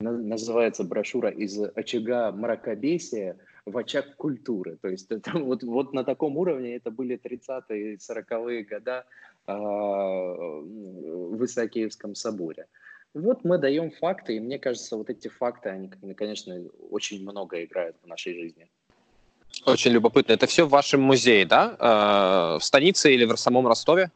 называется 0.00 0.84
брошюра 0.84 1.30
«Из 1.30 1.58
очага 1.74 2.32
мракобесия 2.32 3.36
в 3.66 3.76
очаг 3.76 4.16
культуры». 4.16 4.76
То 4.80 4.88
есть 4.88 5.10
это 5.10 5.30
вот, 5.38 5.62
вот 5.62 5.92
на 5.92 6.04
таком 6.04 6.36
уровне 6.36 6.76
это 6.76 6.90
были 6.90 7.20
30-е 7.22 7.94
и 7.94 7.96
40-е 7.96 8.64
года 8.64 9.04
э, 9.46 9.52
в 9.52 11.44
Исаакиевском 11.44 12.14
соборе. 12.14 12.66
Вот 13.12 13.44
мы 13.44 13.58
даем 13.58 13.90
факты, 13.90 14.36
и 14.36 14.40
мне 14.40 14.58
кажется, 14.58 14.96
вот 14.96 15.10
эти 15.10 15.28
факты, 15.28 15.68
они, 15.68 16.14
конечно, 16.14 16.62
очень 16.90 17.22
много 17.22 17.62
играют 17.64 17.96
в 18.02 18.06
нашей 18.06 18.34
жизни. 18.34 18.70
Очень 19.66 19.90
любопытно. 19.90 20.32
Это 20.32 20.46
все 20.46 20.64
в 20.64 20.70
вашем 20.70 21.00
музее, 21.02 21.44
да? 21.44 21.76
Э, 21.78 22.58
в 22.58 22.64
станице 22.64 23.12
или 23.12 23.24
в 23.24 23.36
самом 23.36 23.66
Ростове? 23.66 24.10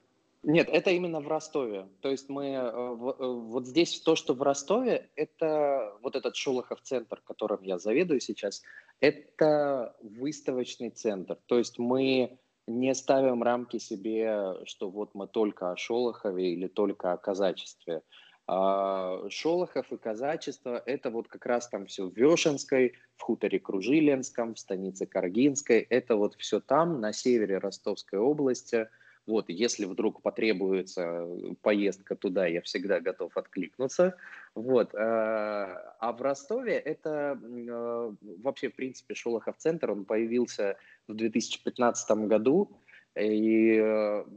Нет, 0.46 0.68
это 0.70 0.90
именно 0.90 1.20
в 1.20 1.28
Ростове. 1.28 1.88
То 2.00 2.10
есть 2.10 2.28
мы 2.28 2.48
э, 2.48 2.56
э, 2.56 2.94
вот 2.94 3.66
здесь 3.66 3.98
то, 4.00 4.14
что 4.14 4.34
в 4.34 4.42
Ростове, 4.42 5.10
это 5.16 5.96
вот 6.02 6.16
этот 6.16 6.36
Шолохов 6.36 6.82
центр, 6.82 7.20
которым 7.24 7.62
я 7.62 7.78
заведую 7.78 8.20
сейчас, 8.20 8.62
это 9.00 9.96
выставочный 10.02 10.90
центр. 10.90 11.38
То 11.46 11.56
есть 11.58 11.78
мы 11.78 12.38
не 12.66 12.94
ставим 12.94 13.42
рамки 13.42 13.78
себе, 13.78 14.58
что 14.66 14.90
вот 14.90 15.14
мы 15.14 15.28
только 15.28 15.72
о 15.72 15.76
Шолохове 15.76 16.52
или 16.52 16.68
только 16.68 17.12
о 17.12 17.16
казачестве. 17.16 18.02
А, 18.46 19.26
Шолохов 19.30 19.90
и 19.92 19.96
казачество– 19.96 20.82
это 20.86 21.10
вот 21.10 21.28
как 21.28 21.46
раз 21.46 21.68
там 21.68 21.86
все 21.86 22.06
в 22.06 22.14
Вешенской, 22.14 22.94
в 23.16 23.22
хуторе 23.22 23.58
Кружилинском, 23.58 24.54
в 24.54 24.58
станице 24.58 25.06
Каргинской. 25.06 25.80
Это 25.80 26.16
вот 26.16 26.34
все 26.34 26.60
там, 26.60 27.00
на 27.00 27.14
севере 27.14 27.56
Ростовской 27.58 28.18
области. 28.18 28.88
Вот, 29.26 29.46
если 29.48 29.86
вдруг 29.86 30.20
потребуется 30.20 31.26
поездка 31.62 32.14
туда, 32.14 32.46
я 32.46 32.60
всегда 32.60 33.00
готов 33.00 33.36
откликнуться. 33.36 34.16
Вот. 34.54 34.94
А, 34.94 35.96
а 35.98 36.12
в 36.12 36.20
Ростове 36.20 36.74
это 36.74 37.38
а, 37.40 38.14
вообще, 38.20 38.68
в 38.68 38.74
принципе, 38.74 39.14
Шолохов-центр, 39.14 39.90
он 39.90 40.04
появился 40.04 40.76
в 41.08 41.14
2015 41.14 42.10
году. 42.28 42.78
И 43.18 43.78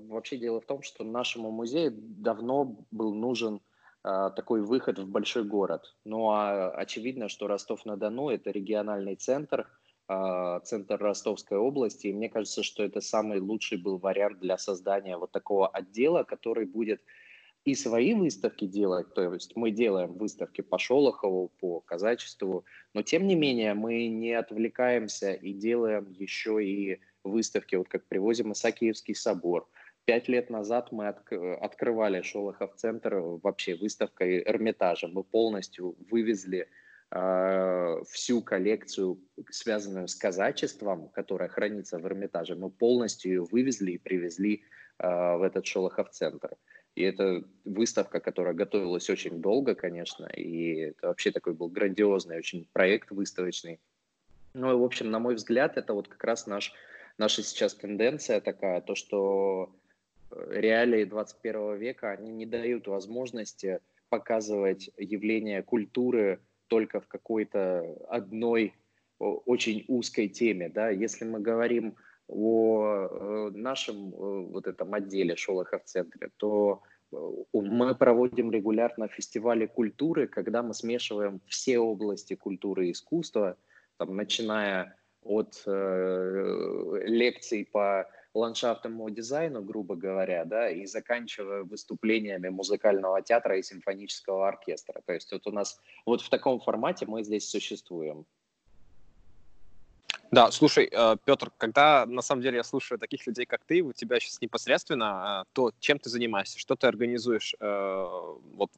вообще 0.08 0.38
дело 0.38 0.62
в 0.62 0.66
том, 0.66 0.84
что 0.84 1.04
нашему 1.04 1.50
музею 1.50 1.92
давно 1.98 2.78
был 2.92 3.14
нужен 3.16 3.60
такой 4.04 4.62
выход 4.62 5.00
в 5.00 5.10
большой 5.10 5.46
город. 5.46 5.96
Ну 6.06 6.30
а 6.30 6.70
очевидно, 6.70 7.28
что 7.28 7.48
Ростов-на-Дону 7.48 8.30
это 8.30 8.52
региональный 8.52 9.16
центр, 9.16 9.68
центр 10.08 10.98
Ростовской 10.98 11.58
области, 11.58 12.08
и 12.08 12.14
мне 12.14 12.30
кажется, 12.30 12.64
что 12.64 12.84
это 12.84 13.02
самый 13.02 13.40
лучший 13.40 13.78
был 13.78 13.98
вариант 13.98 14.40
для 14.40 14.58
создания 14.58 15.18
вот 15.18 15.32
такого 15.32 15.68
отдела, 15.68 16.24
который 16.24 16.66
будет 16.66 17.02
и 17.66 17.76
свои 17.76 18.14
выставки 18.14 18.66
делать, 18.66 19.14
то 19.14 19.34
есть 19.34 19.58
мы 19.58 19.72
делаем 19.72 20.14
выставки 20.14 20.62
по 20.62 20.80
Шолохову, 20.80 21.52
по 21.60 21.82
казачеству, 21.82 22.64
но 22.94 23.02
тем 23.02 23.28
не 23.28 23.36
менее 23.36 23.74
мы 23.74 24.08
не 24.08 24.32
отвлекаемся 24.32 25.34
и 25.34 25.52
делаем 25.52 26.10
еще 26.18 26.64
и 26.64 27.02
выставки, 27.26 27.76
вот 27.76 27.90
как 27.90 28.08
привозим 28.08 28.54
Исаакиевский 28.54 29.16
собор, 29.16 29.68
Пять 30.08 30.30
лет 30.30 30.50
назад 30.50 30.94
мы 30.94 31.10
от, 31.10 31.30
открывали 31.62 32.22
Шолохов-центр 32.22 33.16
вообще 33.44 33.76
выставкой 33.76 34.42
Эрмитажа. 34.42 35.10
Мы 35.10 35.26
полностью 35.26 35.98
вывезли 36.10 36.70
всю 37.10 38.42
коллекцию, 38.42 39.18
связанную 39.50 40.08
с 40.08 40.16
казачеством, 40.16 41.08
которая 41.10 41.48
хранится 41.48 42.00
в 42.00 42.06
Эрмитаже. 42.06 42.56
Мы 42.56 42.70
полностью 42.70 43.32
ее 43.32 43.44
вывезли 43.44 43.94
и 43.94 43.98
привезли 43.98 44.64
э, 45.00 45.08
в 45.08 45.42
этот 45.42 45.66
Шолохов-центр. 45.66 46.58
И 46.96 47.04
это 47.04 47.44
выставка, 47.64 48.20
которая 48.20 48.54
готовилась 48.54 49.10
очень 49.10 49.40
долго, 49.40 49.76
конечно, 49.76 50.26
и 50.26 50.80
это 50.80 51.08
вообще 51.08 51.32
такой 51.32 51.54
был 51.54 51.70
грандиозный 51.70 52.40
очень 52.40 52.68
проект 52.74 53.12
выставочный. 53.12 53.80
Ну 54.54 54.72
и, 54.72 54.76
в 54.76 54.84
общем, 54.84 55.12
на 55.12 55.20
мой 55.20 55.36
взгляд, 55.36 55.78
это 55.78 55.94
вот 55.94 56.08
как 56.08 56.24
раз 56.24 56.48
наш, 56.48 56.74
наша 57.18 57.44
сейчас 57.44 57.76
тенденция 57.76 58.42
такая, 58.42 58.82
то, 58.82 58.96
что 58.96 59.72
реалии 60.32 61.04
21 61.04 61.78
века, 61.78 62.12
они 62.12 62.32
не 62.32 62.46
дают 62.46 62.88
возможности 62.88 63.80
показывать 64.10 64.90
явления 64.98 65.62
культуры 65.62 66.42
только 66.68 67.00
в 67.00 67.08
какой-то 67.08 67.84
одной 68.10 68.74
очень 69.20 69.86
узкой 69.88 70.28
теме. 70.28 70.70
Да? 70.70 70.90
Если 70.90 71.26
мы 71.26 71.40
говорим 71.40 71.96
о 72.28 73.08
э, 73.10 73.52
нашем 73.56 74.14
э, 74.14 74.48
вот 74.52 74.68
этом 74.68 74.94
отделе 74.94 75.36
Шолохов-центре, 75.36 76.30
то 76.38 76.82
э, 77.12 77.16
мы 77.54 77.96
проводим 77.96 78.52
регулярно 78.52 79.08
фестивали 79.08 79.66
культуры, 79.66 80.28
когда 80.28 80.62
мы 80.62 80.74
смешиваем 80.74 81.42
все 81.48 81.80
области 81.80 82.36
культуры 82.36 82.88
и 82.88 82.92
искусства, 82.92 83.58
там, 83.98 84.16
начиная 84.16 84.98
от 85.24 85.64
э, 85.66 87.02
лекций 87.06 87.66
по 87.72 88.10
ландшафтному 88.38 89.10
дизайну, 89.10 89.62
грубо 89.62 89.96
говоря, 89.96 90.46
да, 90.46 90.70
и 90.70 90.86
заканчивая 90.86 91.64
выступлениями 91.64 92.50
музыкального 92.50 93.22
театра 93.22 93.58
и 93.58 93.64
симфонического 93.64 94.48
оркестра. 94.48 95.02
То 95.06 95.14
есть 95.14 95.32
вот 95.32 95.48
у 95.48 95.52
нас 95.52 95.80
вот 96.06 96.22
в 96.22 96.30
таком 96.30 96.60
формате 96.60 97.06
мы 97.08 97.24
здесь 97.24 97.50
существуем. 97.50 98.26
Да, 100.30 100.52
слушай, 100.52 100.90
э, 100.92 101.16
Петр, 101.24 101.52
когда 101.58 102.06
на 102.06 102.22
самом 102.22 102.42
деле 102.42 102.58
я 102.58 102.64
слушаю 102.64 103.00
таких 103.00 103.26
людей, 103.28 103.46
как 103.46 103.62
ты, 103.66 103.82
у 103.82 103.94
тебя 103.94 104.20
сейчас 104.20 104.42
непосредственно, 104.42 105.46
э, 105.46 105.50
то 105.54 105.72
чем 105.80 106.00
ты 106.00 106.10
занимаешься, 106.10 106.60
что 106.60 106.76
ты 106.76 106.88
организуешь, 106.88 107.56
э, 107.60 108.08
вот 108.56 108.70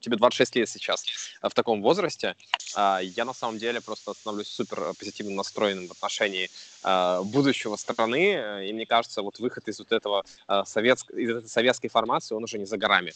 тебе 0.00 0.16
26 0.16 0.56
лет 0.56 0.68
сейчас 0.68 1.04
в 1.40 1.50
таком 1.50 1.80
возрасте, 1.80 2.34
а 2.74 3.00
я 3.00 3.24
на 3.24 3.34
самом 3.34 3.58
деле 3.58 3.80
просто 3.80 4.14
становлюсь 4.14 4.48
супер 4.48 4.94
позитивно 4.98 5.34
настроенным 5.34 5.88
в 5.88 5.92
отношении 5.92 6.50
будущего 6.82 7.76
страны, 7.76 8.68
и 8.68 8.72
мне 8.72 8.86
кажется, 8.86 9.22
вот 9.22 9.40
выход 9.40 9.66
из 9.68 9.78
вот 9.78 9.90
этого 9.90 10.24
советской, 10.64 11.22
из 11.24 11.30
этой 11.30 11.48
советской 11.48 11.88
формации, 11.88 12.34
он 12.34 12.44
уже 12.44 12.58
не 12.58 12.66
за 12.66 12.76
горами, 12.76 13.12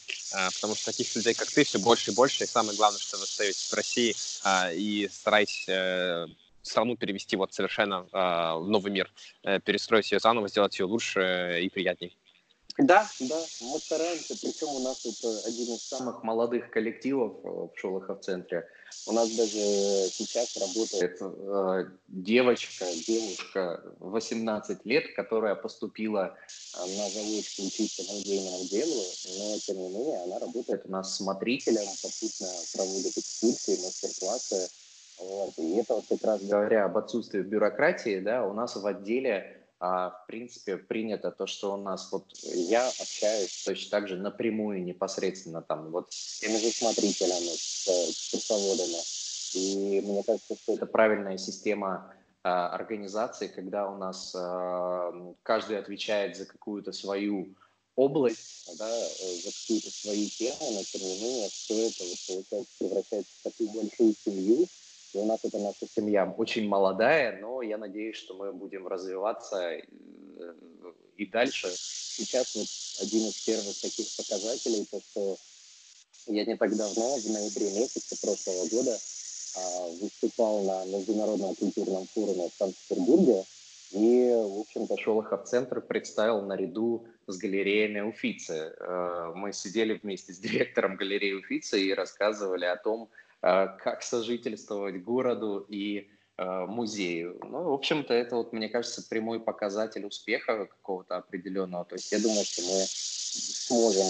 потому 0.54 0.74
что 0.74 0.86
таких 0.86 1.14
людей, 1.14 1.34
как 1.34 1.48
ты, 1.48 1.62
все 1.64 1.78
больше 1.78 2.10
и 2.10 2.14
больше, 2.14 2.44
и 2.44 2.46
самое 2.46 2.76
главное, 2.76 2.98
что 2.98 3.18
вы 3.18 3.24
остаетесь 3.24 3.70
в 3.70 3.74
России 3.74 4.16
и 4.74 5.08
стараетесь 5.12 5.66
страну 6.62 6.96
перевести 6.96 7.36
вот 7.36 7.52
совершенно 7.52 8.06
э, 8.12 8.58
в 8.58 8.66
новый 8.68 8.92
мир, 8.92 9.12
э, 9.42 9.60
перестроить 9.60 10.10
ее 10.12 10.18
заново, 10.18 10.48
сделать 10.48 10.78
ее 10.78 10.86
лучше 10.86 11.60
и 11.62 11.68
приятнее. 11.68 12.12
Да, 12.78 13.06
да, 13.20 13.38
мы 13.60 13.78
стараемся, 13.78 14.34
причем 14.40 14.68
у 14.68 14.78
нас 14.78 15.04
это 15.04 15.28
один 15.46 15.74
из 15.74 15.82
самых 15.82 16.22
молодых 16.22 16.70
коллективов 16.70 17.36
э, 17.44 17.48
в 17.48 17.72
Шолохов-центре. 17.76 18.66
У 19.06 19.12
нас 19.12 19.28
даже 19.30 19.58
сейчас 20.10 20.56
работает 20.56 21.18
э, 21.20 21.90
девочка, 22.08 22.86
девушка 23.06 23.82
18 23.98 24.86
лет, 24.86 25.14
которая 25.14 25.56
поступила 25.56 26.34
э, 26.74 26.80
на 26.80 27.10
заочку 27.10 27.64
учиться 27.64 28.02
музейному 28.04 28.64
делу, 28.68 29.04
но 29.38 29.58
тем 29.58 29.76
не 29.76 29.88
менее 29.90 30.22
она 30.24 30.38
работает 30.38 30.82
у 30.86 30.90
нас 30.90 31.16
смотрителем, 31.16 31.86
попутно 32.02 32.48
проводит 32.74 33.18
экскурсии, 33.18 33.82
мастер-классы, 33.84 34.70
вот. 35.20 35.52
И 35.58 35.76
это 35.76 35.94
вот 35.94 36.04
как 36.08 36.22
раз 36.24 36.42
говоря 36.42 36.84
об 36.84 36.96
отсутствии 36.96 37.40
бюрократии, 37.40 38.20
да, 38.20 38.44
у 38.44 38.52
нас 38.52 38.76
в 38.76 38.86
отделе 38.86 39.60
а, 39.82 40.10
в 40.10 40.26
принципе, 40.26 40.76
принято 40.76 41.30
то, 41.30 41.46
что 41.46 41.72
у 41.72 41.78
нас 41.78 42.12
вот 42.12 42.26
я 42.42 42.86
общаюсь 42.86 43.64
точно 43.64 43.90
так 43.90 44.08
же 44.08 44.16
напрямую, 44.18 44.84
непосредственно 44.84 45.62
там 45.62 45.90
вот 45.90 46.12
с 46.12 46.40
теми 46.40 46.58
же 46.58 46.70
смотрителями, 46.70 47.56
с, 47.56 47.86
с 47.86 48.30
курсоводами. 48.30 49.00
И 49.54 50.02
мне 50.02 50.22
кажется, 50.22 50.54
что 50.62 50.74
это 50.74 50.84
правильная 50.84 51.38
система 51.38 52.14
а, 52.42 52.68
организации, 52.68 53.48
когда 53.48 53.90
у 53.90 53.96
нас 53.96 54.34
а, 54.36 55.12
каждый 55.42 55.78
отвечает 55.78 56.36
за 56.36 56.44
какую-то 56.44 56.92
свою 56.92 57.48
область, 57.96 58.76
да, 58.78 58.86
за 58.86 59.50
какую-то 59.50 59.90
свою 59.90 60.28
тему, 60.28 60.72
но 60.72 60.82
тем 60.82 61.00
не 61.00 61.22
менее 61.22 61.48
все 61.48 61.88
это 61.88 62.04
вот, 62.04 62.18
получается 62.28 62.74
превращается 62.78 63.32
в 63.40 63.42
такую 63.44 63.70
большую 63.70 64.14
семью, 64.14 64.66
и 65.14 65.18
у 65.18 65.24
нас 65.26 65.44
это 65.44 65.58
наша 65.58 65.86
семья 65.86 66.32
очень 66.36 66.68
молодая, 66.68 67.40
но 67.40 67.62
я 67.62 67.78
надеюсь, 67.78 68.16
что 68.16 68.34
мы 68.34 68.52
будем 68.52 68.86
развиваться 68.86 69.72
э, 69.72 69.82
и 71.16 71.26
дальше. 71.26 71.68
Сейчас 71.76 72.54
вот 72.54 72.66
один 73.02 73.26
из 73.28 73.44
первых 73.44 73.80
таких 73.80 74.06
показателей, 74.16 74.86
то 74.90 75.00
что 75.00 75.36
я 76.26 76.44
не 76.44 76.56
так 76.56 76.76
давно, 76.76 77.16
в 77.16 77.30
ноябре 77.30 77.72
месяце 77.72 78.20
прошлого 78.20 78.68
года, 78.68 78.96
а, 79.56 79.88
выступал 80.00 80.62
на 80.62 80.84
Международном 80.86 81.54
культурном 81.56 82.06
форуме 82.06 82.48
в 82.48 82.54
Санкт-Петербурге, 82.58 83.44
и, 83.92 84.30
в 84.30 84.60
общем-то, 84.60 84.96
Шолохов-центр 84.96 85.80
представил 85.80 86.42
наряду 86.42 87.06
с 87.26 87.36
галереями 87.36 88.00
Уфицы. 88.00 88.72
Э, 88.78 89.32
мы 89.34 89.52
сидели 89.52 89.98
вместе 90.00 90.32
с 90.32 90.38
директором 90.38 90.94
галереи 90.94 91.32
Уфицы 91.32 91.82
и 91.82 91.92
рассказывали 91.92 92.66
о 92.66 92.76
том, 92.76 93.10
как 93.40 94.02
сожительствовать 94.02 95.02
городу 95.02 95.64
и 95.68 96.10
э, 96.36 96.66
музею. 96.66 97.38
Ну, 97.42 97.70
в 97.70 97.72
общем-то, 97.72 98.14
это, 98.14 98.36
вот, 98.36 98.52
мне 98.52 98.68
кажется, 98.68 99.02
прямой 99.08 99.40
показатель 99.40 100.04
успеха 100.04 100.66
какого-то 100.66 101.16
определенного. 101.16 101.84
То 101.84 101.94
есть 101.94 102.12
я 102.12 102.18
думаю, 102.18 102.44
что 102.44 102.62
мы 102.62 102.84
сможем 102.86 104.06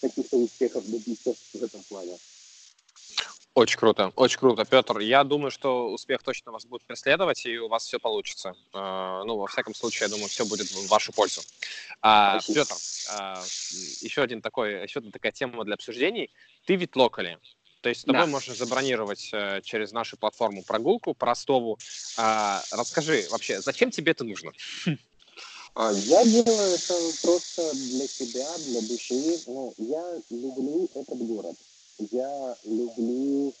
каких-то 0.00 0.36
успехов 0.36 0.84
добиться 0.90 1.34
в 1.52 1.62
этом 1.62 1.82
плане. 1.88 2.16
Очень 3.54 3.78
круто, 3.78 4.12
очень 4.16 4.38
круто, 4.40 4.64
Петр. 4.64 4.98
Я 4.98 5.22
думаю, 5.22 5.52
что 5.52 5.88
успех 5.92 6.24
точно 6.24 6.50
вас 6.50 6.66
будет 6.66 6.84
преследовать, 6.84 7.46
и 7.46 7.56
у 7.56 7.68
вас 7.68 7.84
все 7.86 8.00
получится. 8.00 8.54
Э, 8.72 9.22
ну, 9.24 9.36
во 9.36 9.46
всяком 9.46 9.74
случае, 9.74 10.06
я 10.06 10.10
думаю, 10.10 10.28
все 10.28 10.44
будет 10.44 10.66
в 10.66 10.88
вашу 10.88 11.12
пользу. 11.12 11.40
А, 12.02 12.40
Петр, 12.46 12.74
еще 14.00 14.22
один 14.22 14.42
такой, 14.42 14.82
еще 14.82 14.98
одна 14.98 15.12
такая 15.12 15.30
тема 15.30 15.64
для 15.64 15.74
обсуждений. 15.74 16.30
Ты 16.66 16.74
ведь 16.74 16.96
локали. 16.96 17.38
То 17.84 17.90
есть 17.90 18.00
с 18.00 18.04
тобой 18.04 18.22
да. 18.22 18.26
можно 18.26 18.54
забронировать 18.54 19.28
э, 19.34 19.60
через 19.62 19.92
нашу 19.92 20.16
платформу 20.16 20.62
прогулку 20.62 21.14
Ростову. 21.20 21.78
А, 22.16 22.62
расскажи 22.70 23.26
вообще, 23.30 23.60
зачем 23.60 23.90
тебе 23.90 24.12
это 24.12 24.24
нужно? 24.24 24.52
А, 25.74 25.90
я 25.92 26.24
делаю 26.24 26.74
это 26.76 26.94
просто 27.20 27.74
для 27.74 28.06
себя, 28.06 28.46
для 28.68 28.80
души. 28.80 29.38
Ну, 29.48 29.74
я 29.76 30.02
люблю 30.30 30.88
этот 30.94 31.18
город. 31.18 31.56
Я 32.10 32.56
люблю 32.64 33.52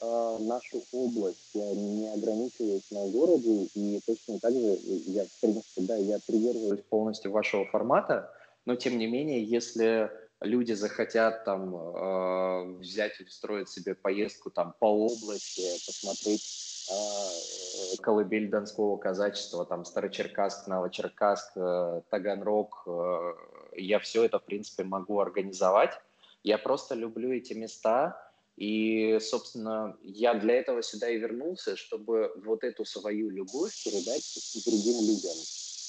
э, 0.00 0.36
нашу 0.42 0.84
область. 0.92 1.38
Я 1.54 1.72
не 1.72 2.12
ограничиваюсь 2.12 2.88
на 2.90 3.08
городе. 3.08 3.68
И 3.74 4.00
точно 4.06 4.38
так 4.38 4.52
же 4.52 4.78
я, 5.06 5.24
в 5.24 5.40
принципе, 5.40 5.80
да, 5.80 5.96
я 5.96 6.20
придерживаюсь 6.24 6.84
полностью 6.88 7.32
вашего 7.32 7.64
формата. 7.64 8.30
Но, 8.64 8.76
тем 8.76 8.96
не 8.96 9.08
менее, 9.08 9.42
если 9.42 10.08
люди 10.42 10.72
захотят 10.72 11.44
там 11.44 11.74
э, 11.74 12.78
взять 12.78 13.20
и 13.20 13.24
устроить 13.24 13.68
себе 13.68 13.94
поездку 13.94 14.50
там 14.50 14.74
по 14.78 14.86
области, 14.86 15.62
посмотреть 15.86 16.88
э, 16.90 17.96
колыбель 18.02 18.48
Донского 18.50 18.96
казачества, 18.96 19.64
там 19.64 19.84
Старочеркасск, 19.84 20.66
Новочеркасск, 20.66 21.52
э, 21.56 22.00
Таганрог, 22.10 22.82
э, 22.86 23.32
я 23.76 23.98
все 23.98 24.24
это, 24.24 24.38
в 24.38 24.44
принципе, 24.44 24.84
могу 24.84 25.20
организовать. 25.20 25.98
Я 26.42 26.58
просто 26.58 26.94
люблю 26.94 27.32
эти 27.32 27.52
места, 27.52 28.20
и, 28.56 29.18
собственно, 29.20 29.96
я 30.02 30.34
для 30.34 30.54
этого 30.54 30.82
сюда 30.82 31.08
и 31.08 31.18
вернулся, 31.18 31.76
чтобы 31.76 32.32
вот 32.44 32.64
эту 32.64 32.84
свою 32.84 33.30
любовь 33.30 33.72
передать 33.84 34.24
другим 34.66 35.00
людям. 35.00 35.36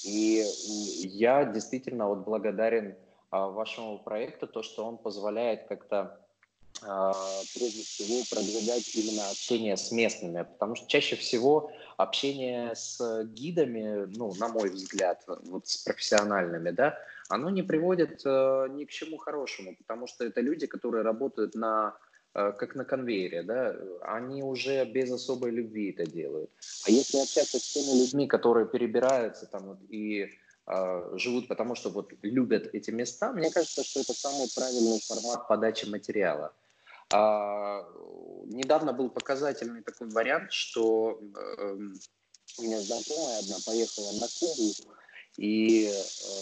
И 0.04 0.44
я 1.02 1.44
действительно 1.44 2.08
вот 2.08 2.24
благодарен 2.24 2.94
а, 2.94 3.13
вашему 3.48 3.98
проекту, 3.98 4.46
то, 4.46 4.62
что 4.62 4.84
он 4.86 4.98
позволяет 4.98 5.66
как-то 5.68 6.20
а, 6.82 7.12
прежде 7.54 7.82
всего 7.82 8.22
продвигать 8.30 8.94
именно 8.94 9.30
общение 9.30 9.76
с 9.76 9.92
местными, 9.92 10.42
потому 10.42 10.74
что 10.74 10.88
чаще 10.88 11.16
всего 11.16 11.72
общение 11.96 12.74
с 12.74 13.24
гидами, 13.24 14.06
ну, 14.16 14.34
на 14.34 14.48
мой 14.48 14.70
взгляд, 14.70 15.22
вот 15.26 15.68
с 15.68 15.78
профессиональными, 15.78 16.70
да, 16.70 16.98
оно 17.28 17.48
не 17.50 17.62
приводит 17.62 18.22
э, 18.24 18.66
ни 18.70 18.84
к 18.84 18.90
чему 18.90 19.16
хорошему, 19.16 19.76
потому 19.76 20.06
что 20.06 20.24
это 20.24 20.40
люди, 20.40 20.66
которые 20.66 21.04
работают 21.04 21.54
на 21.54 21.96
э, 22.34 22.52
как 22.58 22.74
на 22.74 22.84
конвейере, 22.84 23.42
да, 23.42 23.76
они 24.02 24.42
уже 24.42 24.84
без 24.84 25.10
особой 25.12 25.52
любви 25.52 25.90
это 25.90 26.04
делают. 26.10 26.50
А 26.86 26.90
если 26.90 27.18
общаться 27.18 27.58
с 27.58 27.72
теми 27.72 28.00
людьми, 28.00 28.26
которые 28.26 28.66
перебираются 28.66 29.46
там 29.46 29.62
вот, 29.68 29.78
и 29.88 30.24
а, 30.24 30.28
живут 31.14 31.48
потому, 31.48 31.74
что 31.74 31.90
вот 31.90 32.12
любят 32.22 32.70
эти 32.72 32.90
места, 32.90 33.32
мне 33.32 33.50
кажется, 33.50 33.84
что 33.84 34.00
это 34.00 34.14
самый 34.14 34.48
правильный 34.54 35.00
формат 35.00 35.46
подачи 35.46 35.86
материала. 35.86 36.54
А, 37.12 37.86
недавно 38.46 38.92
был 38.92 39.10
показательный 39.10 39.82
такой 39.82 40.08
вариант, 40.08 40.52
что 40.52 41.20
э, 41.20 41.76
у 42.58 42.62
меня 42.62 42.80
знакомая 42.80 43.38
одна 43.40 43.56
поехала 43.64 44.12
на 44.20 44.26
Кубу, 44.40 44.72
и 45.36 45.92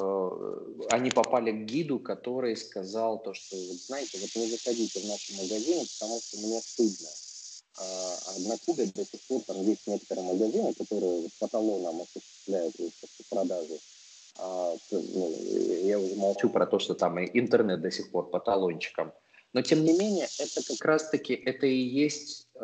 э, 0.01 0.87
они 0.91 1.11
попали 1.11 1.51
к 1.51 1.64
гиду, 1.64 1.99
который 1.99 2.57
сказал 2.57 3.23
то, 3.23 3.35
что, 3.35 3.57
знаете, 3.57 4.18
вот 4.18 4.31
не 4.37 4.49
заходите 4.49 5.01
в 5.01 5.07
наши 5.07 5.35
магазины, 5.35 5.85
потому 5.99 6.20
что 6.20 6.39
мне 6.39 6.61
стыдно. 6.61 7.09
А, 7.79 8.18
а 8.27 8.49
на 8.49 8.59
Кубе 8.59 8.87
до 8.87 9.05
сих 9.05 9.20
пор 9.23 9.43
там 9.43 9.61
есть 9.62 9.87
некоторые 9.87 10.27
магазины, 10.27 10.75
которые 10.75 11.29
по 11.41 11.49
талонам 11.49 12.03
осуществляют 12.03 12.75
продажи. 13.31 13.75
А, 13.75 13.79
ну, 13.79 13.91
я 14.39 15.99
уже 15.99 16.14
молчу 16.16 16.49
про 16.49 16.66
то, 16.66 16.78
что 16.78 16.95
там 16.95 17.18
и 17.18 17.39
интернет 17.39 17.80
до 17.80 17.91
сих 17.91 18.11
пор 18.11 18.30
по 18.30 18.41
талончикам. 18.41 19.12
Но 19.53 19.61
тем 19.61 19.85
не 19.85 19.93
менее, 19.97 20.26
это 20.39 20.66
как 20.66 20.83
раз-таки, 20.85 21.35
это 21.35 21.66
и 21.66 21.76
есть 21.76 22.49
э, 22.55 22.59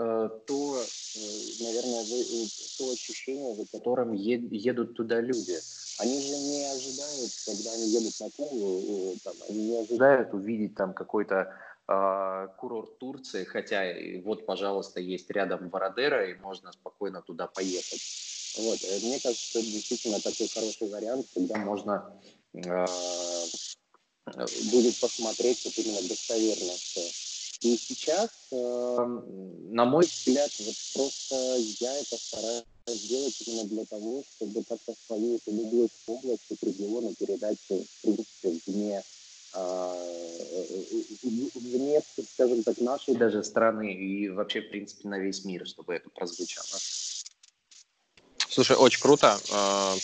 то, 0.47 0.77
э, 0.77 1.63
наверное, 1.63 2.03
вы, 2.05 2.21
э, 2.21 2.47
то 2.79 2.91
ощущение, 2.91 3.55
за 3.57 3.67
которым 3.67 4.15
ед, 4.15 4.51
едут 4.51 4.97
туда 4.97 5.21
люди. 5.21 5.59
Они 5.99 6.19
же 6.19 6.35
не 6.39 6.65
ожидают, 6.65 7.31
когда 7.45 7.73
они 7.73 7.89
едут 7.91 8.15
на 8.21 8.31
Кубу, 8.31 9.13
э, 9.13 9.17
там, 9.23 9.35
они 9.51 9.71
не 9.71 9.79
ожидают 9.81 10.33
увидеть 10.33 10.77
там 10.77 10.95
какой-то 10.95 11.53
э, 11.89 12.49
курорт 12.57 12.99
Турции, 12.99 13.45
хотя 13.45 13.85
вот, 14.25 14.47
пожалуйста, 14.47 15.01
есть 15.01 15.31
рядом 15.31 15.69
Вородера, 15.69 16.31
и 16.31 16.37
можно 16.37 16.73
спокойно 16.73 17.21
туда 17.21 17.49
поехать. 17.49 18.38
Вот. 18.57 18.79
Мне 19.03 19.21
кажется, 19.21 19.51
что 19.51 19.59
это 19.61 19.69
действительно 19.69 20.21
такой 20.21 20.49
хороший 20.49 20.89
вариант, 20.89 21.27
когда 21.35 21.57
можно 21.57 22.13
э, 22.55 22.87
будет 24.71 24.97
посмотреть 24.97 25.65
вот 25.65 25.79
именно 25.79 26.03
достоверно 26.09 26.73
все. 26.73 27.03
И 27.61 27.77
сейчас, 27.77 28.31
э, 28.53 29.21
на 29.71 29.85
мой 29.85 30.05
взгляд, 30.05 30.51
вот 30.61 30.75
просто 30.95 31.57
я 31.81 31.99
это 31.99 32.17
стараюсь 32.17 32.65
сделать 32.87 33.43
именно 33.47 33.65
для 33.65 33.85
того, 33.85 34.23
чтобы 34.37 34.63
как-то 34.65 34.95
свою 35.07 35.37
эту 35.37 35.51
любовь 35.51 35.91
к 36.07 36.09
области, 36.09 36.55
к 36.55 36.63
региону 36.63 37.15
передать, 37.19 37.59
в 37.69 38.03
принципе, 38.03 38.61
вне, 38.67 39.03
э, 39.55 39.95
вне, 41.55 42.01
скажем 42.35 42.63
так, 42.63 42.79
нашей 42.79 43.15
даже 43.15 43.43
страны 43.43 43.93
и 43.93 44.29
вообще, 44.29 44.61
в 44.61 44.71
принципе, 44.71 45.09
на 45.09 45.19
весь 45.19 45.45
мир, 45.45 45.67
чтобы 45.67 45.95
это 45.95 46.09
прозвучало. 46.11 46.79
Слушай, 48.59 48.77
очень 48.77 49.01
круто. 49.01 49.39
А, 49.53 49.95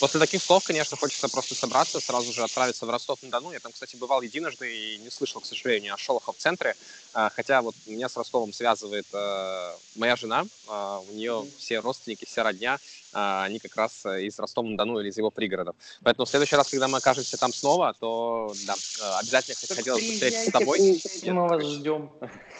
после 0.00 0.20
таких 0.20 0.42
слов, 0.42 0.64
конечно, 0.64 0.96
хочется 0.96 1.28
просто 1.28 1.54
собраться, 1.54 2.00
сразу 2.00 2.32
же 2.32 2.42
отправиться 2.42 2.86
в 2.86 2.90
Ростов-на-Дону. 2.90 3.52
Я 3.52 3.60
там, 3.60 3.72
кстати, 3.72 3.94
бывал 3.94 4.22
единожды 4.22 4.74
и 4.74 4.96
не 4.96 5.10
слышал, 5.10 5.42
к 5.42 5.44
сожалению, 5.44 5.92
о 5.92 5.98
Шолохов-центре. 5.98 6.76
А, 7.12 7.28
хотя 7.28 7.60
вот 7.60 7.74
меня 7.84 8.08
с 8.08 8.16
Ростовом 8.16 8.54
связывает 8.54 9.04
а, 9.12 9.76
моя 9.96 10.16
жена. 10.16 10.46
У 10.66 11.12
нее 11.12 11.46
все 11.58 11.80
родственники, 11.80 12.24
вся 12.24 12.42
родня, 12.42 12.78
они 13.12 13.58
как 13.58 13.76
раз 13.76 14.06
из 14.06 14.38
Ростова-на-Дону 14.38 15.00
или 15.00 15.10
из 15.10 15.18
его 15.18 15.30
пригородов. 15.30 15.76
Поэтому 16.02 16.24
в 16.24 16.30
следующий 16.30 16.56
раз, 16.56 16.70
когда 16.70 16.88
мы 16.88 16.96
окажемся 16.96 17.36
там 17.36 17.52
снова, 17.52 17.94
то 18.00 18.54
да, 18.64 19.18
обязательно 19.18 19.56
хотелось 19.76 20.06
бы 20.06 20.12
встретиться 20.12 20.48
с 20.48 20.52
тобой. 20.52 21.02
Мы 21.22 21.48
вас 21.48 21.62
ждем. 21.66 22.10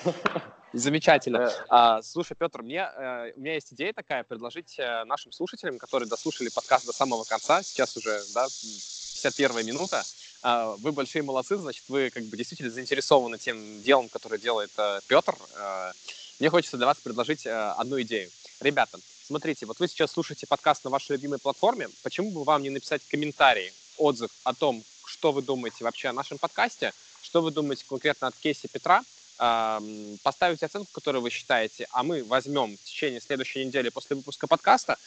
Замечательно. 0.73 1.53
А, 1.69 2.01
слушай, 2.03 2.35
Петр, 2.39 2.63
мне, 2.63 2.79
э, 2.79 3.33
у 3.35 3.41
меня 3.41 3.55
есть 3.55 3.73
идея 3.73 3.93
такая, 3.93 4.23
предложить 4.23 4.79
э, 4.79 5.05
нашим 5.05 5.33
слушателям, 5.33 5.79
которые 5.79 6.09
дослушали 6.09 6.49
подкаст 6.49 6.87
до 6.87 6.93
самого 6.93 7.25
конца, 7.25 7.63
сейчас 7.63 7.97
уже, 7.97 8.23
да, 8.35 8.47
51 8.47 9.67
минута, 9.67 10.05
а, 10.43 10.77
вы 10.77 10.93
большие 10.93 11.23
молодцы, 11.23 11.57
значит, 11.57 11.85
вы 11.89 12.11
как 12.11 12.23
бы 12.25 12.37
действительно 12.37 12.71
заинтересованы 12.71 13.37
тем 13.37 13.83
делом, 13.83 14.09
которое 14.09 14.39
делает 14.39 14.71
э, 14.79 15.01
Петр. 15.09 15.35
Мне 16.39 16.49
хочется 16.49 16.79
для 16.79 16.87
вас 16.87 16.97
предложить 16.99 17.47
одну 17.47 18.01
идею. 18.01 18.31
Ребята, 18.61 18.99
смотрите, 19.27 19.67
вот 19.67 19.79
вы 19.79 19.89
сейчас 19.89 20.13
слушаете 20.13 20.47
подкаст 20.47 20.85
на 20.85 20.91
вашей 20.91 21.13
любимой 21.13 21.39
платформе, 21.39 21.89
почему 22.03 22.31
бы 22.31 22.45
вам 22.45 22.63
не 22.63 22.71
написать 22.71 23.03
комментарий, 23.11 23.73
отзыв 23.99 24.31
о 24.45 24.55
том, 24.55 24.83
что 25.05 25.33
вы 25.33 25.43
думаете 25.43 25.85
вообще 25.85 26.09
о 26.09 26.13
нашем 26.15 26.39
подкасте, 26.39 26.93
что 27.21 27.43
вы 27.43 27.51
думаете 27.51 27.85
конкретно 27.87 28.29
от 28.29 28.37
кейса 28.37 28.69
Петра, 28.69 29.05
поставить 30.23 30.63
оценку, 30.63 30.91
которую 30.93 31.23
вы 31.23 31.31
считаете, 31.31 31.87
а 31.93 32.03
мы 32.03 32.23
возьмем 32.25 32.77
в 32.77 32.85
течение 32.85 33.23
следующей 33.23 33.65
недели 33.65 33.89
после 33.89 34.17
выпуска 34.17 34.47
подкаста 34.47 34.99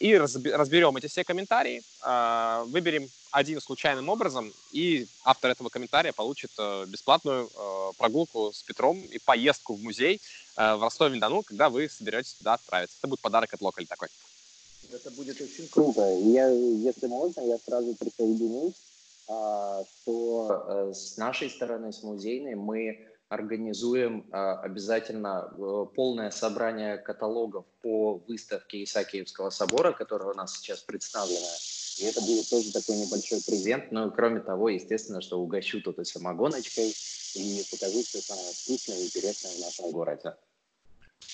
и 0.00 0.16
разберем 0.16 0.96
эти 0.96 1.08
все 1.08 1.24
комментарии, 1.24 1.82
а, 2.00 2.64
выберем 2.68 3.08
один 3.30 3.60
случайным 3.60 4.08
образом, 4.08 4.52
и 4.72 5.06
автор 5.24 5.50
этого 5.50 5.70
комментария 5.70 6.12
получит 6.12 6.50
э, 6.58 6.84
бесплатную 6.86 7.48
э, 7.48 7.90
прогулку 7.96 8.52
с 8.52 8.62
Петром 8.62 9.00
и 9.00 9.18
поездку 9.18 9.74
в 9.74 9.82
музей 9.82 10.20
э, 10.56 10.74
в 10.74 10.82
Ростове-на-Дону, 10.82 11.42
когда 11.42 11.70
вы 11.70 11.88
соберетесь 11.88 12.34
туда 12.34 12.54
отправиться. 12.54 12.96
Это 13.00 13.08
будет 13.08 13.20
подарок 13.20 13.54
от 13.54 13.62
Локаль 13.62 13.86
такой. 13.86 14.08
Это 14.92 15.10
будет 15.12 15.40
очень 15.40 15.66
круто. 15.68 16.02
Я, 16.24 16.48
если 16.48 17.06
можно, 17.06 17.40
я 17.40 17.56
сразу 17.64 17.94
присоединюсь, 17.94 18.74
а, 19.28 19.82
что 20.02 20.92
с 20.92 21.16
нашей 21.16 21.48
стороны, 21.48 21.92
с 21.92 22.02
музейной, 22.02 22.54
мы 22.54 22.98
организуем 23.32 24.26
а, 24.30 24.60
обязательно 24.60 25.50
э, 25.56 25.86
полное 25.94 26.30
собрание 26.30 26.98
каталогов 26.98 27.64
по 27.80 28.22
выставке 28.28 28.84
Исаакиевского 28.84 29.48
собора, 29.48 29.92
которая 29.92 30.28
у 30.28 30.34
нас 30.34 30.58
сейчас 30.58 30.80
представлена. 30.82 31.48
И 31.98 32.04
это 32.04 32.20
будет 32.20 32.48
тоже 32.50 32.72
такой 32.72 32.96
небольшой 32.96 33.40
презент. 33.44 33.90
Ну 33.90 34.10
кроме 34.10 34.40
того, 34.40 34.68
естественно, 34.68 35.22
что 35.22 35.40
угощу 35.40 35.80
тут 35.80 35.98
и 35.98 36.04
самогоночкой 36.04 36.94
и 37.34 37.64
покажу 37.70 38.02
все 38.02 38.20
самое 38.20 38.52
вкусное 38.52 38.98
и 38.98 39.06
интересное 39.06 39.52
в 39.52 39.60
нашем 39.60 39.90
городе. 39.92 40.34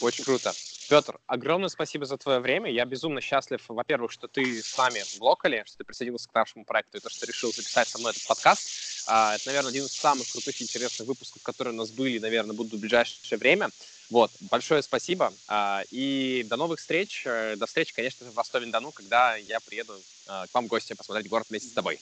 Очень 0.00 0.24
круто. 0.24 0.54
Петр, 0.88 1.18
огромное 1.26 1.68
спасибо 1.68 2.06
за 2.06 2.16
твое 2.16 2.40
время. 2.40 2.70
Я 2.70 2.86
безумно 2.86 3.20
счастлив, 3.20 3.62
во-первых, 3.68 4.10
что 4.10 4.26
ты 4.26 4.62
с 4.62 4.76
нами 4.78 5.00
в 5.00 5.22
Локале, 5.22 5.64
что 5.66 5.78
ты 5.78 5.84
присоединился 5.84 6.28
к 6.28 6.34
нашему 6.34 6.64
проекту 6.64 6.96
и 6.96 7.00
то, 7.00 7.10
что 7.10 7.26
решил 7.26 7.52
записать 7.52 7.88
со 7.88 7.98
мной 7.98 8.12
этот 8.12 8.26
подкаст. 8.26 9.06
А, 9.06 9.34
это, 9.34 9.48
наверное, 9.48 9.70
один 9.70 9.84
из 9.84 9.92
самых 9.92 10.30
крутых 10.32 10.58
и 10.60 10.64
интересных 10.64 11.06
выпусков, 11.06 11.42
которые 11.42 11.74
у 11.74 11.76
нас 11.76 11.90
были, 11.90 12.18
наверное, 12.18 12.56
будут 12.56 12.72
в 12.72 12.80
ближайшее 12.80 13.38
время. 13.38 13.68
Вот, 14.08 14.30
большое 14.50 14.82
спасибо. 14.82 15.34
А, 15.46 15.82
и 15.90 16.46
до 16.48 16.56
новых 16.56 16.78
встреч. 16.78 17.24
Э, 17.26 17.56
до 17.56 17.66
встречи, 17.66 17.94
конечно 17.94 18.24
же, 18.24 18.32
в 18.32 18.38
Ростове-на-Дону, 18.38 18.90
когда 18.92 19.36
я 19.36 19.60
приеду 19.60 19.92
э, 19.92 20.46
к 20.50 20.54
вам 20.54 20.64
в 20.64 20.68
гости 20.68 20.94
посмотреть 20.94 21.28
город 21.28 21.48
вместе 21.50 21.68
с 21.68 21.72
тобой. 21.72 22.00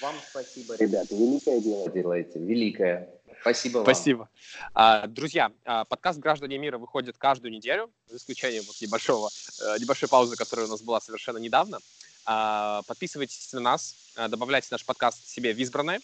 Вам 0.00 0.14
спасибо, 0.30 0.76
ребята. 0.76 1.14
Великое 1.14 1.60
дело 1.60 1.90
делаете. 1.90 2.38
Великое. 2.38 3.08
Спасибо 3.40 3.78
вам. 3.78 3.84
Спасибо. 3.84 4.28
А, 4.74 5.06
друзья, 5.06 5.52
а, 5.64 5.84
подкаст 5.84 6.18
«Граждане 6.18 6.58
мира» 6.58 6.78
выходит 6.78 7.16
каждую 7.18 7.52
неделю, 7.52 7.90
за 8.08 8.16
исключением 8.16 8.64
вот 8.66 8.80
небольшого, 8.80 9.30
э, 9.60 9.78
небольшой 9.78 10.08
паузы, 10.08 10.36
которая 10.36 10.66
у 10.66 10.70
нас 10.70 10.82
была 10.82 11.00
совершенно 11.00 11.38
недавно. 11.38 11.78
А, 12.24 12.82
подписывайтесь 12.86 13.52
на 13.52 13.60
нас, 13.60 13.94
добавляйте 14.28 14.68
наш 14.70 14.84
подкаст 14.84 15.26
себе 15.28 15.52
в 15.52 15.58
избранное, 15.58 16.00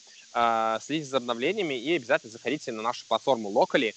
следите 0.81 1.11
за 1.11 1.19
обновлениями 1.19 1.75
и 1.75 1.97
обязательно 1.97 2.33
заходите 2.33 2.73
на 2.73 2.81
нашу 2.81 3.07
платформу 3.07 3.51
Locally, 3.51 3.95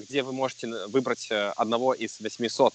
где 0.00 0.22
вы 0.22 0.32
можете 0.32 0.68
выбрать 0.86 1.30
э, 1.30 1.52
одного 1.56 1.94
из 1.94 2.20
800 2.20 2.72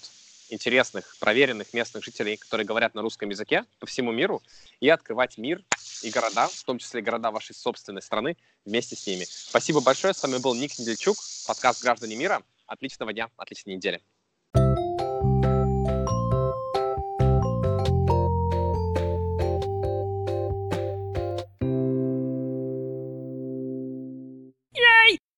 интересных, 0.50 1.16
проверенных 1.18 1.72
местных 1.72 2.04
жителей, 2.04 2.36
которые 2.36 2.66
говорят 2.66 2.94
на 2.94 3.02
русском 3.02 3.30
языке 3.30 3.64
по 3.78 3.86
всему 3.86 4.12
миру, 4.12 4.42
и 4.80 4.88
открывать 4.88 5.38
мир 5.38 5.62
и 6.02 6.10
города, 6.10 6.48
в 6.48 6.64
том 6.64 6.78
числе 6.78 7.00
города 7.00 7.30
вашей 7.30 7.54
собственной 7.54 8.02
страны, 8.02 8.36
вместе 8.64 8.96
с 8.96 9.06
ними. 9.06 9.24
Спасибо 9.24 9.80
большое. 9.80 10.14
С 10.14 10.22
вами 10.22 10.38
был 10.38 10.54
Ник 10.54 10.78
Недельчук, 10.78 11.16
подкаст 11.46 11.82
«Граждане 11.82 12.16
мира». 12.16 12.42
Отличного 12.66 13.12
дня, 13.12 13.28
отличной 13.36 13.74
недели. 13.74 14.00